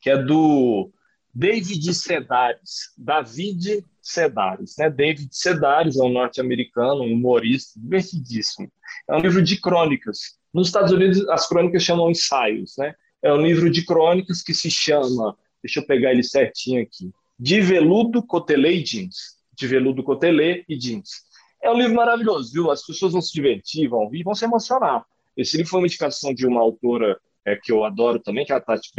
que 0.00 0.08
é 0.08 0.16
do 0.16 0.90
David 1.34 1.92
Sedaris, 1.92 2.92
David 2.96 3.84
Sedaris, 4.00 4.76
né? 4.78 4.88
David 4.88 5.28
Sedaris 5.32 5.96
é 5.96 6.02
um 6.02 6.12
norte-americano, 6.12 7.02
um 7.02 7.12
humorista 7.12 7.80
divertidíssimo. 7.80 8.70
É 9.08 9.16
um 9.16 9.18
livro 9.18 9.42
de 9.42 9.60
crônicas. 9.60 10.38
Nos 10.52 10.68
Estados 10.68 10.92
Unidos, 10.92 11.28
as 11.28 11.48
crônicas 11.48 11.82
chamam 11.82 12.10
ensaios, 12.10 12.76
né? 12.78 12.94
É 13.20 13.32
um 13.32 13.40
livro 13.44 13.68
de 13.68 13.84
crônicas 13.84 14.42
que 14.42 14.54
se 14.54 14.70
chama, 14.70 15.36
deixa 15.62 15.80
eu 15.80 15.86
pegar 15.86 16.12
ele 16.12 16.22
certinho 16.22 16.80
aqui, 16.82 17.10
De 17.38 17.60
Veludo, 17.60 18.22
Cotelê 18.22 18.76
e 18.76 18.84
Jeans. 18.84 19.34
De 19.52 19.66
Veludo, 19.66 20.04
Cotelê 20.04 20.64
e 20.68 20.76
Jeans. 20.76 21.24
É 21.60 21.70
um 21.70 21.78
livro 21.78 21.96
maravilhoso, 21.96 22.52
viu? 22.52 22.70
As 22.70 22.86
pessoas 22.86 23.12
vão 23.12 23.22
se 23.22 23.32
divertir, 23.32 23.88
vão 23.88 24.00
ouvir, 24.00 24.22
vão 24.22 24.34
se 24.34 24.44
emocionar. 24.44 25.04
Esse 25.36 25.56
livro 25.56 25.70
foi 25.70 25.80
uma 25.80 25.86
indicação 25.86 26.32
de 26.32 26.46
uma 26.46 26.60
autora 26.60 27.18
é, 27.44 27.56
que 27.56 27.72
eu 27.72 27.84
adoro 27.84 28.20
também, 28.20 28.44
que 28.44 28.52
é 28.52 28.56
a 28.56 28.60
Tati 28.60 28.92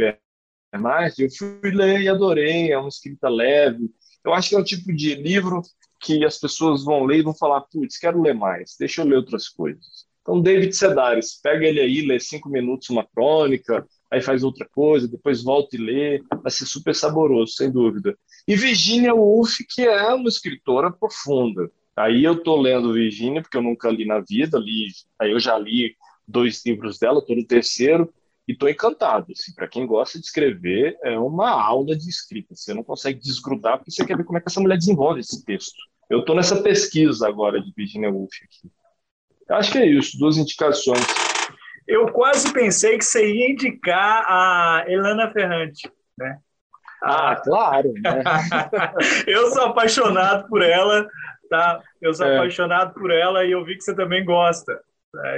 Bernardi, 0.72 1.24
eu 1.24 1.30
fui 1.30 1.70
ler 1.70 2.02
e 2.02 2.08
adorei, 2.08 2.72
é 2.72 2.78
uma 2.78 2.88
escrita 2.88 3.28
leve. 3.28 3.90
Eu 4.24 4.34
acho 4.34 4.50
que 4.50 4.54
é 4.56 4.58
o 4.58 4.64
tipo 4.64 4.92
de 4.92 5.14
livro 5.14 5.62
que 6.00 6.24
as 6.24 6.38
pessoas 6.38 6.84
vão 6.84 7.04
ler 7.04 7.18
e 7.18 7.22
vão 7.22 7.34
falar, 7.34 7.62
putz, 7.62 7.98
quero 7.98 8.20
ler 8.20 8.34
mais, 8.34 8.76
deixa 8.78 9.02
eu 9.02 9.06
ler 9.06 9.16
outras 9.16 9.48
coisas. 9.48 10.06
Então, 10.22 10.40
David 10.40 10.74
Sedaris, 10.74 11.40
pega 11.40 11.64
ele 11.64 11.80
aí, 11.80 12.00
lê 12.02 12.18
cinco 12.18 12.48
minutos 12.48 12.90
uma 12.90 13.06
crônica, 13.06 13.86
aí 14.10 14.20
faz 14.20 14.42
outra 14.42 14.68
coisa, 14.68 15.06
depois 15.06 15.42
volta 15.42 15.76
e 15.76 15.78
lê, 15.78 16.22
vai 16.42 16.50
ser 16.50 16.66
super 16.66 16.94
saboroso, 16.94 17.52
sem 17.52 17.70
dúvida. 17.70 18.16
E 18.46 18.56
Virginia 18.56 19.14
Woolf, 19.14 19.58
que 19.70 19.82
é 19.82 20.12
uma 20.12 20.28
escritora 20.28 20.90
profunda. 20.90 21.70
Aí 21.96 22.24
eu 22.24 22.42
tô 22.42 22.60
lendo 22.60 22.92
Virginia, 22.92 23.40
porque 23.40 23.56
eu 23.56 23.62
nunca 23.62 23.88
li 23.88 24.04
na 24.04 24.18
vida, 24.20 24.58
li, 24.58 24.88
aí 25.18 25.30
eu 25.30 25.38
já 25.38 25.56
li 25.56 25.96
dois 26.26 26.60
livros 26.66 26.98
dela, 26.98 27.24
tô 27.24 27.34
no 27.34 27.46
terceiro, 27.46 28.12
e 28.46 28.52
estou 28.52 28.68
encantado. 28.68 29.32
Assim, 29.32 29.54
Para 29.54 29.68
quem 29.68 29.86
gosta 29.86 30.18
de 30.18 30.24
escrever, 30.24 30.96
é 31.02 31.18
uma 31.18 31.50
aula 31.50 31.96
de 31.96 32.08
escrita. 32.08 32.54
Você 32.54 32.72
não 32.72 32.84
consegue 32.84 33.18
desgrudar 33.18 33.78
porque 33.78 33.90
você 33.90 34.04
quer 34.04 34.16
ver 34.16 34.24
como 34.24 34.38
é 34.38 34.40
que 34.40 34.48
essa 34.48 34.60
mulher 34.60 34.78
desenvolve 34.78 35.20
esse 35.20 35.44
texto. 35.44 35.76
Eu 36.08 36.20
estou 36.20 36.36
nessa 36.36 36.62
pesquisa 36.62 37.26
agora 37.26 37.60
de 37.60 37.72
Virginia 37.76 38.10
Woolf 38.10 38.32
aqui. 38.44 38.70
Acho 39.48 39.72
que 39.72 39.78
é 39.78 39.86
isso, 39.86 40.18
duas 40.18 40.36
indicações. 40.36 41.04
Eu 41.86 42.12
quase 42.12 42.52
pensei 42.52 42.98
que 42.98 43.04
você 43.04 43.32
ia 43.32 43.50
indicar 43.50 44.24
a 44.28 44.84
Elana 44.88 45.30
Ferrante, 45.32 45.90
né? 46.18 46.38
Ah, 47.02 47.36
claro. 47.36 47.92
Né? 47.92 48.22
eu 49.26 49.50
sou 49.50 49.66
apaixonado 49.66 50.48
por 50.48 50.62
ela, 50.62 51.06
tá? 51.48 51.80
Eu 52.00 52.12
sou 52.12 52.26
é. 52.26 52.36
apaixonado 52.36 52.94
por 52.94 53.10
ela 53.10 53.44
e 53.44 53.52
eu 53.52 53.64
vi 53.64 53.76
que 53.76 53.84
você 53.84 53.94
também 53.94 54.24
gosta. 54.24 54.80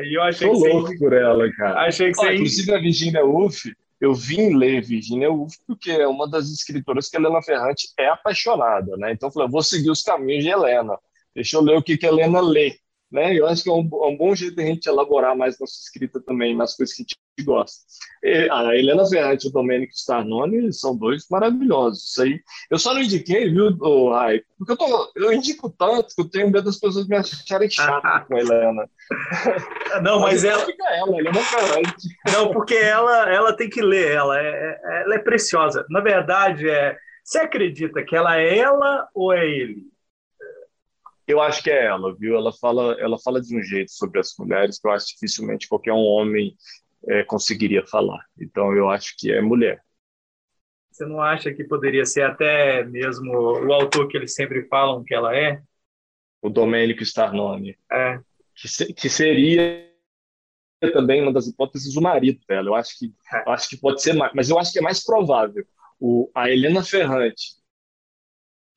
E 0.05 0.17
eu 0.17 0.23
achei 0.23 0.49
Tô 0.49 0.61
que 0.61 0.69
louco 0.69 0.89
você... 0.89 0.99
por 0.99 1.13
ela, 1.13 1.53
cara. 1.53 1.81
Achei 1.87 2.13
que 2.13 2.19
Ó, 2.19 2.23
você... 2.23 2.35
Inclusive 2.35 2.75
a 2.75 2.79
Virginia 2.79 3.25
Woolf, 3.25 3.65
eu 4.01 4.15
vim 4.15 4.55
ler 4.57 4.83
Virginia 4.83 5.31
Woolf 5.31 5.55
porque 5.67 5.91
é 5.91 6.07
uma 6.07 6.29
das 6.29 6.51
escritoras 6.51 7.09
que 7.09 7.17
a 7.17 7.21
Helena 7.21 7.43
Ferrante 7.43 7.89
é 7.99 8.09
apaixonada, 8.09 8.97
né? 8.97 9.13
Então 9.13 9.29
eu 9.29 9.33
falei, 9.33 9.49
vou 9.49 9.63
seguir 9.63 9.91
os 9.91 10.03
caminhos 10.03 10.45
de 10.45 10.51
Helena. 10.51 10.97
Deixa 11.35 11.57
eu 11.57 11.63
ler 11.63 11.77
o 11.77 11.83
que, 11.83 11.97
que 11.97 12.07
a 12.07 12.09
Helena 12.09 12.41
lê. 12.41 12.77
Né? 13.11 13.35
Eu 13.35 13.47
acho 13.47 13.63
que 13.63 13.71
é 13.71 13.73
um, 13.73 13.89
é 13.91 14.07
um 14.07 14.17
bom 14.17 14.35
jeito 14.35 14.55
de 14.57 14.63
a 14.63 14.67
gente 14.67 14.87
elaborar 14.87 15.37
mais 15.37 15.59
nossa 15.59 15.81
escrita 15.81 16.21
também, 16.21 16.55
nas 16.55 16.77
coisas 16.77 16.95
que 16.95 17.03
a 17.03 17.05
gente 17.05 17.17
gosta. 17.45 17.79
E 18.23 18.49
a 18.51 18.77
Helena 18.77 19.07
Ferrante 19.07 19.47
e 19.47 19.51
o 19.51 19.53
Domênico 19.53 19.93
Starnoni 19.95 20.73
são 20.73 20.97
dois 20.97 21.27
maravilhosos. 21.31 22.11
Isso 22.11 22.23
aí. 22.23 22.41
Eu 22.71 22.79
só 22.79 22.93
não 22.93 23.01
indiquei, 23.01 23.51
viu, 23.51 23.77
Rai? 24.11 24.43
Porque 24.59 24.73
eu, 24.73 24.77
tô, 24.77 25.13
eu 25.17 25.33
indico 25.33 25.71
tanto 25.71 26.15
que 26.15 26.21
eu 26.21 26.29
tenho 26.29 26.51
medo 26.51 26.65
das 26.65 26.79
pessoas 26.79 27.07
me 27.09 27.17
acharem 27.17 27.71
chato 27.71 28.27
com 28.27 28.37
a 28.37 28.41
Helena. 28.41 28.91
Não, 30.03 30.21
mas, 30.21 30.43
mas 30.43 30.45
ela. 30.45 30.67
ela, 30.91 31.19
Helena 31.19 31.41
Ferrante. 31.41 32.09
Não, 32.33 32.53
porque 32.53 32.75
ela, 32.75 33.31
ela 33.31 33.57
tem 33.57 33.71
que 33.71 33.81
ler, 33.81 34.13
ela 34.13 34.39
é, 34.39 34.81
ela 35.05 35.15
é 35.15 35.19
preciosa. 35.19 35.87
Na 35.89 36.01
verdade, 36.01 36.69
é. 36.69 36.97
Você 37.25 37.39
acredita 37.39 38.03
que 38.03 38.17
ela 38.17 38.39
é 38.39 38.59
ela 38.59 39.07
ou 39.15 39.35
é 39.35 39.47
ele? 39.47 39.83
Eu 41.29 41.43
acho 41.43 41.63
que 41.63 41.71
é 41.71 41.85
ela, 41.85 42.17
viu? 42.17 42.37
Ela 42.37 42.51
fala, 42.55 42.97
ela 42.99 43.19
fala 43.19 43.39
de 43.39 43.55
um 43.55 43.63
jeito 43.63 43.93
sobre 43.93 44.19
as 44.19 44.35
mulheres 44.39 44.81
que 44.81 44.89
eu 44.89 44.93
acho 44.93 45.09
que 45.09 45.13
dificilmente 45.13 45.69
qualquer 45.69 45.93
um 45.93 45.99
homem 45.99 46.57
é, 47.07 47.23
conseguiria 47.23 47.87
falar. 47.87 48.25
Então 48.41 48.73
eu 48.75 48.89
acho 48.89 49.15
que 49.19 49.31
é 49.31 49.43
mulher. 49.43 49.83
Você 50.91 51.05
não 51.05 51.21
acha 51.21 51.53
que 51.53 51.63
poderia 51.65 52.07
ser 52.07 52.23
até 52.23 52.83
mesmo 52.83 53.31
o 53.31 53.73
autor 53.75 54.09
que 54.09 54.17
eles 54.17 54.35
sempre 54.35 54.67
falam 54.69 55.05
que 55.05 55.15
ela 55.15 55.37
é? 55.37 55.63
O 56.41 56.49
Domênico 56.49 57.03
Starnone. 57.03 57.77
É. 57.93 58.19
Que, 58.57 58.67
se, 58.67 58.95
que 58.95 59.11
seria 59.11 59.87
também 60.93 61.23
uma 61.23 61.33
das 61.33 61.47
hipóteses 61.47 61.95
o 61.95 62.01
marido 62.01 62.41
dela. 62.49 62.71
Eu 62.71 62.75
acho 62.75 62.99
que, 62.99 63.13
é. 63.35 63.43
eu 63.47 63.53
acho 63.53 63.69
que 63.69 63.77
pode 63.77 64.03
ser 64.03 64.15
mais, 64.15 64.33
mas 64.35 64.49
eu 64.49 64.59
acho 64.59 64.73
que 64.73 64.79
é 64.79 64.83
mais 64.83 65.05
provável. 65.05 65.65
O, 66.01 66.31
a 66.35 66.51
Helena 66.51 66.83
Ferrante 66.83 67.58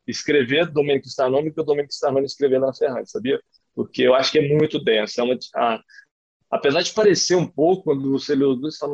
escrever 0.07 0.67
Domenico 0.67 1.07
Starnone 1.07 1.51
que 1.51 1.61
o 1.61 1.63
Domenico 1.63 1.93
Starnone 1.93 2.25
escrever 2.25 2.59
na 2.59 2.73
Ferrari, 2.73 3.07
sabia? 3.07 3.39
Porque 3.73 4.03
eu 4.03 4.13
acho 4.13 4.31
que 4.31 4.39
é 4.39 4.47
muito 4.47 4.83
denso. 4.83 5.19
É 5.19 5.23
uma, 5.23 5.37
a, 5.55 5.81
apesar 6.49 6.81
de 6.81 6.93
parecer 6.93 7.35
um 7.35 7.47
pouco, 7.47 7.83
quando 7.85 8.11
você 8.11 8.35
lê 8.35 8.45
os 8.45 8.59
dois, 8.59 8.75
você 8.75 8.79
fala, 8.79 8.93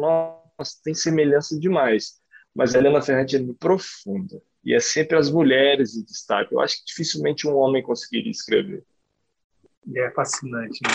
nossa, 0.57 0.75
tem 0.83 0.93
semelhança 0.93 1.59
demais. 1.59 2.19
Mas 2.53 2.73
a 2.73 2.79
Helena 2.79 3.01
Ferrante 3.01 3.35
é 3.35 3.39
muito 3.39 3.57
profunda. 3.59 4.41
E 4.63 4.73
é 4.73 4.79
sempre 4.79 5.17
as 5.17 5.31
mulheres 5.31 5.95
em 5.95 6.03
destaque. 6.03 6.53
Eu 6.53 6.59
acho 6.59 6.77
que 6.77 6.85
dificilmente 6.87 7.47
um 7.47 7.55
homem 7.55 7.83
conseguiria 7.83 8.31
escrever. 8.31 8.83
É 9.95 10.11
fascinante, 10.11 10.79
né? 10.83 10.89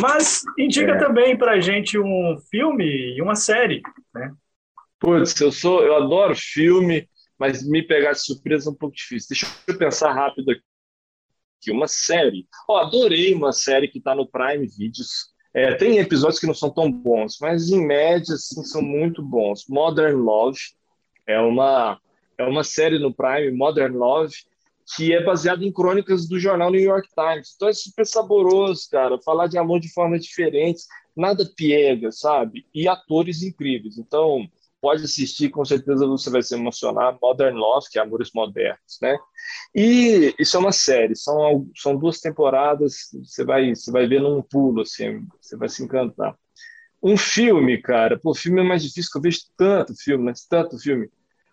Mas 0.00 0.42
indica 0.56 0.92
é. 0.92 0.98
também 0.98 1.36
pra 1.36 1.60
gente 1.60 1.98
um 1.98 2.38
filme 2.50 3.16
e 3.16 3.20
uma 3.20 3.34
série, 3.34 3.82
né? 4.14 4.32
Putz, 5.00 5.40
eu 5.40 5.50
sou, 5.50 5.82
eu 5.82 5.96
adoro 5.96 6.34
filme, 6.36 7.08
mas 7.38 7.66
me 7.66 7.82
pegar 7.82 8.12
de 8.12 8.20
surpresa 8.20 8.68
é 8.68 8.72
um 8.72 8.76
pouco 8.76 8.96
difícil. 8.96 9.28
Deixa 9.30 9.46
eu 9.66 9.78
pensar 9.78 10.12
rápido 10.12 10.50
aqui. 10.50 10.62
Uma 11.70 11.88
série. 11.88 12.46
Oh, 12.68 12.76
adorei 12.76 13.34
uma 13.34 13.52
série 13.52 13.88
que 13.88 13.98
está 13.98 14.14
no 14.14 14.26
Prime 14.26 14.66
Videos. 14.66 15.32
É, 15.52 15.74
tem 15.74 15.98
episódios 15.98 16.38
que 16.38 16.46
não 16.46 16.54
são 16.54 16.70
tão 16.70 16.90
bons, 16.90 17.38
mas 17.40 17.70
em 17.70 17.84
média 17.84 18.34
assim, 18.34 18.62
são 18.64 18.82
muito 18.82 19.22
bons. 19.22 19.64
Modern 19.68 20.16
Love 20.16 20.58
é 21.26 21.38
uma, 21.40 22.00
é 22.36 22.44
uma 22.44 22.62
série 22.62 22.98
no 22.98 23.12
Prime, 23.12 23.50
Modern 23.50 23.96
Love, 23.96 24.34
que 24.94 25.12
é 25.12 25.22
baseada 25.22 25.64
em 25.64 25.72
crônicas 25.72 26.28
do 26.28 26.38
jornal 26.38 26.70
New 26.70 26.80
York 26.80 27.08
Times. 27.14 27.52
Então 27.54 27.68
é 27.68 27.72
super 27.72 28.06
saboroso, 28.06 28.88
cara. 28.90 29.20
Falar 29.20 29.46
de 29.46 29.58
amor 29.58 29.80
de 29.80 29.92
forma 29.92 30.18
diferente, 30.18 30.82
nada 31.16 31.44
piega, 31.56 32.10
sabe? 32.10 32.66
E 32.74 32.88
atores 32.88 33.42
incríveis. 33.42 33.98
Então, 33.98 34.48
pode 34.80 35.04
assistir, 35.04 35.50
com 35.50 35.64
certeza 35.64 36.06
você 36.06 36.30
vai 36.30 36.42
se 36.42 36.54
emocionar. 36.54 37.18
Modern 37.20 37.56
Love, 37.56 37.86
que 37.90 37.98
é 37.98 38.02
Amores 38.02 38.30
Modernos, 38.34 38.98
né? 39.00 39.16
E 39.74 40.34
isso 40.38 40.56
é 40.56 40.60
uma 40.60 40.72
série, 40.72 41.16
são, 41.16 41.68
são 41.76 41.96
duas 41.96 42.20
temporadas, 42.20 43.08
você 43.22 43.44
vai, 43.44 43.74
você 43.74 43.90
vai 43.90 44.06
ver 44.06 44.20
num 44.20 44.42
pulo, 44.42 44.82
assim, 44.82 45.26
você 45.40 45.56
vai 45.56 45.68
se 45.68 45.82
encantar. 45.82 46.36
Um 47.02 47.16
filme, 47.16 47.80
cara, 47.80 48.18
pô, 48.18 48.34
filme 48.34 48.60
é 48.60 48.64
mais 48.64 48.82
difícil, 48.82 49.10
que 49.12 49.18
eu 49.18 49.22
vejo 49.22 49.40
tanto 49.56 49.94
filme, 49.94 50.24
mas 50.24 50.44
tanto 50.46 50.78
filme. 50.78 51.08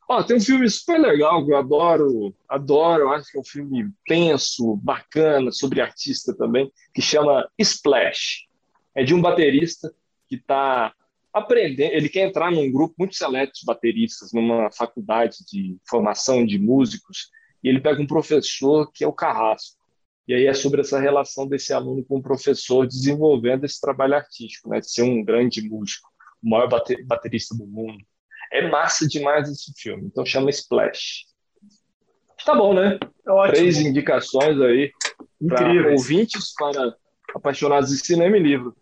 Ó, 0.08 0.22
tem 0.22 0.38
um 0.38 0.42
filme 0.42 0.70
super 0.70 1.00
legal 1.00 1.44
que 1.44 1.52
eu 1.52 1.58
adoro, 1.58 2.36
adoro, 2.48 3.10
acho 3.12 3.32
que 3.32 3.38
é 3.38 3.42
um 3.42 3.46
filme 3.46 3.90
tenso, 4.06 4.76
bacana, 4.78 5.52
sobre 5.52 5.82
artista 5.82 6.36
também, 6.36 6.72
que 6.94 7.02
chama 7.02 7.48
Splash. 7.58 8.46
É 8.94 9.04
de 9.04 9.14
um 9.14 9.22
baterista 9.22 9.94
que 10.28 10.36
está 10.36 10.94
aprender. 11.36 11.94
Ele 11.94 12.08
quer 12.08 12.22
entrar 12.22 12.50
num 12.50 12.72
grupo 12.72 12.96
muito 12.98 13.16
seleto 13.16 13.52
de 13.60 13.66
bateristas, 13.66 14.32
numa 14.32 14.72
faculdade 14.72 15.38
de 15.46 15.78
formação 15.88 16.46
de 16.46 16.58
músicos, 16.58 17.30
e 17.62 17.68
ele 17.68 17.82
pega 17.82 18.02
um 18.02 18.08
professor 18.08 18.90
que 18.94 19.04
é 19.04 19.08
o 19.08 19.14
Carrasco. 19.14 19.84
E 20.28 20.34
aí 20.34 20.48
é 20.48 20.54
sobre 20.54 20.82
essa 20.82 21.00
relação 21.00 21.46
desse 21.46 21.74
aluno 21.74 22.04
com 22.06 22.18
o 22.18 22.24
professor 22.24 22.88
desenvolvendo 22.88 23.66
esse 23.66 23.80
trabalho 23.80 24.16
artístico, 24.16 24.70
né, 24.70 24.80
de 24.80 24.90
ser 24.90 25.04
um 25.04 25.24
grande 25.24 25.62
músico, 25.62 26.10
o 26.42 26.50
maior 26.50 26.70
baterista 27.06 27.56
do 27.56 27.68
mundo. 27.68 28.04
É 28.52 28.68
massa 28.68 29.08
demais 29.08 29.50
esse 29.50 29.74
filme, 29.76 30.06
então 30.06 30.26
chama 30.26 30.50
Splash. 30.50 31.26
Tá 32.46 32.56
bom, 32.56 32.74
né? 32.74 32.98
É 33.28 33.48
Três 33.52 33.80
indicações 33.80 34.60
aí 34.62 34.92
para 35.48 35.92
ouvintes, 35.92 36.54
para 36.54 36.96
apaixonados 37.34 37.90
de 37.90 37.98
cinema 37.98 38.38
e 38.38 38.40
livro. 38.40 38.76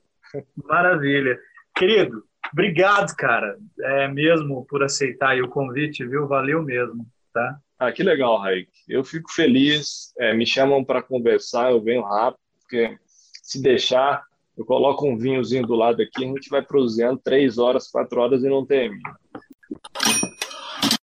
Maravilha. 0.56 1.40
Querido, 1.76 2.24
obrigado, 2.52 3.16
cara, 3.16 3.58
é 3.80 4.08
mesmo 4.08 4.66
por 4.66 4.84
aceitar 4.84 5.40
o 5.42 5.50
convite, 5.50 6.06
viu? 6.06 6.28
Valeu 6.28 6.62
mesmo, 6.62 7.06
tá? 7.34 7.58
Ah, 7.80 7.92
que 7.92 8.04
legal, 8.04 8.38
Raik. 8.38 8.70
Eu 8.88 9.04
fico 9.04 9.32
feliz. 9.32 10.14
É, 10.18 10.34
me 10.34 10.46
chamam 10.46 10.84
para 10.84 11.02
conversar, 11.02 11.72
eu 11.72 11.82
venho 11.82 12.02
rápido, 12.02 12.40
porque 12.62 12.98
se 13.44 13.62
deixar, 13.62 14.24
eu 14.58 14.66
coloco 14.66 15.08
um 15.08 15.18
vinhozinho 15.18 15.68
do 15.68 15.76
lado 15.76 16.02
aqui, 16.02 16.24
a 16.24 16.28
gente 16.28 16.50
vai 16.50 16.62
prosseando 16.62 17.20
três 17.24 17.58
horas, 17.58 17.90
quatro 17.90 18.22
horas 18.22 18.44
e 18.44 18.50
não 18.50 18.66
termina. 18.66 19.18